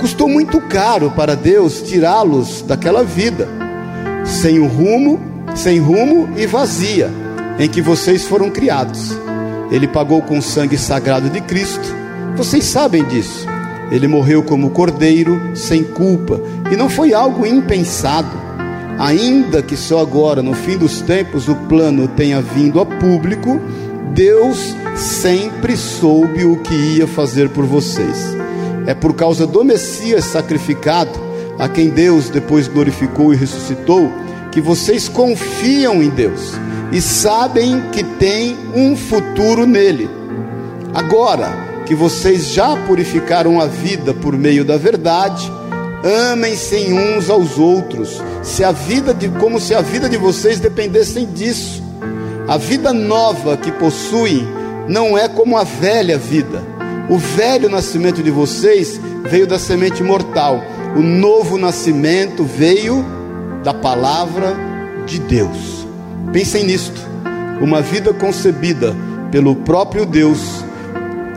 Custou 0.05 0.29
muito 0.29 0.61
caro 0.61 1.11
para 1.11 1.35
Deus 1.35 1.81
tirá-los 1.81 2.61
daquela 2.61 3.03
vida, 3.03 3.49
sem 4.23 4.59
o 4.59 4.67
rumo, 4.67 5.19
sem 5.55 5.79
rumo 5.79 6.29
e 6.37 6.47
vazia, 6.47 7.11
em 7.59 7.67
que 7.67 7.81
vocês 7.81 8.23
foram 8.25 8.51
criados. 8.51 9.17
Ele 9.71 9.89
pagou 9.89 10.21
com 10.21 10.37
o 10.37 10.43
sangue 10.43 10.77
sagrado 10.77 11.31
de 11.31 11.41
Cristo. 11.41 11.89
Vocês 12.37 12.65
sabem 12.65 13.03
disso. 13.05 13.47
Ele 13.95 14.09
morreu 14.09 14.43
como 14.43 14.71
cordeiro, 14.71 15.41
sem 15.55 15.85
culpa, 15.85 16.41
e 16.69 16.75
não 16.75 16.91
foi 16.91 17.15
algo 17.15 17.47
impensado. 17.47 18.37
Ainda 18.99 19.63
que 19.63 19.77
só 19.77 20.01
agora, 20.01 20.43
no 20.43 20.53
fim 20.53 20.77
dos 20.77 21.01
tempos, 21.01 21.47
o 21.47 21.55
plano 21.55 22.09
tenha 22.09 22.43
vindo 22.43 22.81
a 22.81 22.85
público, 22.85 23.61
Deus 24.13 24.75
sempre 24.97 25.77
soube 25.77 26.45
o 26.45 26.57
que 26.57 26.75
ia 26.75 27.07
fazer 27.07 27.51
por 27.51 27.67
vocês. 27.67 28.37
É 28.85 28.95
por 28.95 29.15
causa 29.15 29.47
do 29.47 29.63
Messias 29.65 30.25
sacrificado, 30.25 31.13
a 31.57 31.69
quem 31.69 31.89
Deus 31.89 32.29
depois 32.29 32.67
glorificou 32.67 33.33
e 33.33 33.37
ressuscitou, 33.37 34.11
que 34.51 34.61
vocês 34.61 35.09
confiam 35.09 36.03
em 36.03 36.11
Deus 36.11 36.55
e 36.91 37.01
sabem 37.01 37.81
que 37.93 38.03
tem 38.03 38.57
um 38.75 38.97
futuro 38.97 39.65
nele. 39.67 40.11
Agora 40.93 41.74
que 41.87 41.95
vocês 41.95 42.49
já 42.49 42.77
purificaram 42.87 43.61
a 43.61 43.67
vida 43.67 44.15
por 44.15 44.37
meio 44.37 44.65
da 44.65 44.77
verdade, 44.77 45.51
amem-se 46.33 46.93
uns 46.93 47.31
aos 47.31 47.59
outros, 47.59 48.23
se 48.43 48.65
a 48.65 48.73
vida 48.73 49.13
de, 49.13 49.29
como 49.29 49.61
se 49.61 49.75
a 49.75 49.81
vida 49.81 50.09
de 50.09 50.17
vocês 50.17 50.59
dependessem 50.61 51.27
disso. 51.27 51.83
A 52.47 52.57
vida 52.57 52.93
nova 52.93 53.57
que 53.57 53.73
possuem 53.73 54.47
não 54.89 55.17
é 55.17 55.29
como 55.29 55.57
a 55.57 55.65
velha 55.65 56.19
vida 56.19 56.75
o 57.09 57.19
velho 57.19 57.69
nascimento 57.69 58.23
de 58.23 58.31
vocês 58.31 59.01
veio 59.25 59.47
da 59.47 59.59
semente 59.59 60.03
mortal, 60.03 60.63
o 60.97 61.01
novo 61.01 61.59
nascimento 61.59 62.45
veio 62.45 63.05
da 63.63 63.75
palavra 63.75 64.57
de 65.07 65.19
Deus. 65.19 65.87
Pensem 66.33 66.65
nisto: 66.65 67.01
uma 67.61 67.83
vida 67.83 68.13
concebida 68.15 68.95
pelo 69.31 69.55
próprio 69.57 70.07
Deus. 70.07 70.64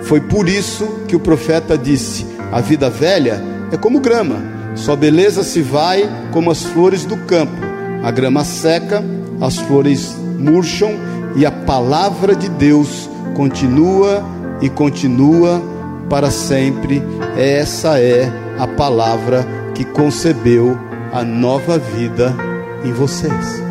Foi 0.08 0.22
por 0.22 0.48
isso 0.48 0.88
que 1.08 1.16
o 1.16 1.20
profeta 1.20 1.78
disse: 1.78 2.26
a 2.52 2.62
vida 2.62 2.90
velha 2.90 3.44
é 3.72 3.78
como 3.78 4.00
grama, 4.00 4.42
sua 4.74 4.96
beleza 4.96 5.44
se 5.44 5.62
vai 5.62 6.10
como 6.32 6.50
as 6.50 6.64
flores 6.64 7.04
do 7.04 7.18
campo. 7.18 7.58
A 8.04 8.10
grama 8.10 8.46
seca, 8.46 9.04
as 9.42 9.58
flores 9.58 10.16
murcham 10.40 10.94
e 11.36 11.46
a 11.46 11.52
palavra 11.52 12.36
de 12.36 12.48
Deus 12.48 13.10
continua 13.36 14.24
e 14.62 14.70
continua 14.70 15.62
para 16.10 16.32
sempre. 16.32 17.04
Essa 17.36 18.00
é 18.00 18.32
a 18.58 18.66
palavra 18.66 19.46
que 19.76 19.84
concebeu 19.84 20.80
a 21.12 21.24
nova 21.24 21.78
vida 21.78 22.34
em 22.86 22.94
vocês. 22.94 23.62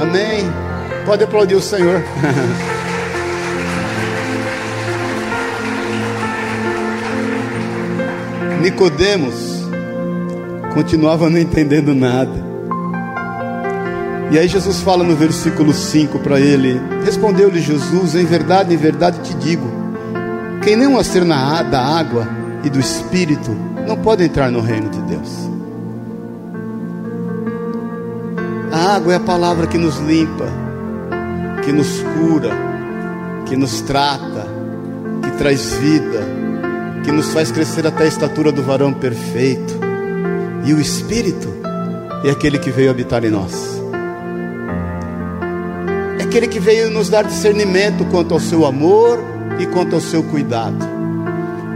Amém. 0.00 0.67
Pode 1.08 1.24
aplaudir 1.24 1.54
o 1.54 1.62
Senhor. 1.62 2.02
Nicodemos 8.60 9.66
continuava 10.74 11.30
não 11.30 11.38
entendendo 11.38 11.94
nada. 11.94 12.46
E 14.30 14.38
aí 14.38 14.46
Jesus 14.48 14.82
fala 14.82 15.02
no 15.02 15.16
versículo 15.16 15.72
5 15.72 16.18
para 16.18 16.38
ele: 16.38 16.78
Respondeu-lhe 17.06 17.62
Jesus: 17.62 18.14
Em 18.14 18.26
verdade, 18.26 18.74
em 18.74 18.76
verdade 18.76 19.20
te 19.20 19.32
digo, 19.32 19.66
quem 20.62 20.76
não 20.76 20.98
nascer 20.98 21.24
na, 21.24 21.62
da 21.62 21.80
água 21.80 22.28
e 22.62 22.68
do 22.68 22.78
Espírito 22.78 23.56
não 23.86 23.96
pode 23.96 24.24
entrar 24.24 24.50
no 24.50 24.60
reino 24.60 24.90
de 24.90 25.00
Deus. 25.00 25.48
A 28.70 28.96
água 28.96 29.14
é 29.14 29.16
a 29.16 29.20
palavra 29.20 29.66
que 29.66 29.78
nos 29.78 29.96
limpa, 30.00 30.67
que 31.68 31.72
nos 31.72 32.00
cura, 32.00 32.48
que 33.44 33.54
nos 33.54 33.82
trata, 33.82 34.46
que 35.22 35.30
traz 35.36 35.74
vida, 35.74 36.24
que 37.04 37.12
nos 37.12 37.30
faz 37.30 37.52
crescer 37.52 37.86
até 37.86 38.04
a 38.04 38.08
estatura 38.08 38.50
do 38.50 38.62
varão 38.62 38.94
perfeito. 38.94 39.78
E 40.64 40.72
o 40.72 40.80
Espírito 40.80 41.46
é 42.24 42.30
aquele 42.30 42.58
que 42.58 42.70
veio 42.70 42.90
habitar 42.90 43.22
em 43.22 43.28
nós 43.28 43.76
aquele 46.20 46.46
que 46.46 46.60
veio 46.60 46.90
nos 46.90 47.08
dar 47.08 47.24
discernimento 47.24 48.04
quanto 48.10 48.34
ao 48.34 48.40
seu 48.40 48.66
amor 48.66 49.18
e 49.58 49.66
quanto 49.66 49.94
ao 49.94 50.00
seu 50.00 50.22
cuidado. 50.22 50.76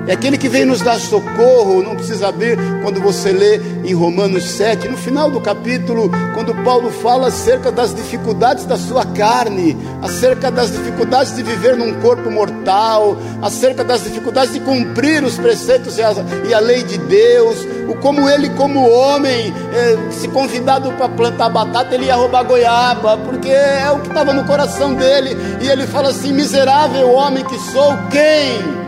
É 0.07 0.15
aquele 0.15 0.37
que 0.37 0.49
veio 0.49 0.67
nos 0.67 0.81
dar 0.81 0.99
socorro, 0.99 1.81
não 1.81 1.95
precisa 1.95 2.29
abrir 2.29 2.59
quando 2.83 3.01
você 3.01 3.31
lê 3.31 3.61
em 3.85 3.95
Romanos 3.95 4.51
7, 4.51 4.89
no 4.89 4.97
final 4.97 5.31
do 5.31 5.41
capítulo, 5.41 6.11
quando 6.35 6.53
Paulo 6.65 6.91
fala 6.91 7.29
acerca 7.29 7.71
das 7.71 7.95
dificuldades 7.95 8.65
da 8.65 8.77
sua 8.77 9.07
carne, 9.07 9.77
acerca 10.03 10.51
das 10.51 10.73
dificuldades 10.73 11.37
de 11.37 11.45
viver 11.45 11.77
num 11.77 12.01
corpo 12.01 12.29
mortal, 12.33 13.17
acerca 13.41 13.85
das 13.85 14.03
dificuldades 14.03 14.53
de 14.53 14.61
cumprir 14.61 15.23
os 15.23 15.37
preceitos 15.37 15.97
e 15.97 16.03
a, 16.03 16.13
e 16.49 16.53
a 16.53 16.59
lei 16.59 16.83
de 16.83 16.99
Deus, 16.99 17.65
o 17.89 17.95
como 17.95 18.29
ele, 18.29 18.51
como 18.51 18.91
homem, 18.91 19.55
eh, 19.73 19.99
se 20.11 20.27
convidado 20.27 20.91
para 20.95 21.09
plantar 21.09 21.49
batata, 21.49 21.95
ele 21.95 22.07
ia 22.07 22.17
roubar 22.17 22.43
goiaba, 22.43 23.17
porque 23.19 23.51
é 23.51 23.89
o 23.93 24.01
que 24.01 24.09
estava 24.09 24.33
no 24.33 24.45
coração 24.45 24.95
dele, 24.95 25.37
e 25.61 25.69
ele 25.69 25.87
fala 25.87 26.09
assim: 26.09 26.33
miserável 26.33 27.13
homem 27.13 27.45
que 27.45 27.59
sou, 27.71 27.97
quem? 28.11 28.82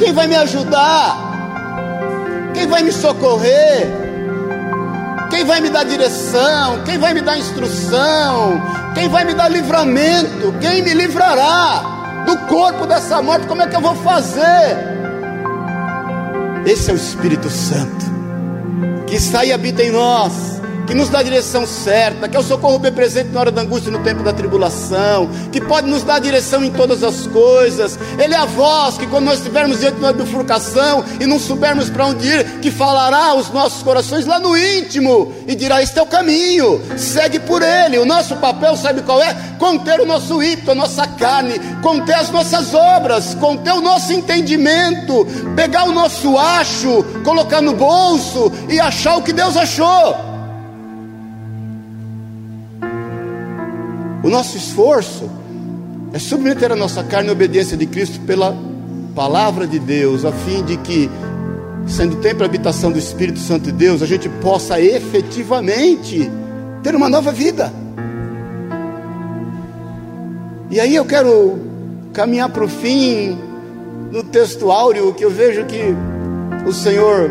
Quem 0.00 0.14
vai 0.14 0.26
me 0.26 0.34
ajudar? 0.34 1.14
Quem 2.54 2.66
vai 2.66 2.82
me 2.82 2.90
socorrer? 2.90 3.86
Quem 5.28 5.44
vai 5.44 5.60
me 5.60 5.68
dar 5.68 5.84
direção? 5.84 6.82
Quem 6.86 6.96
vai 6.96 7.12
me 7.12 7.20
dar 7.20 7.36
instrução? 7.36 8.62
Quem 8.94 9.10
vai 9.10 9.26
me 9.26 9.34
dar 9.34 9.50
livramento? 9.50 10.54
Quem 10.58 10.80
me 10.80 10.94
livrará 10.94 12.22
do 12.24 12.34
corpo 12.48 12.86
dessa 12.86 13.20
morte? 13.20 13.46
Como 13.46 13.60
é 13.60 13.66
que 13.66 13.76
eu 13.76 13.80
vou 13.82 13.94
fazer? 13.96 14.78
Esse 16.64 16.90
é 16.90 16.94
o 16.94 16.96
Espírito 16.96 17.50
Santo 17.50 18.06
que 19.06 19.16
está 19.16 19.44
e 19.44 19.52
habita 19.52 19.82
em 19.82 19.90
nós 19.90 20.49
que 20.90 20.96
nos 20.96 21.08
dá 21.08 21.20
a 21.20 21.22
direção 21.22 21.64
certa, 21.68 22.28
que 22.28 22.36
é 22.36 22.40
o 22.40 22.42
socorro 22.42 22.76
bem 22.76 22.90
presente 22.90 23.28
na 23.28 23.38
hora 23.38 23.52
da 23.52 23.62
angústia 23.62 23.90
e 23.90 23.92
no 23.92 24.00
tempo 24.00 24.24
da 24.24 24.32
tribulação, 24.32 25.30
que 25.52 25.60
pode 25.60 25.88
nos 25.88 26.02
dar 26.02 26.18
direção 26.18 26.64
em 26.64 26.70
todas 26.72 27.04
as 27.04 27.28
coisas. 27.28 27.96
Ele 28.18 28.34
é 28.34 28.36
a 28.36 28.44
voz 28.44 28.98
que, 28.98 29.06
quando 29.06 29.26
nós 29.26 29.38
estivermos 29.38 29.78
diante 29.78 29.94
de 29.94 30.00
uma 30.00 30.12
bifurcação 30.12 31.04
e 31.20 31.26
não 31.26 31.38
soubermos 31.38 31.88
para 31.88 32.06
onde 32.06 32.26
ir, 32.26 32.44
que 32.60 32.72
falará 32.72 33.26
aos 33.26 33.50
nossos 33.50 33.84
corações 33.84 34.26
lá 34.26 34.40
no 34.40 34.56
íntimo 34.56 35.32
e 35.46 35.54
dirá: 35.54 35.80
Este 35.80 35.96
é 35.96 36.02
o 36.02 36.06
caminho, 36.06 36.82
segue 36.98 37.38
por 37.38 37.62
ele. 37.62 37.96
O 37.96 38.04
nosso 38.04 38.34
papel, 38.38 38.76
sabe 38.76 39.02
qual 39.02 39.22
é? 39.22 39.32
Conter 39.60 40.00
o 40.00 40.06
nosso 40.06 40.42
ímpeto, 40.42 40.72
a 40.72 40.74
nossa 40.74 41.06
carne, 41.06 41.60
conter 41.84 42.16
as 42.16 42.30
nossas 42.30 42.74
obras, 42.74 43.32
conter 43.34 43.74
o 43.74 43.80
nosso 43.80 44.12
entendimento, 44.12 45.24
pegar 45.54 45.84
o 45.84 45.92
nosso 45.92 46.36
acho, 46.36 47.04
colocar 47.22 47.60
no 47.60 47.74
bolso 47.74 48.50
e 48.68 48.80
achar 48.80 49.14
o 49.14 49.22
que 49.22 49.32
Deus 49.32 49.56
achou. 49.56 50.29
O 54.22 54.28
nosso 54.28 54.56
esforço 54.56 55.30
é 56.12 56.18
submeter 56.18 56.70
a 56.72 56.76
nossa 56.76 57.02
carne 57.02 57.30
à 57.30 57.32
obediência 57.32 57.76
de 57.76 57.86
Cristo 57.86 58.20
pela 58.20 58.56
palavra 59.14 59.66
de 59.66 59.78
Deus, 59.78 60.24
a 60.24 60.32
fim 60.32 60.62
de 60.62 60.76
que, 60.78 61.10
sendo 61.86 62.16
templo 62.16 62.44
e 62.44 62.46
habitação 62.46 62.92
do 62.92 62.98
Espírito 62.98 63.38
Santo 63.38 63.64
de 63.64 63.72
Deus, 63.72 64.02
a 64.02 64.06
gente 64.06 64.28
possa 64.28 64.80
efetivamente 64.80 66.30
ter 66.82 66.94
uma 66.94 67.08
nova 67.08 67.32
vida. 67.32 67.72
E 70.70 70.78
aí 70.78 70.94
eu 70.94 71.04
quero 71.04 71.58
caminhar 72.12 72.48
para 72.50 72.64
o 72.64 72.68
fim 72.68 73.36
no 74.10 74.22
texto 74.22 74.70
áureo 74.70 75.14
que 75.14 75.24
eu 75.24 75.30
vejo 75.30 75.64
que 75.64 75.94
o 76.66 76.72
Senhor 76.72 77.30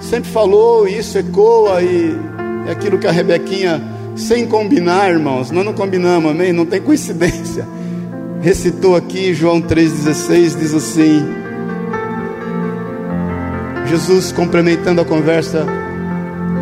sempre 0.00 0.30
falou 0.30 0.88
e 0.88 0.98
isso 0.98 1.18
ecoa 1.18 1.82
e 1.82 2.16
é 2.66 2.72
aquilo 2.72 2.98
que 2.98 3.06
a 3.06 3.12
Rebequinha, 3.12 3.82
sem 4.18 4.46
combinar, 4.46 5.10
irmãos, 5.10 5.50
nós 5.50 5.64
não 5.64 5.72
combinamos, 5.72 6.30
amém? 6.30 6.52
Não 6.52 6.66
tem 6.66 6.80
coincidência. 6.80 7.66
Recitou 8.40 8.96
aqui 8.96 9.32
João 9.34 9.60
3,16, 9.60 10.58
diz 10.58 10.74
assim: 10.74 11.24
Jesus 13.86 14.32
complementando 14.32 15.00
a 15.00 15.04
conversa 15.04 15.66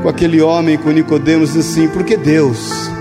com 0.02 0.08
aquele 0.08 0.40
homem, 0.40 0.78
com 0.78 0.90
Nicodemos, 0.90 1.54
diz 1.54 1.68
assim: 1.68 1.88
porque 1.88 2.16
Deus 2.16 2.94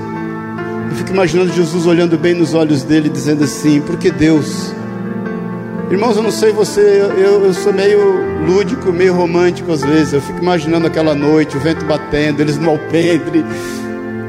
eu 0.95 0.99
fico 0.99 1.11
imaginando 1.11 1.51
Jesus 1.51 1.85
olhando 1.85 2.17
bem 2.17 2.33
nos 2.33 2.53
olhos 2.53 2.81
dele, 2.81 3.09
dizendo 3.09 3.43
assim: 3.43 3.81
Por 3.81 3.97
que 3.97 4.09
Deus? 4.09 4.73
Irmãos, 5.91 6.15
eu 6.15 6.23
não 6.23 6.31
sei 6.31 6.53
você, 6.53 6.79
eu, 6.79 7.43
eu 7.43 7.53
sou 7.53 7.73
meio 7.73 7.99
lúdico, 8.47 8.93
meio 8.93 9.13
romântico 9.13 9.73
às 9.73 9.83
vezes. 9.83 10.13
Eu 10.13 10.21
fico 10.21 10.39
imaginando 10.39 10.87
aquela 10.87 11.13
noite, 11.13 11.57
o 11.57 11.59
vento 11.59 11.83
batendo, 11.83 12.41
eles 12.41 12.57
no 12.57 12.69
alpendre, 12.69 13.43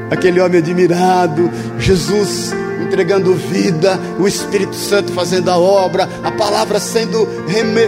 aquele 0.09 0.39
homem 0.39 0.59
admirado, 0.59 1.49
Jesus 1.79 2.53
entregando 2.87 3.33
vida, 3.35 3.99
o 4.19 4.27
Espírito 4.27 4.75
Santo 4.75 5.11
fazendo 5.11 5.49
a 5.49 5.57
obra, 5.57 6.07
a 6.23 6.31
palavra 6.31 6.79
sendo 6.79 7.27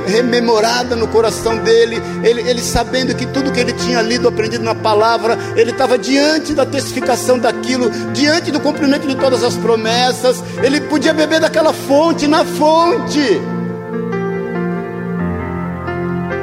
rememorada 0.05 0.95
no 0.95 1.07
coração 1.07 1.57
dele, 1.57 2.01
ele, 2.23 2.41
ele 2.41 2.61
sabendo 2.61 3.15
que 3.15 3.25
tudo 3.25 3.51
que 3.51 3.59
ele 3.59 3.73
tinha 3.73 4.01
lido, 4.01 4.27
aprendido 4.27 4.63
na 4.63 4.75
palavra, 4.75 5.37
ele 5.55 5.71
estava 5.71 5.97
diante 5.97 6.53
da 6.53 6.65
testificação 6.65 7.39
daquilo, 7.39 7.89
diante 8.13 8.51
do 8.51 8.59
cumprimento 8.59 9.07
de 9.07 9.15
todas 9.15 9.43
as 9.43 9.55
promessas, 9.55 10.43
ele 10.61 10.81
podia 10.81 11.13
beber 11.13 11.39
daquela 11.39 11.73
fonte, 11.73 12.27
na 12.27 12.43
fonte. 12.43 13.41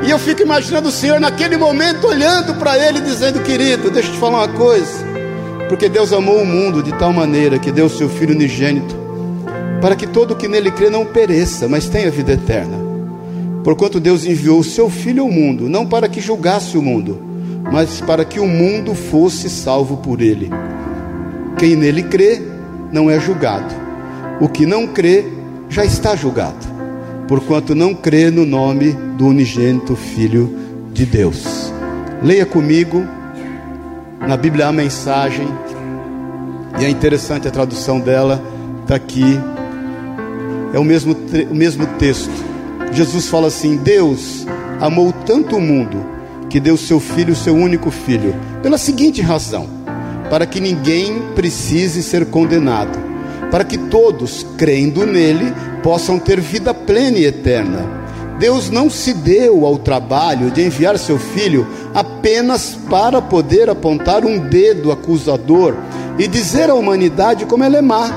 E 0.06 0.10
eu 0.10 0.18
fico 0.20 0.42
imaginando 0.42 0.88
o 0.88 0.92
Senhor 0.92 1.18
naquele 1.18 1.56
momento 1.56 2.06
olhando 2.06 2.54
para 2.54 2.78
ele, 2.78 3.00
dizendo: 3.00 3.40
Querido, 3.40 3.90
deixa 3.90 4.08
eu 4.08 4.12
te 4.12 4.20
falar 4.20 4.44
uma 4.44 4.48
coisa. 4.48 5.05
Porque 5.68 5.88
Deus 5.88 6.12
amou 6.12 6.40
o 6.40 6.46
mundo 6.46 6.82
de 6.82 6.92
tal 6.92 7.12
maneira 7.12 7.58
que 7.58 7.72
deu 7.72 7.88
seu 7.88 8.08
Filho 8.08 8.34
unigênito, 8.34 8.94
para 9.80 9.96
que 9.96 10.06
todo 10.06 10.32
o 10.32 10.36
que 10.36 10.48
nele 10.48 10.70
crê 10.70 10.88
não 10.88 11.04
pereça, 11.04 11.68
mas 11.68 11.88
tenha 11.88 12.10
vida 12.10 12.32
eterna. 12.32 12.76
Porquanto 13.64 13.98
Deus 13.98 14.24
enviou 14.24 14.60
o 14.60 14.64
seu 14.64 14.88
Filho 14.88 15.24
ao 15.24 15.30
mundo, 15.30 15.68
não 15.68 15.84
para 15.84 16.08
que 16.08 16.20
julgasse 16.20 16.78
o 16.78 16.82
mundo, 16.82 17.20
mas 17.72 18.00
para 18.00 18.24
que 18.24 18.38
o 18.38 18.46
mundo 18.46 18.94
fosse 18.94 19.50
salvo 19.50 19.96
por 19.96 20.20
ele. 20.20 20.50
Quem 21.58 21.74
nele 21.74 22.04
crê 22.04 22.40
não 22.92 23.10
é 23.10 23.18
julgado, 23.18 23.74
o 24.40 24.48
que 24.48 24.64
não 24.66 24.86
crê 24.86 25.24
já 25.68 25.84
está 25.84 26.14
julgado, 26.14 26.64
porquanto 27.26 27.74
não 27.74 27.92
crê 27.92 28.30
no 28.30 28.46
nome 28.46 28.92
do 29.18 29.26
unigênito 29.26 29.96
Filho 29.96 30.54
de 30.92 31.04
Deus. 31.04 31.72
Leia 32.22 32.46
comigo 32.46 33.04
na 34.20 34.36
Bíblia 34.36 34.66
há 34.66 34.68
a 34.68 34.72
mensagem, 34.72 35.46
e 36.78 36.84
é 36.84 36.88
interessante 36.88 37.48
a 37.48 37.50
tradução 37.50 37.98
dela, 38.00 38.42
está 38.82 38.94
aqui. 38.94 39.40
É 40.72 40.78
o 40.78 40.84
mesmo, 40.84 41.16
o 41.50 41.54
mesmo 41.54 41.86
texto. 41.98 42.44
Jesus 42.92 43.28
fala 43.28 43.48
assim: 43.48 43.76
Deus 43.76 44.46
amou 44.80 45.12
tanto 45.12 45.56
o 45.56 45.60
mundo 45.60 46.04
que 46.48 46.60
deu 46.60 46.76
seu 46.76 47.00
filho, 47.00 47.34
seu 47.34 47.54
único 47.54 47.90
filho, 47.90 48.34
pela 48.62 48.78
seguinte 48.78 49.22
razão: 49.22 49.66
para 50.30 50.46
que 50.46 50.60
ninguém 50.60 51.22
precise 51.34 52.02
ser 52.02 52.26
condenado, 52.26 52.98
para 53.50 53.64
que 53.64 53.78
todos, 53.78 54.46
crendo 54.56 55.06
nele, 55.06 55.52
possam 55.82 56.18
ter 56.18 56.40
vida 56.40 56.74
plena 56.74 57.18
e 57.18 57.24
eterna. 57.24 58.05
Deus 58.38 58.68
não 58.70 58.90
se 58.90 59.14
deu 59.14 59.64
ao 59.64 59.78
trabalho 59.78 60.50
de 60.50 60.62
enviar 60.62 60.98
seu 60.98 61.18
filho 61.18 61.66
apenas 61.94 62.78
para 62.88 63.22
poder 63.22 63.70
apontar 63.70 64.24
um 64.24 64.38
dedo 64.38 64.92
acusador 64.92 65.74
e 66.18 66.28
dizer 66.28 66.68
à 66.68 66.74
humanidade 66.74 67.46
como 67.46 67.64
ela 67.64 67.78
é 67.78 67.82
má. 67.82 68.10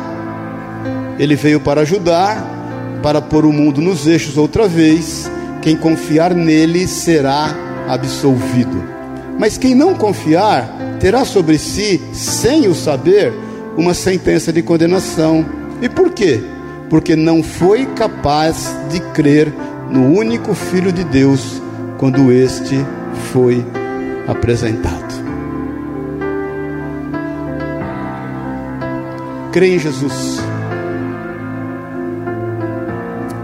Ele 1.18 1.36
veio 1.36 1.60
para 1.60 1.82
ajudar, 1.82 3.00
para 3.02 3.22
pôr 3.22 3.46
o 3.46 3.54
mundo 3.54 3.82
nos 3.82 4.08
eixos 4.08 4.38
outra 4.38 4.68
vez. 4.68 5.30
Quem 5.62 5.76
confiar 5.76 6.34
nele 6.34 6.88
será 6.88 7.54
absolvido. 7.88 8.84
Mas 9.38 9.58
quem 9.58 9.74
não 9.74 9.94
confiar 9.94 10.98
terá 11.00 11.24
sobre 11.24 11.58
si, 11.58 12.02
sem 12.14 12.68
o 12.68 12.76
saber, 12.76 13.34
uma 13.78 13.94
sentença 13.94 14.52
de 14.52 14.62
condenação. 14.62 15.46
E 15.82 15.88
por 15.88 16.12
quê? 16.12 16.42
Porque 16.90 17.16
não 17.16 17.42
foi 17.42 17.86
capaz 17.86 18.74
de 18.90 19.00
crer 19.14 19.54
no 19.90 20.06
único 20.06 20.54
Filho 20.54 20.92
de 20.92 21.04
Deus 21.04 21.62
quando 21.98 22.32
este 22.32 22.78
foi 23.32 23.66
apresentado. 24.28 25.10
Creia 29.52 29.76
em 29.76 29.80
Jesus. 29.80 30.40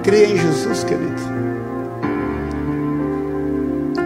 Creia 0.04 0.28
em 0.28 0.38
Jesus, 0.38 0.84
querido. 0.84 1.36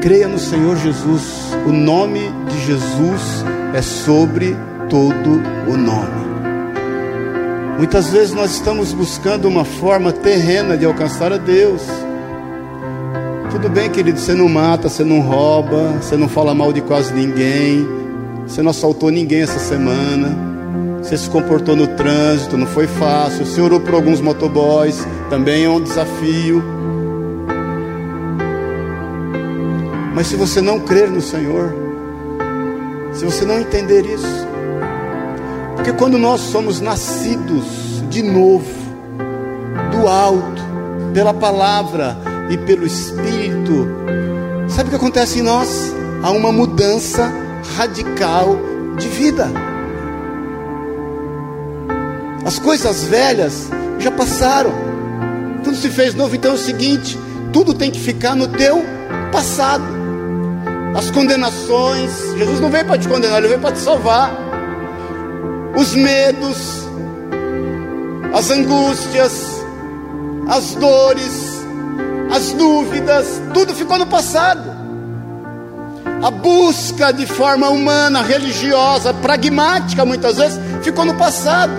Creia 0.02 0.30
no 0.30 0.40
Senhor 0.40 0.78
Jesus. 0.78 1.54
O 1.68 1.72
nome 1.74 2.32
de 2.50 2.66
Jesus 2.66 3.44
é 3.74 3.82
sobre 3.82 4.56
todo 4.90 5.42
o 5.68 5.78
nome. 5.78 6.30
Muitas 7.78 8.10
vezes 8.10 8.34
nós 8.34 8.52
estamos 8.52 8.94
buscando 8.94 9.48
uma 9.48 9.66
forma 9.66 10.12
terrena 10.12 10.78
de 10.78 10.86
alcançar 10.86 11.34
a 11.34 11.38
Deus. 11.38 11.82
Tudo 13.52 13.68
bem, 13.68 13.90
querido, 13.90 14.20
você 14.20 14.36
não 14.36 14.48
mata, 14.48 14.88
você 14.88 15.04
não 15.04 15.22
rouba, 15.22 15.94
você 16.00 16.16
não 16.16 16.30
fala 16.30 16.54
mal 16.54 16.72
de 16.72 16.82
quase 16.82 17.12
ninguém, 17.14 17.86
você 18.46 18.62
não 18.62 18.70
assaltou 18.70 19.10
ninguém 19.10 19.42
essa 19.42 19.58
semana, 19.58 20.38
você 21.02 21.18
se 21.18 21.28
comportou 21.30 21.76
no 21.76 21.88
trânsito, 21.88 22.56
não 22.56 22.68
foi 22.68 22.86
fácil, 22.86 23.46
você 23.46 23.60
orou 23.60 23.80
por 23.80 23.96
alguns 23.96 24.22
motoboys, 24.22 25.06
também 25.32 25.66
é 25.66 25.70
um 25.70 25.82
desafio. 25.82 26.64
Mas 30.14 30.28
se 30.28 30.36
você 30.36 30.62
não 30.62 30.80
crer 30.80 31.10
no 31.10 31.22
Senhor, 31.22 31.74
se 33.14 33.26
você 33.26 33.46
não 33.46 33.60
entender 33.60 34.06
isso, 34.06 34.48
porque 35.76 35.92
quando 35.94 36.20
nós 36.20 36.42
somos 36.42 36.80
nascidos 36.80 38.04
de 38.12 38.22
novo, 38.22 38.68
do 39.92 40.08
alto, 40.08 40.62
pela 41.14 41.34
palavra, 41.34 42.29
e 42.50 42.58
pelo 42.58 42.86
Espírito, 42.86 43.88
sabe 44.68 44.88
o 44.88 44.90
que 44.90 44.96
acontece 44.96 45.40
em 45.40 45.44
nós? 45.44 45.94
Há 46.24 46.32
uma 46.32 46.52
mudança 46.52 47.32
radical 47.78 48.58
de 48.98 49.08
vida. 49.08 49.48
As 52.46 52.58
coisas 52.58 53.04
velhas 53.04 53.70
já 54.00 54.12
passaram, 54.12 54.72
tudo 55.64 55.76
se 55.76 55.90
fez 55.90 56.16
novo. 56.16 56.36
Então 56.36 56.52
é 56.52 56.56
o 56.56 56.58
seguinte: 56.58 57.18
tudo 57.54 57.74
tem 57.74 57.92
que 57.92 58.00
ficar 58.00 58.36
no 58.36 58.48
teu 58.48 58.84
passado. 59.32 59.84
As 60.96 61.12
condenações, 61.12 62.12
Jesus 62.36 62.60
não 62.60 62.70
veio 62.70 62.86
para 62.86 62.98
te 62.98 63.08
condenar, 63.08 63.38
ele 63.38 63.50
veio 63.50 63.60
para 63.60 63.72
te 63.72 63.80
salvar. 63.80 64.32
Os 65.76 65.94
medos, 65.94 66.84
as 68.34 68.50
angústias, 68.50 69.64
as 70.48 70.74
dores, 70.76 71.49
as 72.32 72.52
dúvidas, 72.52 73.42
tudo 73.54 73.74
ficou 73.74 73.98
no 73.98 74.06
passado. 74.06 74.78
A 76.22 76.30
busca 76.30 77.12
de 77.12 77.26
forma 77.26 77.70
humana, 77.70 78.22
religiosa, 78.22 79.14
pragmática, 79.14 80.06
muitas 80.06 80.38
vezes, 80.38 80.60
ficou 80.84 81.06
no 81.06 81.16
passado. 81.16 81.72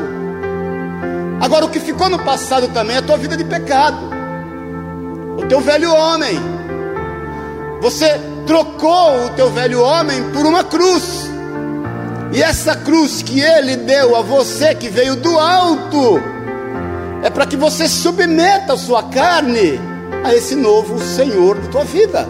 Agora, 1.41 1.65
o 1.65 1.71
que 1.71 1.79
ficou 1.79 2.09
no 2.09 2.19
passado 2.19 2.69
também 2.69 2.97
é 2.97 2.99
a 2.99 3.03
tua 3.03 3.17
vida 3.17 3.37
de 3.37 3.45
pecado, 3.45 3.99
o 5.39 5.47
teu 5.47 5.61
velho 5.61 5.93
homem. 5.95 6.39
Você 7.81 8.21
trocou 8.47 9.27
o 9.27 9.31
teu 9.31 9.51
velho 9.51 9.83
homem 9.83 10.31
por 10.33 10.45
uma 10.45 10.65
cruz, 10.65 11.31
e 12.33 12.43
essa 12.43 12.75
cruz 12.77 13.23
que 13.23 13.41
ele 13.41 13.77
deu 13.77 14.17
a 14.17 14.23
você, 14.23 14.75
que 14.75 14.89
veio 14.89 15.17
do 15.17 15.39
alto, 15.39 16.21
é 17.23 17.31
para 17.31 17.47
que 17.47 17.57
você 17.57 17.89
submeta 17.89 18.75
a 18.75 18.79
sua 18.79 19.03
carne 19.05 19.90
a 20.25 20.35
esse 20.35 20.55
novo 20.55 20.99
Senhor 20.99 21.57
da 21.57 21.69
tua 21.69 21.85
vida. 21.85 22.27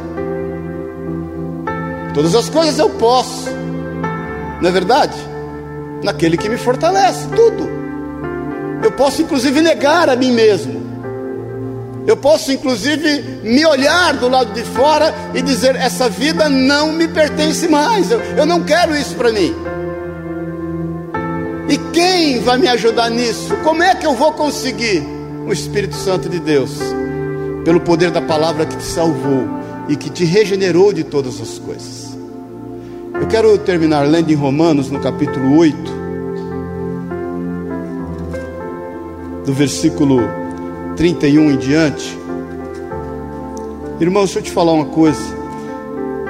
Todas 2.14 2.34
as 2.34 2.48
coisas 2.48 2.78
eu 2.78 2.90
posso, 2.90 3.50
não 4.60 4.68
é 4.68 4.72
verdade? 4.72 5.16
Naquele 6.02 6.36
que 6.36 6.48
me 6.48 6.56
fortalece, 6.56 7.26
tudo. 7.28 7.68
Eu 8.82 8.92
posso 8.92 9.22
inclusive 9.22 9.60
negar 9.60 10.08
a 10.08 10.16
mim 10.16 10.32
mesmo. 10.32 10.80
Eu 12.06 12.16
posso 12.16 12.50
inclusive 12.50 13.40
me 13.42 13.64
olhar 13.64 14.14
do 14.14 14.28
lado 14.28 14.52
de 14.52 14.62
fora 14.62 15.14
e 15.34 15.42
dizer: 15.42 15.76
essa 15.76 16.08
vida 16.08 16.48
não 16.48 16.92
me 16.92 17.06
pertence 17.06 17.68
mais. 17.68 18.10
Eu, 18.10 18.20
eu 18.20 18.46
não 18.46 18.62
quero 18.62 18.96
isso 18.96 19.14
para 19.14 19.30
mim. 19.30 19.54
E 21.68 21.78
quem 21.92 22.40
vai 22.40 22.58
me 22.58 22.66
ajudar 22.68 23.10
nisso? 23.10 23.54
Como 23.62 23.82
é 23.82 23.94
que 23.94 24.06
eu 24.06 24.14
vou 24.14 24.32
conseguir? 24.32 25.06
O 25.46 25.52
Espírito 25.52 25.96
Santo 25.96 26.28
de 26.28 26.38
Deus, 26.38 26.78
pelo 27.64 27.80
poder 27.80 28.10
da 28.10 28.20
palavra 28.20 28.66
que 28.66 28.76
te 28.76 28.84
salvou 28.84 29.46
e 29.88 29.96
que 29.96 30.10
te 30.10 30.24
regenerou 30.24 30.92
de 30.92 31.04
todas 31.04 31.40
as 31.40 31.58
coisas. 31.58 32.16
Eu 33.20 33.26
quero 33.26 33.56
terminar 33.58 34.06
lendo 34.08 34.30
em 34.30 34.34
Romanos, 34.34 34.90
no 34.90 35.00
capítulo 35.00 35.58
8, 35.58 35.76
do 39.44 39.52
versículo 39.52 40.20
31 40.96 41.50
em 41.50 41.56
diante. 41.58 42.18
Irmão, 44.00 44.24
deixa 44.24 44.38
eu 44.38 44.42
te 44.42 44.50
falar 44.50 44.72
uma 44.72 44.86
coisa. 44.86 45.20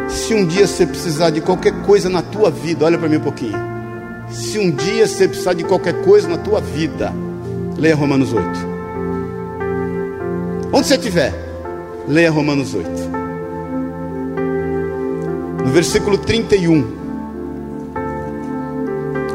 Se 0.09 0.35
um 0.35 0.45
dia 0.45 0.67
você 0.67 0.85
precisar 0.85 1.31
de 1.31 1.41
qualquer 1.41 1.83
coisa 1.83 2.09
na 2.09 2.23
tua 2.23 2.51
vida, 2.51 2.85
olha 2.85 2.99
para 2.99 3.09
mim 3.09 3.17
um 3.17 3.21
pouquinho. 3.21 3.57
Se 4.29 4.59
um 4.59 4.71
dia 4.71 5.07
você 5.07 5.29
precisar 5.29 5.55
de 5.55 5.63
qualquer 5.63 6.03
coisa 6.03 6.29
na 6.29 6.39
tua 6.39 6.61
vida, 6.61 7.13
leia 7.77 7.95
Romanos 7.95 8.33
8. 8.33 8.80
Onde 10.73 10.87
você 10.87 10.95
estiver, 10.95 11.35
leia 12.07 12.31
Romanos 12.31 12.75
8. 12.75 12.89
No 15.65 15.71
versículo 15.73 16.17
31, 16.17 16.87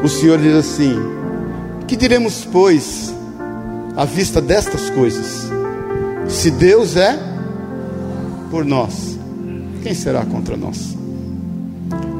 o 0.02 0.08
Senhor 0.08 0.38
diz 0.38 0.54
assim: 0.54 0.94
Que 1.86 1.94
diremos, 1.94 2.48
pois, 2.50 3.14
à 3.94 4.06
vista 4.06 4.40
destas 4.40 4.88
coisas? 4.88 5.50
Se 6.26 6.50
Deus 6.50 6.96
é 6.96 7.18
por 8.50 8.64
nós, 8.64 9.18
quem 9.82 9.92
será 9.92 10.24
contra 10.24 10.56
nós? 10.56 10.96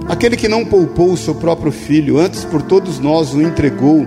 Aquele 0.09 0.37
que 0.37 0.46
não 0.46 0.64
poupou 0.64 1.11
o 1.11 1.16
seu 1.16 1.35
próprio 1.35 1.72
filho, 1.72 2.18
antes 2.18 2.44
por 2.44 2.61
todos 2.61 2.98
nós 2.98 3.33
o 3.33 3.40
entregou, 3.40 4.07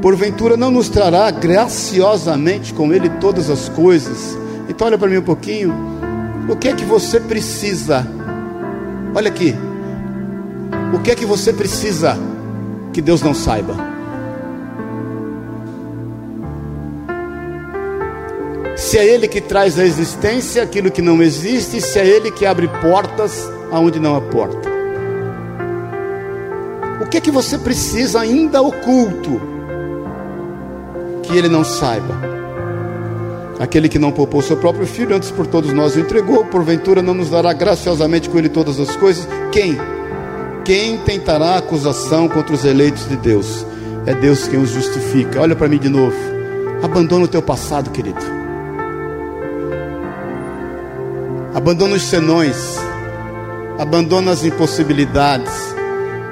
porventura 0.00 0.56
não 0.56 0.70
nos 0.70 0.88
trará 0.88 1.28
graciosamente 1.32 2.72
com 2.72 2.92
ele 2.92 3.10
todas 3.20 3.50
as 3.50 3.68
coisas? 3.68 4.43
Então, 4.68 4.86
olha 4.86 4.98
para 4.98 5.08
mim 5.08 5.18
um 5.18 5.22
pouquinho. 5.22 5.74
O 6.48 6.56
que 6.56 6.68
é 6.68 6.74
que 6.74 6.84
você 6.84 7.20
precisa? 7.20 8.06
Olha 9.14 9.28
aqui. 9.28 9.54
O 10.92 10.98
que 11.00 11.10
é 11.10 11.14
que 11.14 11.26
você 11.26 11.52
precisa 11.52 12.18
que 12.92 13.00
Deus 13.00 13.22
não 13.22 13.34
saiba? 13.34 13.74
Se 18.76 18.98
é 18.98 19.06
Ele 19.06 19.28
que 19.28 19.40
traz 19.40 19.78
à 19.78 19.84
existência 19.84 20.62
aquilo 20.62 20.90
que 20.90 21.00
não 21.00 21.22
existe, 21.22 21.80
se 21.80 21.98
é 21.98 22.06
Ele 22.06 22.30
que 22.30 22.44
abre 22.44 22.68
portas 22.80 23.48
aonde 23.70 23.98
não 23.98 24.16
há 24.16 24.20
porta. 24.20 24.68
O 27.00 27.06
que 27.06 27.18
é 27.18 27.20
que 27.20 27.30
você 27.30 27.58
precisa 27.58 28.20
ainda 28.20 28.62
oculto 28.62 29.40
que 31.22 31.36
Ele 31.36 31.48
não 31.48 31.64
saiba? 31.64 32.33
Aquele 33.58 33.88
que 33.88 33.98
não 33.98 34.10
poupou 34.10 34.42
seu 34.42 34.56
próprio 34.56 34.86
filho, 34.86 35.14
antes 35.14 35.30
por 35.30 35.46
todos 35.46 35.72
nós 35.72 35.94
o 35.94 36.00
entregou, 36.00 36.44
porventura 36.44 37.00
não 37.00 37.14
nos 37.14 37.30
dará 37.30 37.52
graciosamente 37.52 38.28
com 38.28 38.38
ele 38.38 38.48
todas 38.48 38.80
as 38.80 38.96
coisas? 38.96 39.28
Quem? 39.52 39.76
Quem 40.64 40.98
tentará 40.98 41.56
acusação 41.56 42.28
contra 42.28 42.54
os 42.54 42.64
eleitos 42.64 43.08
de 43.08 43.16
Deus? 43.16 43.64
É 44.06 44.14
Deus 44.14 44.48
quem 44.48 44.60
os 44.60 44.70
justifica. 44.70 45.40
Olha 45.40 45.54
para 45.54 45.68
mim 45.68 45.78
de 45.78 45.88
novo. 45.88 46.16
Abandona 46.82 47.24
o 47.24 47.28
teu 47.28 47.40
passado, 47.40 47.90
querido. 47.90 48.20
Abandona 51.54 51.94
os 51.94 52.02
senões. 52.02 52.76
Abandona 53.78 54.32
as 54.32 54.44
impossibilidades. 54.44 55.52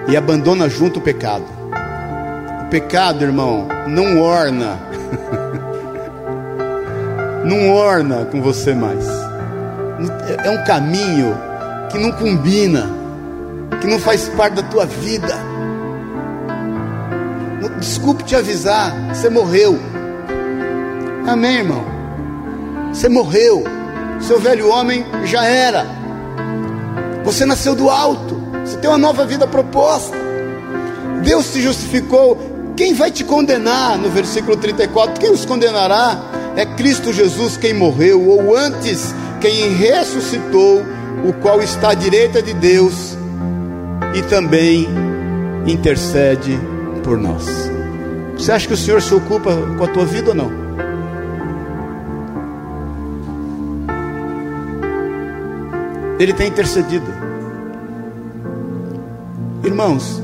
E 0.09 0.17
abandona 0.17 0.69
junto 0.69 0.99
o 0.99 1.03
pecado. 1.03 1.45
O 2.67 2.71
pecado, 2.71 3.23
irmão, 3.23 3.69
não 3.87 4.21
orna. 4.21 4.92
Não 7.45 7.71
orna 7.71 8.25
com 8.27 8.41
você 8.41 8.75
mais. 8.75 9.07
É 10.45 10.51
um 10.51 10.65
caminho 10.65 11.37
que 11.91 11.99
não 11.99 12.13
combina, 12.13 12.89
que 13.81 13.87
não 13.87 13.99
faz 13.99 14.29
parte 14.31 14.55
da 14.55 14.63
tua 14.63 14.87
vida. 14.87 15.53
Desculpe 17.79 18.23
te 18.23 18.37
avisar, 18.37 18.95
você 19.13 19.29
morreu. 19.29 19.77
Amém, 21.27 21.59
irmão? 21.59 21.85
Você 22.93 23.09
morreu. 23.09 23.65
Seu 24.21 24.39
velho 24.39 24.69
homem 24.69 25.05
já 25.25 25.45
era. 25.45 25.85
Você 27.25 27.45
nasceu 27.45 27.75
do 27.75 27.91
alto. 27.91 28.41
Você 28.65 28.77
tem 28.77 28.89
uma 28.89 28.99
nova 28.99 29.25
vida 29.27 29.49
proposta. 29.49 30.17
Deus 31.25 31.53
te 31.53 31.61
justificou. 31.61 32.39
Quem 32.77 32.95
vai 32.95 33.11
te 33.11 33.25
condenar? 33.25 33.99
No 33.99 34.11
versículo 34.11 34.57
34, 34.57 35.19
quem 35.19 35.33
os 35.33 35.45
condenará? 35.45 36.32
É 36.57 36.67
Cristo 36.67 37.13
Jesus 37.13 37.57
quem 37.57 37.73
morreu, 37.73 38.29
ou 38.29 38.57
antes, 38.57 39.15
quem 39.41 39.75
ressuscitou, 39.75 40.83
o 41.25 41.33
qual 41.35 41.61
está 41.63 41.91
à 41.91 41.95
direita 41.95 42.43
de 42.43 42.53
Deus 42.53 43.17
e 44.15 44.23
também 44.23 44.89
intercede 45.67 46.59
por 47.03 47.17
nós. 47.17 47.45
Você 48.37 48.53
acha 48.53 48.67
que 48.67 48.75
o 48.75 48.77
Senhor 48.77 49.01
se 49.01 49.15
ocupa 49.15 49.51
com 49.79 49.85
a 49.85 49.89
tua 49.89 50.05
vida 50.05 50.31
ou 50.31 50.35
não? 50.35 50.63
Ele 56.19 56.33
tem 56.33 56.49
intercedido. 56.49 57.07
Irmãos, 59.65 60.23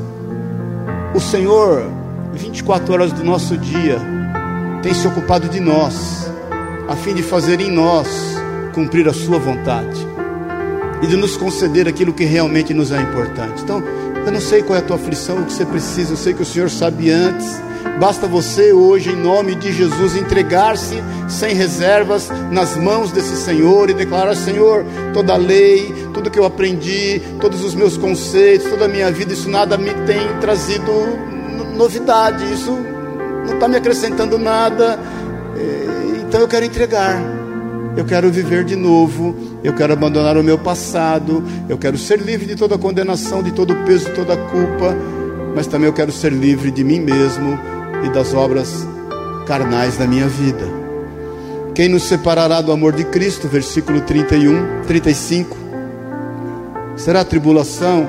o 1.15 1.21
Senhor, 1.21 1.91
24 2.33 2.93
horas 2.93 3.13
do 3.13 3.25
nosso 3.25 3.57
dia, 3.57 3.99
tem 4.89 4.95
se 4.95 5.07
ocupado 5.07 5.51
de 5.51 5.61
nós, 5.61 6.33
a 6.89 6.97
fim 6.97 7.13
de 7.13 7.23
fazer 7.23 7.61
em 7.61 7.71
nós 7.71 8.09
cumprir 8.73 9.07
a 9.07 9.13
Sua 9.13 9.39
vontade 9.39 10.01
e 11.03 11.07
de 11.07 11.15
nos 11.15 11.37
conceder 11.37 11.87
aquilo 11.87 12.11
que 12.11 12.25
realmente 12.25 12.73
nos 12.73 12.91
é 12.91 12.99
importante. 12.99 13.63
Então, 13.63 13.85
eu 14.25 14.33
não 14.33 14.41
sei 14.41 14.63
qual 14.63 14.79
é 14.79 14.79
a 14.79 14.83
tua 14.83 14.97
aflição, 14.97 15.41
o 15.41 15.45
que 15.45 15.53
você 15.53 15.67
precisa, 15.67 16.15
eu 16.15 16.17
sei 16.17 16.33
que 16.33 16.41
o 16.41 16.47
Senhor 16.47 16.71
sabe 16.71 17.11
antes. 17.11 17.61
Basta 18.01 18.27
você 18.27 18.73
hoje, 18.73 19.11
em 19.11 19.17
nome 19.17 19.57
de 19.57 19.75
Jesus, 19.75 20.17
entregar-se 20.17 21.03
sem 21.29 21.55
reservas 21.55 22.31
nas 22.51 22.75
mãos 22.75 23.13
desse 23.13 23.37
Senhor 23.37 23.91
e 23.91 23.93
declarar: 23.93 24.35
Senhor, 24.37 24.87
toda 25.13 25.35
a 25.35 25.37
lei, 25.37 25.93
tudo 26.15 26.31
que 26.31 26.39
eu 26.39 26.47
aprendi, 26.47 27.21
todos 27.43 27.63
os 27.63 27.75
meus 27.75 27.99
conceitos, 27.99 28.71
toda 28.71 28.87
a 28.87 28.89
minha 28.89 29.11
vida, 29.13 29.35
isso 29.35 29.51
nada 29.51 29.77
me 29.77 29.93
tem 30.07 30.41
trazido 30.41 30.93
novidade, 31.77 32.43
isso 32.51 32.98
não 33.49 33.55
está 33.55 33.67
me 33.69 33.77
acrescentando 33.77 34.39
nada. 34.39 34.99
Então 36.27 36.41
eu 36.41 36.49
quero 36.49 36.65
entregar, 36.65 37.21
eu 37.97 38.05
quero 38.05 38.31
viver 38.31 38.63
de 38.63 38.77
novo, 38.77 39.35
eu 39.65 39.75
quero 39.75 39.95
abandonar 39.95 40.37
o 40.37 40.45
meu 40.45 40.59
passado, 40.59 41.43
eu 41.69 41.79
quero 41.79 41.97
ser 41.97 42.21
livre 42.21 42.47
de 42.47 42.55
toda 42.55 42.77
condenação, 42.77 43.43
de 43.43 43.51
todo 43.51 43.75
peso, 43.87 44.11
de 44.11 44.15
toda 44.15 44.37
culpa, 44.37 44.95
mas 45.57 45.67
também 45.67 45.87
eu 45.87 45.93
quero 45.93 46.13
ser 46.13 46.31
livre 46.31 46.71
de 46.71 46.85
mim 46.85 47.01
mesmo 47.01 47.59
e 48.05 48.11
das 48.11 48.35
obras 48.35 48.87
carnais 49.47 49.97
da 49.97 50.07
minha 50.07 50.29
vida. 50.29 50.67
Quem 51.75 51.89
nos 51.89 52.03
separará 52.03 52.61
do 52.61 52.73
amor 52.73 52.93
de 52.93 53.05
Cristo? 53.05 53.49
Versículo 53.49 54.03
31, 54.03 54.83
35. 54.87 55.57
Será 56.97 57.25
tribulação, 57.25 58.07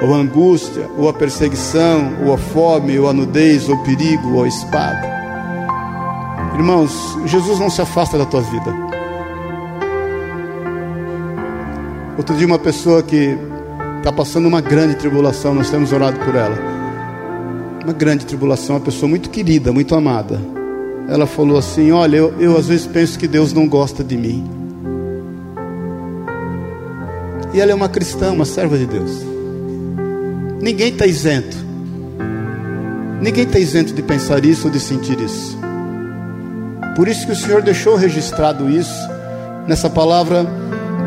ou 0.00 0.14
a 0.14 0.18
angústia, 0.18 0.88
ou 0.96 1.08
a 1.08 1.12
perseguição, 1.12 2.12
ou 2.24 2.34
a 2.34 2.38
fome, 2.38 2.98
ou 2.98 3.08
a 3.08 3.12
nudez, 3.12 3.68
ou 3.68 3.76
o 3.76 3.82
perigo, 3.82 4.34
ou 4.34 4.44
a 4.44 4.48
espada. 4.48 5.16
Irmãos, 6.54 7.18
Jesus 7.26 7.58
não 7.58 7.70
se 7.70 7.80
afasta 7.80 8.18
da 8.18 8.24
tua 8.24 8.40
vida. 8.40 8.74
Outro 12.16 12.34
dia, 12.34 12.46
uma 12.46 12.58
pessoa 12.58 13.02
que 13.02 13.36
está 13.98 14.10
passando 14.10 14.46
uma 14.46 14.60
grande 14.60 14.96
tribulação, 14.96 15.54
nós 15.54 15.70
temos 15.70 15.92
orado 15.92 16.18
por 16.20 16.34
ela. 16.34 16.56
Uma 17.84 17.92
grande 17.92 18.26
tribulação, 18.26 18.76
uma 18.76 18.84
pessoa 18.84 19.08
muito 19.08 19.30
querida, 19.30 19.72
muito 19.72 19.94
amada. 19.94 20.40
Ela 21.08 21.26
falou 21.26 21.58
assim: 21.58 21.92
Olha, 21.92 22.16
eu, 22.16 22.34
eu 22.38 22.56
às 22.56 22.68
vezes 22.68 22.86
penso 22.86 23.18
que 23.18 23.28
Deus 23.28 23.52
não 23.52 23.68
gosta 23.68 24.02
de 24.02 24.16
mim. 24.16 24.48
E 27.52 27.60
ela 27.60 27.70
é 27.70 27.74
uma 27.74 27.88
cristã, 27.88 28.32
uma 28.32 28.44
serva 28.44 28.76
de 28.76 28.86
Deus. 28.86 29.35
Ninguém 30.60 30.88
está 30.88 31.06
isento. 31.06 31.56
Ninguém 33.20 33.44
está 33.44 33.58
isento 33.58 33.92
de 33.92 34.02
pensar 34.02 34.44
isso 34.44 34.66
ou 34.66 34.72
de 34.72 34.80
sentir 34.80 35.20
isso. 35.20 35.58
Por 36.94 37.08
isso 37.08 37.26
que 37.26 37.32
o 37.32 37.36
Senhor 37.36 37.62
deixou 37.62 37.96
registrado 37.96 38.70
isso 38.70 39.08
nessa 39.66 39.90
palavra 39.90 40.44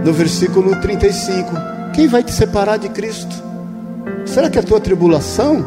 no 0.06 0.14
versículo 0.14 0.76
35. 0.80 1.52
Quem 1.94 2.08
vai 2.08 2.24
te 2.24 2.32
separar 2.32 2.78
de 2.78 2.90
Cristo? 2.90 3.36
Será 4.26 4.50
que 4.50 4.60
a 4.60 4.64
tua 4.64 4.80
tribulação? 4.80 5.66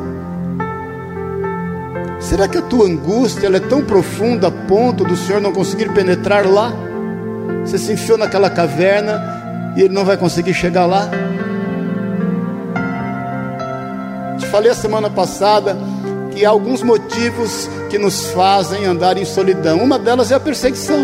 Será 2.20 2.46
que 2.46 2.56
a 2.56 2.62
tua 2.62 2.86
angústia 2.86 3.48
é 3.48 3.60
tão 3.60 3.82
profunda 3.82 4.46
a 4.46 4.50
ponto 4.50 5.04
do 5.04 5.16
Senhor 5.16 5.40
não 5.40 5.52
conseguir 5.52 5.92
penetrar 5.92 6.46
lá? 6.46 6.72
Você 7.64 7.76
se 7.78 7.92
enfiou 7.92 8.16
naquela 8.16 8.48
caverna 8.48 9.72
e 9.76 9.82
ele 9.82 9.92
não 9.92 10.04
vai 10.04 10.16
conseguir 10.16 10.54
chegar 10.54 10.86
lá? 10.86 11.10
Te 14.42 14.48
falei 14.48 14.72
a 14.72 14.74
semana 14.74 15.08
passada 15.08 15.78
que 16.34 16.44
há 16.44 16.50
alguns 16.50 16.82
motivos 16.82 17.70
que 17.88 17.96
nos 17.96 18.32
fazem 18.32 18.84
andar 18.84 19.16
em 19.16 19.24
solidão. 19.24 19.78
Uma 19.78 20.00
delas 20.00 20.32
é 20.32 20.34
a 20.34 20.40
perseguição, 20.40 20.98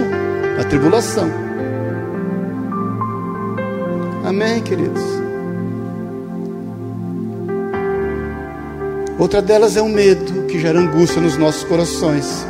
a 0.61 0.65
tribulação. 0.65 1.31
Amém, 4.27 4.61
queridos? 4.61 5.01
Outra 9.17 9.41
delas 9.41 9.77
é 9.77 9.83
o 9.83 9.89
medo 9.89 10.47
que 10.49 10.59
gera 10.59 10.81
angústia 10.81 11.23
nos 11.23 11.37
nossos 11.37 11.63
corações. 11.63 12.45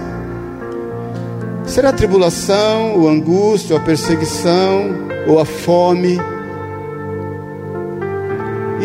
Será 1.67 1.91
a 1.91 1.93
tribulação, 1.93 2.99
ou 2.99 3.09
a 3.09 3.13
angústia, 3.13 3.77
ou 3.77 3.83
a 3.83 3.85
perseguição, 3.85 4.87
ou 5.27 5.39
a 5.39 5.45
fome? 5.45 6.19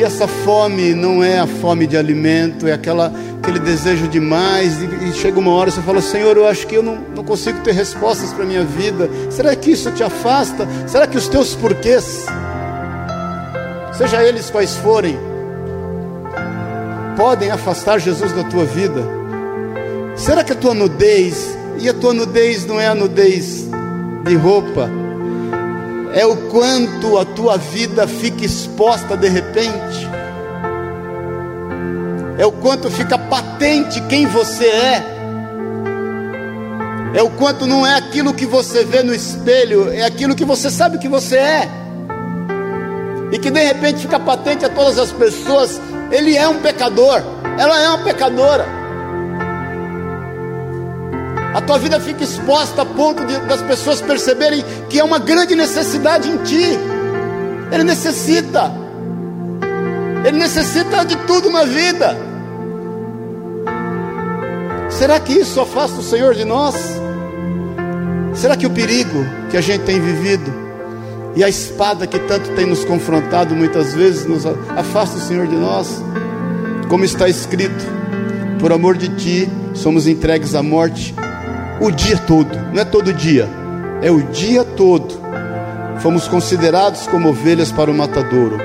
E 0.03 0.05
essa 0.05 0.27
fome 0.27 0.93
não 0.93 1.23
é 1.23 1.39
a 1.39 1.47
fome 1.47 1.87
de 1.87 1.95
alimento, 1.95 2.67
é 2.67 2.73
aquela, 2.73 3.09
aquele 3.41 3.57
desejo 3.57 4.05
de 4.09 4.19
mais. 4.19 4.81
E, 4.81 4.85
e 4.85 5.13
chega 5.13 5.39
uma 5.39 5.51
hora 5.51 5.69
e 5.69 5.71
você 5.71 5.81
fala: 5.81 6.01
Senhor, 6.01 6.35
eu 6.35 6.45
acho 6.45 6.67
que 6.67 6.75
eu 6.75 6.83
não, 6.83 6.97
não 7.15 7.23
consigo 7.23 7.61
ter 7.61 7.71
respostas 7.71 8.33
para 8.33 8.43
a 8.43 8.45
minha 8.45 8.65
vida. 8.65 9.09
Será 9.29 9.55
que 9.55 9.71
isso 9.71 9.89
te 9.91 10.03
afasta? 10.03 10.67
Será 10.87 11.07
que 11.07 11.17
os 11.17 11.29
teus 11.29 11.55
porquês, 11.55 12.25
seja 13.93 14.21
eles 14.21 14.49
quais 14.49 14.75
forem, 14.75 15.17
podem 17.15 17.49
afastar 17.49 17.97
Jesus 17.97 18.33
da 18.33 18.43
tua 18.43 18.65
vida? 18.65 19.01
Será 20.17 20.43
que 20.43 20.51
a 20.51 20.55
tua 20.55 20.73
nudez 20.73 21.57
e 21.79 21.87
a 21.87 21.93
tua 21.93 22.13
nudez 22.13 22.65
não 22.65 22.77
é 22.77 22.87
a 22.87 22.93
nudez 22.93 23.69
de 24.25 24.35
roupa, 24.35 24.89
é 26.13 26.25
o 26.25 26.37
quanto 26.49 27.17
a 27.17 27.25
tua 27.25 27.57
vida 27.57 28.07
fica 28.07 28.45
exposta 28.45 29.17
de 29.17 29.27
repente, 29.27 30.09
é 32.37 32.45
o 32.45 32.51
quanto 32.51 32.89
fica 32.91 33.17
patente 33.17 33.99
quem 34.01 34.27
você 34.27 34.65
é, 34.65 35.03
é 37.15 37.23
o 37.23 37.29
quanto 37.31 37.65
não 37.65 37.85
é 37.85 37.95
aquilo 37.95 38.33
que 38.33 38.45
você 38.45 38.83
vê 38.83 39.01
no 39.01 39.13
espelho, 39.13 39.91
é 39.91 40.03
aquilo 40.03 40.35
que 40.35 40.45
você 40.45 40.69
sabe 40.69 40.97
que 40.99 41.07
você 41.07 41.37
é, 41.37 41.69
e 43.31 43.39
que 43.39 43.49
de 43.49 43.63
repente 43.63 44.01
fica 44.01 44.19
patente 44.19 44.63
a 44.63 44.69
todas 44.69 44.99
as 44.99 45.11
pessoas: 45.11 45.81
ele 46.11 46.37
é 46.37 46.47
um 46.47 46.59
pecador, 46.59 47.21
ela 47.57 47.81
é 47.81 47.89
uma 47.89 48.03
pecadora. 48.03 48.82
A 51.53 51.61
tua 51.61 51.77
vida 51.77 51.99
fica 51.99 52.23
exposta 52.23 52.81
a 52.81 52.85
ponto 52.85 53.23
de, 53.25 53.37
das 53.41 53.61
pessoas 53.61 54.01
perceberem 54.01 54.65
que 54.89 54.99
é 54.99 55.03
uma 55.03 55.19
grande 55.19 55.55
necessidade 55.55 56.27
em 56.27 56.37
ti. 56.37 56.79
Ele 57.71 57.83
necessita. 57.83 58.71
Ele 60.25 60.37
necessita 60.37 61.05
de 61.05 61.15
tudo 61.27 61.51
na 61.51 61.63
vida. 61.63 62.17
Será 64.89 65.19
que 65.19 65.33
isso 65.33 65.61
afasta 65.61 65.99
o 65.99 66.03
Senhor 66.03 66.33
de 66.33 66.43
nós? 66.43 66.75
Será 68.33 68.57
que 68.57 68.65
o 68.65 68.71
perigo 68.71 69.23
que 69.51 69.57
a 69.57 69.61
gente 69.61 69.83
tem 69.83 69.99
vivido 69.99 70.51
e 71.35 71.43
a 71.43 71.49
espada 71.49 72.07
que 72.07 72.17
tanto 72.19 72.49
tem 72.55 72.65
nos 72.65 72.83
confrontado 72.83 73.55
muitas 73.55 73.93
vezes 73.93 74.25
nos 74.25 74.43
afasta 74.45 75.17
o 75.17 75.21
Senhor 75.21 75.45
de 75.45 75.55
nós? 75.55 76.01
Como 76.89 77.05
está 77.05 77.29
escrito: 77.29 77.85
por 78.59 78.71
amor 78.71 78.97
de 78.97 79.09
ti 79.09 79.49
somos 79.75 80.07
entregues 80.07 80.55
à 80.55 80.63
morte 80.63 81.13
o 81.81 81.91
dia 81.91 82.17
todo, 82.17 82.55
não 82.73 82.81
é 82.81 82.85
todo 82.85 83.13
dia, 83.13 83.47
é 84.01 84.11
o 84.11 84.21
dia 84.23 84.63
todo. 84.63 85.21
Fomos 85.99 86.27
considerados 86.27 87.07
como 87.07 87.29
ovelhas 87.29 87.71
para 87.71 87.89
o 87.89 87.93
matadouro. 87.93 88.57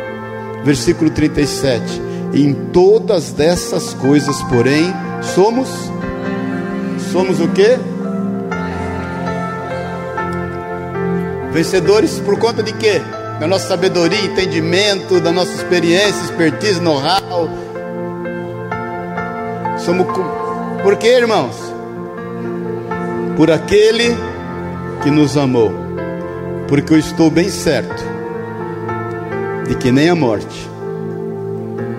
Versículo 0.64 1.10
37. 1.10 2.02
Em 2.34 2.52
todas 2.72 3.32
dessas 3.32 3.94
coisas, 3.94 4.42
porém, 4.44 4.92
somos 5.34 5.68
somos 7.12 7.40
o 7.40 7.48
quê? 7.48 7.78
Vencedores 11.52 12.20
por 12.20 12.38
conta 12.38 12.62
de 12.62 12.72
quê? 12.72 13.00
Da 13.40 13.46
nossa 13.46 13.68
sabedoria, 13.68 14.20
entendimento, 14.20 15.20
da 15.20 15.32
nossa 15.32 15.52
experiência, 15.52 16.22
expertise, 16.24 16.80
know-how. 16.80 17.48
Somos 19.78 20.06
por 20.82 20.96
quê, 20.96 21.16
irmãos? 21.18 21.67
Por 23.38 23.52
aquele 23.52 24.16
que 25.00 25.12
nos 25.12 25.36
amou, 25.36 25.72
porque 26.66 26.92
eu 26.92 26.98
estou 26.98 27.30
bem 27.30 27.48
certo 27.48 28.02
de 29.68 29.76
que 29.76 29.92
nem 29.92 30.08
a 30.08 30.14
morte, 30.16 30.68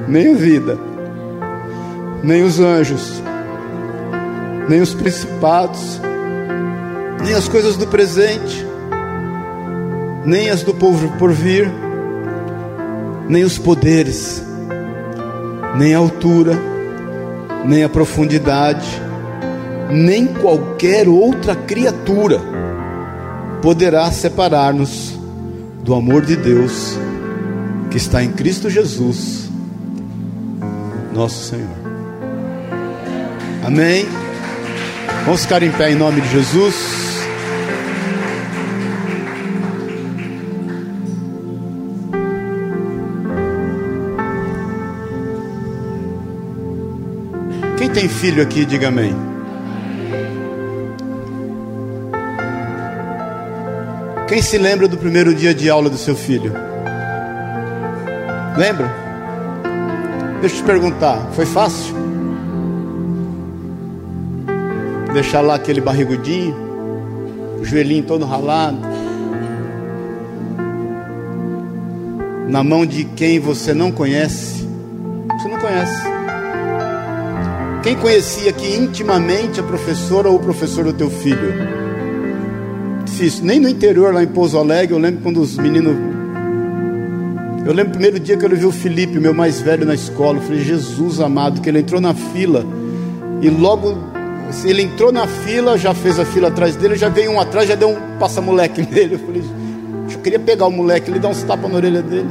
nem 0.05 0.33
a 0.33 0.35
vida, 0.35 0.77
nem 2.21 2.43
os 2.43 2.59
anjos, 2.59 3.23
nem 4.67 4.81
os 4.81 4.93
principados, 4.93 6.01
nem 7.23 7.33
as 7.33 7.47
coisas 7.47 7.77
do 7.77 7.87
presente, 7.87 8.67
nem 10.25 10.49
as 10.49 10.61
do 10.61 10.73
povo 10.73 11.07
por 11.17 11.31
vir, 11.31 11.71
nem 13.29 13.45
os 13.45 13.57
poderes, 13.57 14.43
nem 15.77 15.95
a 15.95 15.99
altura, 15.99 16.59
nem 17.63 17.85
a 17.85 17.87
profundidade, 17.87 19.08
nem 19.89 20.27
qualquer 20.27 21.07
outra 21.07 21.55
criatura 21.55 22.39
poderá 23.61 24.09
separar-nos 24.11 25.17
do 25.83 25.93
amor 25.93 26.25
de 26.25 26.35
Deus 26.35 26.97
que 27.89 27.97
está 27.97 28.23
em 28.23 28.31
Cristo 28.31 28.69
Jesus, 28.69 29.49
nosso 31.13 31.43
Senhor. 31.43 31.67
Amém. 33.65 34.05
Vamos 35.25 35.41
ficar 35.41 35.63
em 35.63 35.71
pé 35.71 35.91
em 35.91 35.95
nome 35.95 36.21
de 36.21 36.29
Jesus. 36.29 36.75
Quem 47.77 47.89
tem 47.89 48.07
filho 48.07 48.43
aqui, 48.43 48.65
diga 48.65 48.89
amém. 48.89 49.38
Quem 54.29 54.43
se 54.43 54.59
lembra 54.59 54.87
do 54.87 54.95
primeiro 54.95 55.33
dia 55.33 55.55
de 55.55 55.71
aula 55.71 55.89
do 55.89 55.97
seu 55.97 56.15
filho? 56.15 56.53
Lembra? 58.55 58.87
Deixa 60.39 60.57
eu 60.57 60.59
te 60.59 60.63
perguntar, 60.65 61.31
foi 61.31 61.47
fácil? 61.47 61.95
Deixar 65.13 65.41
lá 65.41 65.55
aquele 65.55 65.81
barrigudinho, 65.81 66.55
o 67.59 67.65
joelhinho 67.65 68.03
todo 68.03 68.23
ralado, 68.23 68.77
na 72.47 72.63
mão 72.63 72.85
de 72.85 73.05
quem 73.05 73.39
você 73.39 73.73
não 73.73 73.91
conhece. 73.91 74.63
Você 75.39 75.47
não 75.47 75.57
conhece. 75.57 76.03
Quem 77.81 77.95
conhecia 77.95 78.51
aqui 78.51 78.75
intimamente 78.75 79.59
a 79.59 79.63
professora 79.63 80.29
ou 80.29 80.35
o 80.35 80.39
professor 80.39 80.83
do 80.83 80.93
teu 80.93 81.09
filho? 81.09 81.88
Nem 83.41 83.59
no 83.59 83.67
interior, 83.67 84.13
lá 84.13 84.23
em 84.23 84.27
Pouso 84.27 84.57
Alegre, 84.57 84.95
eu 84.95 84.99
lembro 84.99 85.21
quando 85.21 85.41
os 85.41 85.57
meninos. 85.57 85.93
Eu 87.65 87.73
lembro 87.73 87.89
o 87.89 87.91
primeiro 87.91 88.17
dia 88.17 88.37
que 88.37 88.45
eu 88.45 88.49
vi 88.55 88.65
o 88.65 88.71
Felipe, 88.71 89.19
meu 89.19 89.33
mais 89.33 89.59
velho, 89.59 89.85
na 89.85 89.93
escola. 89.93 90.37
Eu 90.37 90.41
falei, 90.41 90.61
Jesus 90.61 91.19
amado, 91.19 91.59
que 91.59 91.67
ele 91.67 91.79
entrou 91.79 91.99
na 91.99 92.13
fila. 92.13 92.65
E 93.41 93.49
logo, 93.49 93.97
ele 94.63 94.83
entrou 94.83 95.11
na 95.11 95.27
fila, 95.27 95.77
já 95.77 95.93
fez 95.93 96.17
a 96.17 96.23
fila 96.23 96.47
atrás 96.47 96.77
dele, 96.77 96.95
já 96.95 97.09
veio 97.09 97.31
um 97.31 97.41
atrás, 97.41 97.67
já 97.67 97.75
deu 97.75 97.89
um 97.89 98.17
passa-moleque 98.17 98.81
nele. 98.89 99.15
Eu 99.15 99.19
falei, 99.19 99.43
eu 100.13 100.19
queria 100.19 100.39
pegar 100.39 100.67
o 100.67 100.71
moleque, 100.71 101.11
ele 101.11 101.19
dar 101.19 101.27
uns 101.27 101.43
tapas 101.43 101.69
na 101.69 101.75
orelha 101.75 102.01
dele. 102.01 102.29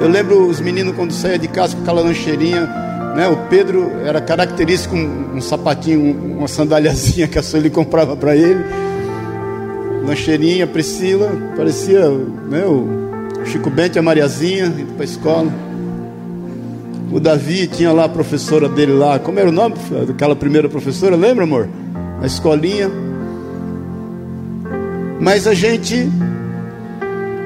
Eu 0.00 0.08
lembro 0.08 0.46
os 0.46 0.58
meninos 0.58 0.96
quando 0.96 1.12
saía 1.12 1.38
de 1.38 1.48
casa 1.48 1.76
com 1.76 1.82
aquela 1.82 2.00
lancheirinha 2.00 2.87
né? 3.14 3.28
O 3.28 3.36
Pedro 3.48 3.90
era 4.04 4.20
característico 4.20 4.94
um, 4.94 5.36
um 5.36 5.40
sapatinho, 5.40 6.36
uma 6.38 6.48
sandáliazinha 6.48 7.26
que 7.28 7.38
a 7.38 7.42
Sueli 7.42 7.70
comprava 7.70 8.16
para 8.16 8.36
ele. 8.36 8.64
Lancheirinha, 10.04 10.66
Priscila, 10.66 11.30
parecia 11.56 12.08
né, 12.08 12.64
o 12.64 13.44
Chico 13.44 13.68
Bento 13.68 13.96
e 13.96 13.98
a 13.98 14.02
Mariazinha 14.02 14.66
indo 14.66 14.94
para 14.94 15.02
a 15.02 15.04
escola. 15.04 15.52
O 17.10 17.18
Davi 17.18 17.66
tinha 17.66 17.92
lá 17.92 18.04
a 18.04 18.08
professora 18.08 18.68
dele 18.68 18.92
lá, 18.92 19.18
como 19.18 19.38
era 19.38 19.48
o 19.48 19.52
nome 19.52 19.74
daquela 20.06 20.36
primeira 20.36 20.68
professora, 20.68 21.16
lembra 21.16 21.44
amor? 21.44 21.68
Na 22.20 22.26
escolinha. 22.26 22.90
Mas 25.20 25.46
a 25.46 25.54
gente 25.54 26.08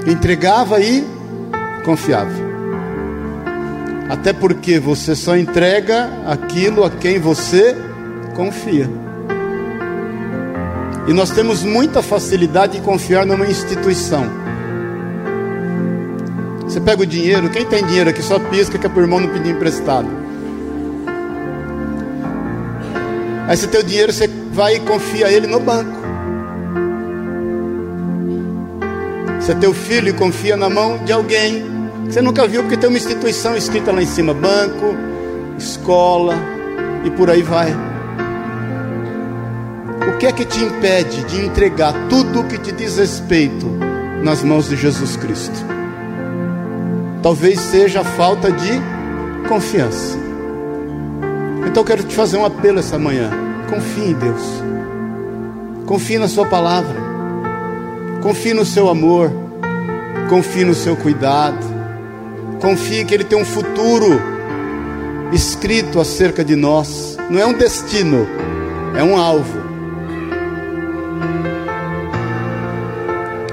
entregava 0.07 0.81
e 0.81 1.05
confiava. 1.85 2.52
Até 4.13 4.31
porque 4.31 4.79
você 4.79 5.17
só 5.17 5.39
entrega 5.39 6.07
aquilo 6.27 6.85
a 6.85 6.91
quem 6.91 7.19
você 7.19 7.75
confia. 8.37 8.87
E 11.09 11.15
nós 11.15 11.31
temos 11.31 11.63
muita 11.63 12.03
facilidade 12.03 12.77
em 12.77 12.83
confiar 12.83 13.25
numa 13.25 13.47
instituição. 13.47 14.27
Você 16.65 16.79
pega 16.79 17.01
o 17.01 17.07
dinheiro, 17.07 17.49
quem 17.49 17.65
tem 17.65 17.87
dinheiro 17.87 18.11
aqui 18.11 18.23
só 18.23 18.39
pisca 18.39 18.79
que 18.79 18.85
é 18.87 18.91
por 18.91 19.03
irmão 19.03 19.19
não 19.19 19.31
pedir 19.31 19.53
emprestado. 19.53 20.09
Aí 23.49 23.57
você 23.57 23.67
tem 23.67 23.81
o 23.81 23.85
dinheiro, 23.85 24.13
você 24.13 24.29
vai 24.53 24.77
e 24.77 24.81
confia 24.81 25.33
ele 25.33 25.47
no 25.47 25.59
banco. 25.59 26.03
Você 29.41 29.55
tem 29.55 29.71
o 29.71 29.75
filho 29.75 30.11
e 30.11 30.13
confia 30.13 30.55
na 30.55 30.69
mão 30.69 31.03
de 31.03 31.15
alguém. 31.15 31.72
Você 32.13 32.21
nunca 32.21 32.47
viu 32.47 32.61
porque 32.61 32.77
tem 32.77 32.91
uma 32.91 32.99
instituição 32.99 33.57
escrita 33.57 33.91
lá 33.91 34.03
em 34.03 34.07
cima: 34.07 34.35
banco, 34.35 34.95
escola 35.57 36.35
e 37.07 37.11
por 37.11 37.31
aí 37.31 37.41
vai. 37.43 37.75
O 40.11 40.19
que 40.19 40.27
é 40.27 40.33
que 40.33 40.45
te 40.45 40.63
impede 40.63 41.25
de 41.25 41.47
entregar 41.47 41.95
tudo 42.11 42.41
o 42.41 42.45
que 42.45 42.59
te 42.59 42.71
diz 42.71 42.99
respeito 42.99 43.67
nas 44.23 44.43
mãos 44.43 44.69
de 44.69 44.77
Jesus 44.77 45.17
Cristo? 45.17 45.55
Talvez 47.23 47.59
seja 47.59 48.03
a 48.03 48.05
falta 48.05 48.53
de 48.53 48.73
confiança. 49.49 50.19
Então 51.67 51.83
quero 51.83 52.05
te 52.05 52.15
fazer 52.15 52.37
um 52.37 52.45
apelo 52.45 52.81
essa 52.81 52.99
manhã. 52.99 53.31
Confie 53.71 54.11
em 54.11 54.13
Deus. 54.13 54.63
Confie 55.87 56.19
na 56.19 56.29
Sua 56.29 56.45
palavra. 56.45 57.01
Confie 58.21 58.53
no 58.53 58.67
seu 58.67 58.91
amor. 58.91 59.33
Confie 60.29 60.67
no 60.67 60.75
seu 60.75 60.95
cuidado. 60.95 61.72
Confie 62.63 63.05
que 63.05 63.13
Ele 63.13 63.25
tem 63.25 63.37
um 63.37 63.45
futuro 63.45 64.23
escrito 65.33 65.99
acerca 65.99 66.45
de 66.45 66.55
nós. 66.55 67.19
Não 67.29 67.41
é 67.41 67.45
um 67.45 67.53
destino, 67.53 68.25
é 68.97 69.03
um 69.03 69.17
alvo. 69.17 69.61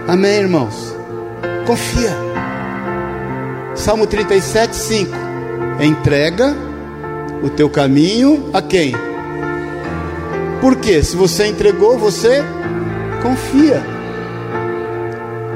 Amém, 0.07 0.41
irmãos? 0.41 0.95
Confia. 1.65 2.15
Salmo 3.73 4.05
37, 4.05 4.75
5. 4.75 5.11
Entrega 5.81 6.55
o 7.41 7.49
teu 7.49 7.67
caminho 7.67 8.51
a 8.53 8.61
quem? 8.61 8.93
Porque 10.61 11.01
se 11.01 11.15
você 11.15 11.47
entregou, 11.47 11.97
você 11.97 12.43
confia. 13.23 13.81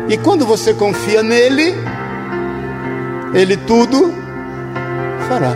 E 0.09 0.17
quando 0.17 0.43
você 0.43 0.73
confia 0.73 1.21
nele, 1.21 1.75
ele 3.33 3.57
tudo 3.57 4.13
fará. 5.27 5.53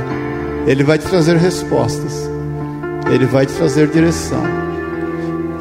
Ele 0.65 0.83
vai 0.83 0.97
te 0.97 1.05
trazer 1.05 1.37
respostas. 1.37 2.29
Ele 3.09 3.25
vai 3.25 3.45
te 3.45 3.53
trazer 3.53 3.87
direção. 3.87 4.43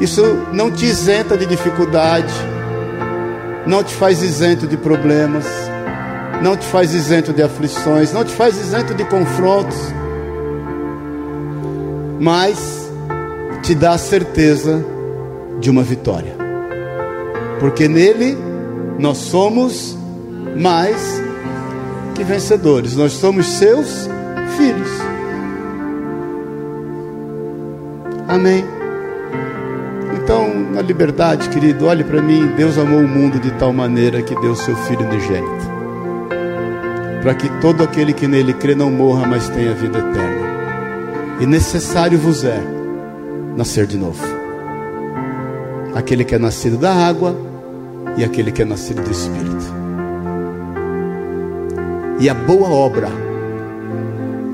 Isso 0.01 0.21
não 0.51 0.69
te 0.71 0.85
isenta 0.85 1.37
de 1.37 1.45
dificuldade, 1.45 2.33
não 3.65 3.83
te 3.83 3.93
faz 3.93 4.21
isento 4.21 4.67
de 4.67 4.77
problemas, 4.77 5.45
não 6.41 6.55
te 6.55 6.65
faz 6.65 6.93
isento 6.93 7.33
de 7.33 7.41
aflições, 7.41 8.13
não 8.13 8.23
te 8.23 8.31
faz 8.31 8.57
isento 8.57 8.93
de 8.93 9.03
confrontos, 9.05 9.77
mas 12.19 12.91
te 13.63 13.73
dá 13.73 13.93
a 13.93 13.97
certeza 13.97 14.85
de 15.59 15.69
uma 15.69 15.81
vitória, 15.81 16.35
porque 17.59 17.87
nele 17.87 18.37
nós 18.99 19.17
somos 19.17 19.97
mais 20.55 21.26
vencedores, 22.23 22.95
nós 22.95 23.13
somos 23.13 23.45
seus 23.45 24.09
filhos. 24.57 24.89
Amém. 28.27 28.63
Então, 30.15 30.53
na 30.73 30.81
liberdade, 30.81 31.47
querido, 31.49 31.85
olhe 31.85 32.03
para 32.03 32.21
mim. 32.21 32.47
Deus 32.57 32.77
amou 32.77 32.99
o 32.99 33.07
mundo 33.07 33.39
de 33.39 33.51
tal 33.51 33.71
maneira 33.71 34.21
que 34.21 34.35
deu 34.41 34.55
seu 34.55 34.75
Filho 34.75 35.07
unigênito, 35.07 35.65
para 37.21 37.33
que 37.33 37.49
todo 37.61 37.81
aquele 37.83 38.11
que 38.11 38.27
nele 38.27 38.53
crê 38.53 38.75
não 38.75 38.91
morra, 38.91 39.25
mas 39.25 39.47
tenha 39.47 39.73
vida 39.73 39.99
eterna. 39.99 40.47
E 41.39 41.45
necessário 41.45 42.19
vos 42.19 42.43
é 42.43 42.61
nascer 43.55 43.85
de 43.85 43.97
novo. 43.97 44.21
Aquele 45.95 46.25
que 46.25 46.35
é 46.35 46.39
nascido 46.39 46.77
da 46.77 46.93
água 46.93 47.35
e 48.17 48.23
aquele 48.23 48.51
que 48.51 48.61
é 48.61 48.65
nascido 48.65 49.01
do 49.01 49.11
Espírito. 49.11 49.86
E 52.19 52.29
a 52.29 52.33
boa 52.33 52.69
obra 52.69 53.09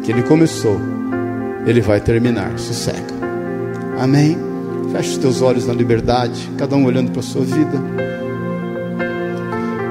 que 0.04 0.12
ele 0.12 0.24
começou, 0.24 0.80
ele 1.66 1.80
vai 1.80 2.02
terminar. 2.02 2.60
Sossega. 2.60 3.14
Amém. 3.98 4.38
Feche 4.92 5.12
os 5.12 5.18
teus 5.18 5.42
olhos 5.42 5.66
na 5.66 5.74
liberdade, 5.74 6.52
cada 6.58 6.76
um 6.76 6.86
olhando 6.86 7.12
para 7.12 7.22
a 7.22 7.24
sua 7.24 7.44
vida. 7.44 7.82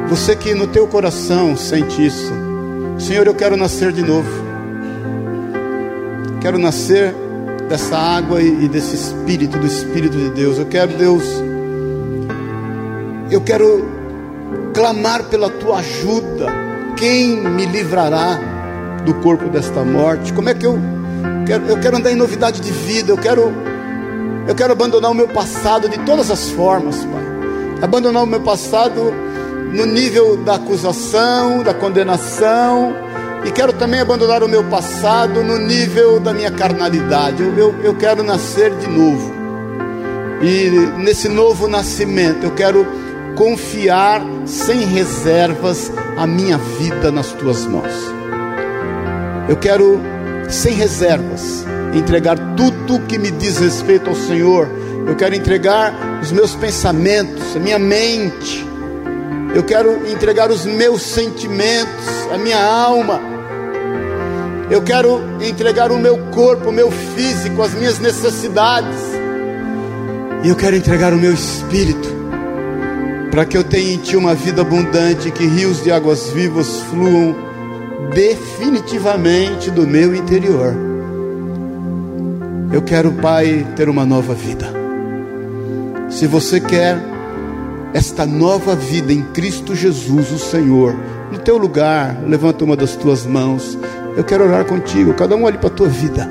Você 0.08 0.36
que 0.36 0.52
no 0.52 0.66
teu 0.66 0.86
coração 0.86 1.56
sente 1.56 2.04
isso, 2.04 2.30
Senhor, 2.98 3.26
eu 3.26 3.34
quero 3.34 3.56
nascer 3.56 3.90
de 3.90 4.02
novo. 4.02 4.30
Quero 6.42 6.58
nascer 6.58 7.14
dessa 7.68 7.96
água 7.96 8.42
e 8.42 8.68
desse 8.68 8.94
espírito, 8.94 9.58
do 9.58 9.66
espírito 9.66 10.16
de 10.16 10.30
Deus. 10.30 10.58
Eu 10.58 10.66
quero, 10.66 10.92
Deus, 10.92 11.24
eu 13.30 13.40
quero 13.40 13.82
clamar 14.74 15.24
pela 15.24 15.48
tua 15.48 15.78
ajuda 15.78 16.61
quem 17.02 17.36
me 17.36 17.66
livrará 17.66 18.38
do 19.04 19.12
corpo 19.14 19.48
desta 19.48 19.82
morte? 19.82 20.32
Como 20.32 20.48
é 20.48 20.54
que 20.54 20.64
eu 20.64 20.78
quero, 21.44 21.66
eu 21.66 21.80
quero 21.80 21.96
andar 21.96 22.12
em 22.12 22.14
novidade 22.14 22.60
de 22.60 22.70
vida? 22.70 23.10
Eu 23.10 23.18
quero, 23.18 23.52
eu 24.46 24.54
quero 24.54 24.72
abandonar 24.72 25.10
o 25.10 25.14
meu 25.14 25.26
passado 25.26 25.88
de 25.88 25.98
todas 26.06 26.30
as 26.30 26.50
formas, 26.50 26.94
Pai. 26.98 27.82
Abandonar 27.82 28.22
o 28.22 28.26
meu 28.26 28.40
passado 28.40 29.12
no 29.72 29.84
nível 29.84 30.36
da 30.44 30.54
acusação, 30.54 31.64
da 31.64 31.74
condenação, 31.74 32.94
e 33.44 33.50
quero 33.50 33.72
também 33.72 33.98
abandonar 33.98 34.44
o 34.44 34.48
meu 34.48 34.62
passado 34.62 35.42
no 35.42 35.58
nível 35.58 36.20
da 36.20 36.32
minha 36.32 36.52
carnalidade. 36.52 37.42
Eu, 37.42 37.58
eu, 37.58 37.74
eu 37.82 37.94
quero 37.96 38.22
nascer 38.22 38.70
de 38.76 38.86
novo. 38.86 39.34
E 40.40 40.70
nesse 41.02 41.28
novo 41.28 41.66
nascimento, 41.66 42.44
eu 42.44 42.52
quero 42.52 42.86
confiar 43.34 44.22
sem 44.46 44.84
reservas 44.84 45.90
a 46.16 46.26
minha 46.26 46.58
vida 46.58 47.10
nas 47.10 47.32
tuas 47.32 47.66
mãos. 47.66 47.92
Eu 49.48 49.56
quero, 49.56 50.00
sem 50.48 50.74
reservas, 50.74 51.64
entregar 51.94 52.38
tudo 52.56 53.06
que 53.06 53.18
me 53.18 53.30
diz 53.30 53.58
respeito 53.58 54.10
ao 54.10 54.16
Senhor. 54.16 54.68
Eu 55.06 55.16
quero 55.16 55.34
entregar 55.34 56.20
os 56.22 56.30
meus 56.30 56.54
pensamentos, 56.54 57.56
a 57.56 57.58
minha 57.58 57.78
mente. 57.78 58.66
Eu 59.54 59.62
quero 59.62 60.08
entregar 60.08 60.50
os 60.50 60.64
meus 60.64 61.02
sentimentos, 61.02 62.06
a 62.32 62.38
minha 62.38 62.62
alma. 62.62 63.20
Eu 64.70 64.80
quero 64.82 65.20
entregar 65.42 65.92
o 65.92 65.98
meu 65.98 66.16
corpo, 66.30 66.70
o 66.70 66.72
meu 66.72 66.90
físico, 66.90 67.60
as 67.62 67.74
minhas 67.74 67.98
necessidades. 67.98 68.98
E 70.44 70.48
eu 70.48 70.56
quero 70.56 70.76
entregar 70.76 71.12
o 71.12 71.16
meu 71.16 71.32
espírito 71.32 72.11
para 73.32 73.46
que 73.46 73.56
eu 73.56 73.64
tenha 73.64 73.94
em 73.94 73.96
Ti 73.96 74.14
uma 74.14 74.34
vida 74.34 74.60
abundante, 74.60 75.30
que 75.30 75.46
rios 75.46 75.82
de 75.82 75.90
águas 75.90 76.28
vivas 76.28 76.80
fluam 76.90 77.34
definitivamente 78.14 79.70
do 79.70 79.86
meu 79.86 80.14
interior. 80.14 80.76
Eu 82.70 82.82
quero, 82.82 83.10
Pai, 83.12 83.66
ter 83.74 83.88
uma 83.88 84.04
nova 84.04 84.34
vida. 84.34 84.70
Se 86.10 86.26
você 86.26 86.60
quer 86.60 86.98
esta 87.94 88.26
nova 88.26 88.76
vida 88.76 89.14
em 89.14 89.22
Cristo 89.22 89.74
Jesus, 89.74 90.30
o 90.30 90.38
Senhor, 90.38 90.94
no 91.32 91.38
teu 91.38 91.56
lugar, 91.56 92.22
levanta 92.26 92.64
uma 92.64 92.76
das 92.76 92.96
tuas 92.96 93.24
mãos. 93.24 93.78
Eu 94.14 94.24
quero 94.24 94.44
orar 94.44 94.66
contigo. 94.66 95.14
Cada 95.14 95.34
um 95.34 95.44
olhe 95.44 95.56
para 95.56 95.68
a 95.68 95.74
tua 95.74 95.88
vida. 95.88 96.28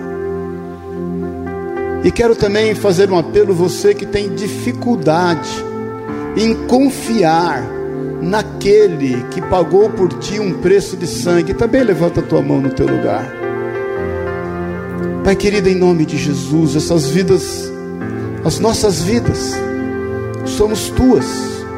E 2.04 2.12
quero 2.12 2.36
também 2.36 2.76
fazer 2.76 3.10
um 3.10 3.18
apelo 3.18 3.56
você 3.56 3.95
que 3.95 4.06
tem 4.06 4.30
dificuldade 4.36 5.70
em 6.36 6.54
confiar 6.68 7.64
naquele 8.22 9.24
que 9.32 9.42
pagou 9.42 9.90
por 9.90 10.10
ti 10.14 10.40
um 10.40 10.54
preço 10.54 10.96
de 10.96 11.08
sangue. 11.08 11.54
Também 11.54 11.84
levanta 11.84 12.20
a 12.20 12.24
tua 12.24 12.42
mão 12.42 12.62
no 12.62 12.70
teu 12.70 12.88
lugar. 12.88 13.42
Pai 15.24 15.36
querido, 15.36 15.70
em 15.70 15.76
nome 15.76 16.06
de 16.06 16.18
Jesus, 16.18 16.76
essas 16.76 17.10
vidas, 17.10 17.72
as 18.44 18.60
nossas 18.60 19.02
vidas, 19.04 19.54
somos 20.46 20.90
tuas, 20.90 21.26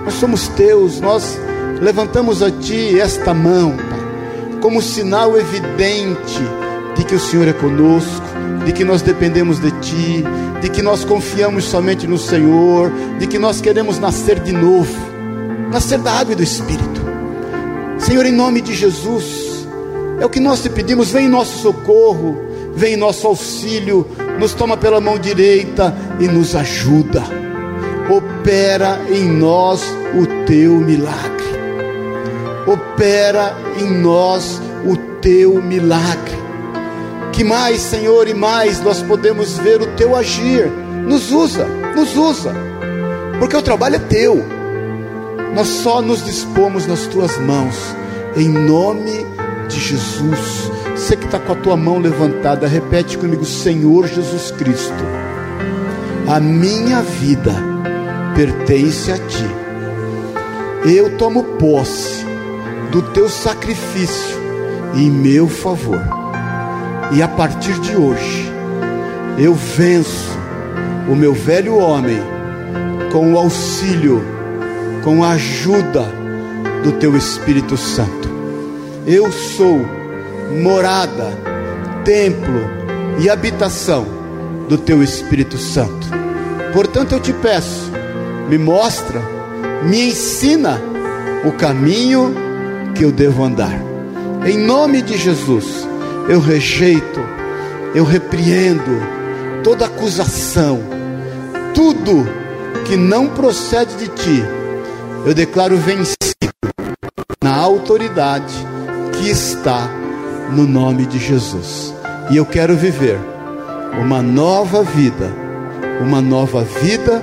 nós 0.06 0.14
somos 0.14 0.47
teus, 0.49 1.01
nós 1.01 1.38
levantamos 1.82 2.41
a 2.41 2.49
ti 2.49 2.97
esta 2.97 3.34
mão, 3.34 3.76
Pai, 3.76 4.60
como 4.62 4.82
sinal 4.82 5.38
evidente 5.38 6.41
de 6.95 7.04
que 7.04 7.16
o 7.16 7.20
Senhor 7.20 7.47
é 7.47 7.54
conosco, 7.54 8.26
de 8.66 8.72
que 8.72 8.84
nós 8.84 9.01
dependemos 9.01 9.60
de 9.60 9.72
Ti, 9.82 10.24
de 10.62 10.70
que 10.70 10.82
nós 10.82 11.04
confiamos 11.04 11.66
somente 11.66 12.08
no 12.08 12.18
Senhor, 12.18 12.91
de 13.20 13.28
que 13.28 13.38
nós 13.38 13.60
queremos 13.60 13.99
nascer 13.99 14.39
de 14.39 14.51
novo, 14.51 14.95
nascer 15.72 15.99
da 15.99 16.14
água 16.14 16.34
e 16.34 16.36
do 16.36 16.43
Espírito. 16.43 17.01
Senhor, 17.99 18.26
em 18.26 18.32
nome 18.32 18.62
de 18.62 18.74
Jesus, 18.74 19.68
é 20.20 20.26
o 20.26 20.30
que 20.30 20.39
nós 20.39 20.62
te 20.62 20.70
pedimos, 20.70 21.12
vem 21.12 21.26
em 21.26 21.30
nosso 21.30 21.60
socorro, 21.60 22.38
vem 22.76 22.93
em 22.93 22.97
nosso 22.97 23.28
auxílio, 23.28 24.08
nos 24.39 24.54
toma 24.54 24.78
pela 24.78 25.01
mão 25.01 25.18
direita 25.18 25.95
e 26.20 26.28
nos 26.28 26.56
ajuda. 26.56 27.24
Opera 28.10 28.99
em 29.10 29.26
nós 29.26 29.82
o 30.14 30.45
teu 30.45 30.74
milagre. 30.74 31.43
Opera 32.68 33.56
em 33.80 33.89
nós 34.01 34.62
o 34.86 34.95
teu 35.22 35.62
milagre 35.62 36.42
Que 37.34 37.43
mais, 37.43 37.81
Senhor, 37.81 38.27
e 38.27 38.34
mais 38.34 38.79
nós 38.79 39.01
podemos 39.01 39.57
ver 39.57 39.81
o 39.81 39.88
teu 39.95 40.15
agir. 40.15 40.67
Nos 41.07 41.31
usa, 41.31 41.65
nos 41.95 42.15
usa, 42.15 42.53
porque 43.39 43.57
o 43.57 43.61
trabalho 43.61 43.95
é 43.95 43.99
teu. 43.99 44.45
Nós 45.55 45.67
só 45.67 46.01
nos 46.01 46.23
dispomos 46.23 46.86
nas 46.86 47.07
tuas 47.07 47.38
mãos, 47.39 47.75
em 48.38 48.47
nome 48.47 49.25
de 49.67 49.79
Jesus. 49.79 50.71
Você 50.95 51.17
que 51.17 51.25
está 51.25 51.39
com 51.39 51.53
a 51.53 51.55
tua 51.55 51.75
mão 51.75 51.97
levantada, 51.97 52.67
repete 52.67 53.17
comigo: 53.17 53.43
Senhor 53.43 54.07
Jesus 54.07 54.51
Cristo, 54.51 55.03
a 56.27 56.39
minha 56.39 57.01
vida 57.01 57.53
pertence 58.36 59.11
a 59.11 59.17
ti. 59.17 59.47
Eu 60.86 61.17
tomo 61.17 61.43
posse 61.57 62.23
do 62.91 63.01
teu 63.01 63.27
sacrifício 63.27 64.38
em 64.95 65.09
meu 65.09 65.47
favor. 65.47 66.22
E 67.12 67.22
a 67.22 67.28
partir 67.28 67.80
de 67.80 67.95
hoje, 67.95 68.51
eu 69.38 69.54
venço 69.54 70.32
o 71.10 71.16
meu 71.16 71.34
velho 71.34 71.78
homem 71.78 72.20
com 73.12 73.34
o 73.34 73.38
auxílio, 73.38 74.24
com 75.04 75.24
a 75.24 75.32
ajuda 75.32 76.06
do 76.84 76.93
teu 76.93 77.16
Espírito 77.16 77.78
Santo. 77.78 78.30
Eu 79.06 79.32
sou 79.32 79.82
morada, 80.62 81.32
templo 82.04 82.62
e 83.20 83.30
habitação 83.30 84.06
do 84.68 84.78
teu 84.78 85.04
Espírito 85.04 85.58
Santo. 85.58 86.08
Portanto, 86.74 87.14
eu 87.14 87.20
te 87.20 87.34
peço, 87.34 87.91
me 88.49 88.58
mostra, 88.58 89.22
me 89.84 90.10
ensina 90.10 90.82
o 91.45 91.51
caminho 91.51 92.34
que 92.95 93.04
eu 93.04 93.12
devo 93.12 93.43
andar. 93.43 93.78
Em 94.45 94.58
nome 94.58 95.01
de 95.01 95.18
Jesus, 95.18 95.88
eu 96.28 96.39
rejeito, 96.39 97.19
eu 97.93 98.03
repreendo 98.03 99.01
toda 99.63 99.86
acusação, 99.86 100.80
tudo 101.74 102.28
que 102.86 102.95
não 102.95 103.30
procede 103.30 103.95
de 103.95 104.07
ti, 104.07 104.43
eu 105.26 105.34
declaro 105.34 105.78
vencido 105.78 106.15
na 107.41 107.55
autoridade 107.55 108.53
que 109.13 109.30
está 109.30 109.89
no 110.51 110.65
nome 110.65 111.05
de 111.05 111.19
Jesus. 111.19 111.93
E 112.30 112.38
eu 112.38 112.45
quero 112.45 112.76
viver 112.76 113.19
uma 113.99 114.21
nova 114.21 114.84
vida, 114.84 115.32
uma 116.01 116.21
nova 116.21 116.63
vida 116.63 117.21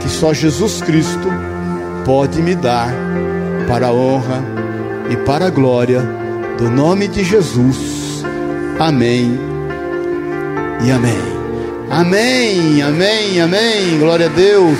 que 0.00 0.08
só 0.08 0.32
Jesus 0.32 0.80
Cristo 0.80 1.28
pode 2.04 2.42
me 2.42 2.54
dar 2.54 2.92
para 3.68 3.88
a 3.88 3.92
honra 3.92 4.42
e 5.10 5.16
para 5.16 5.46
a 5.46 5.50
glória 5.50 6.02
do 6.58 6.70
nome 6.70 7.06
de 7.06 7.22
Jesus. 7.22 8.09
Amém 8.80 9.38
e 10.82 10.90
amém. 10.90 11.18
Amém, 11.90 12.80
amém, 12.80 13.38
amém. 13.38 13.98
Glória 13.98 14.24
a 14.24 14.30
Deus. 14.30 14.78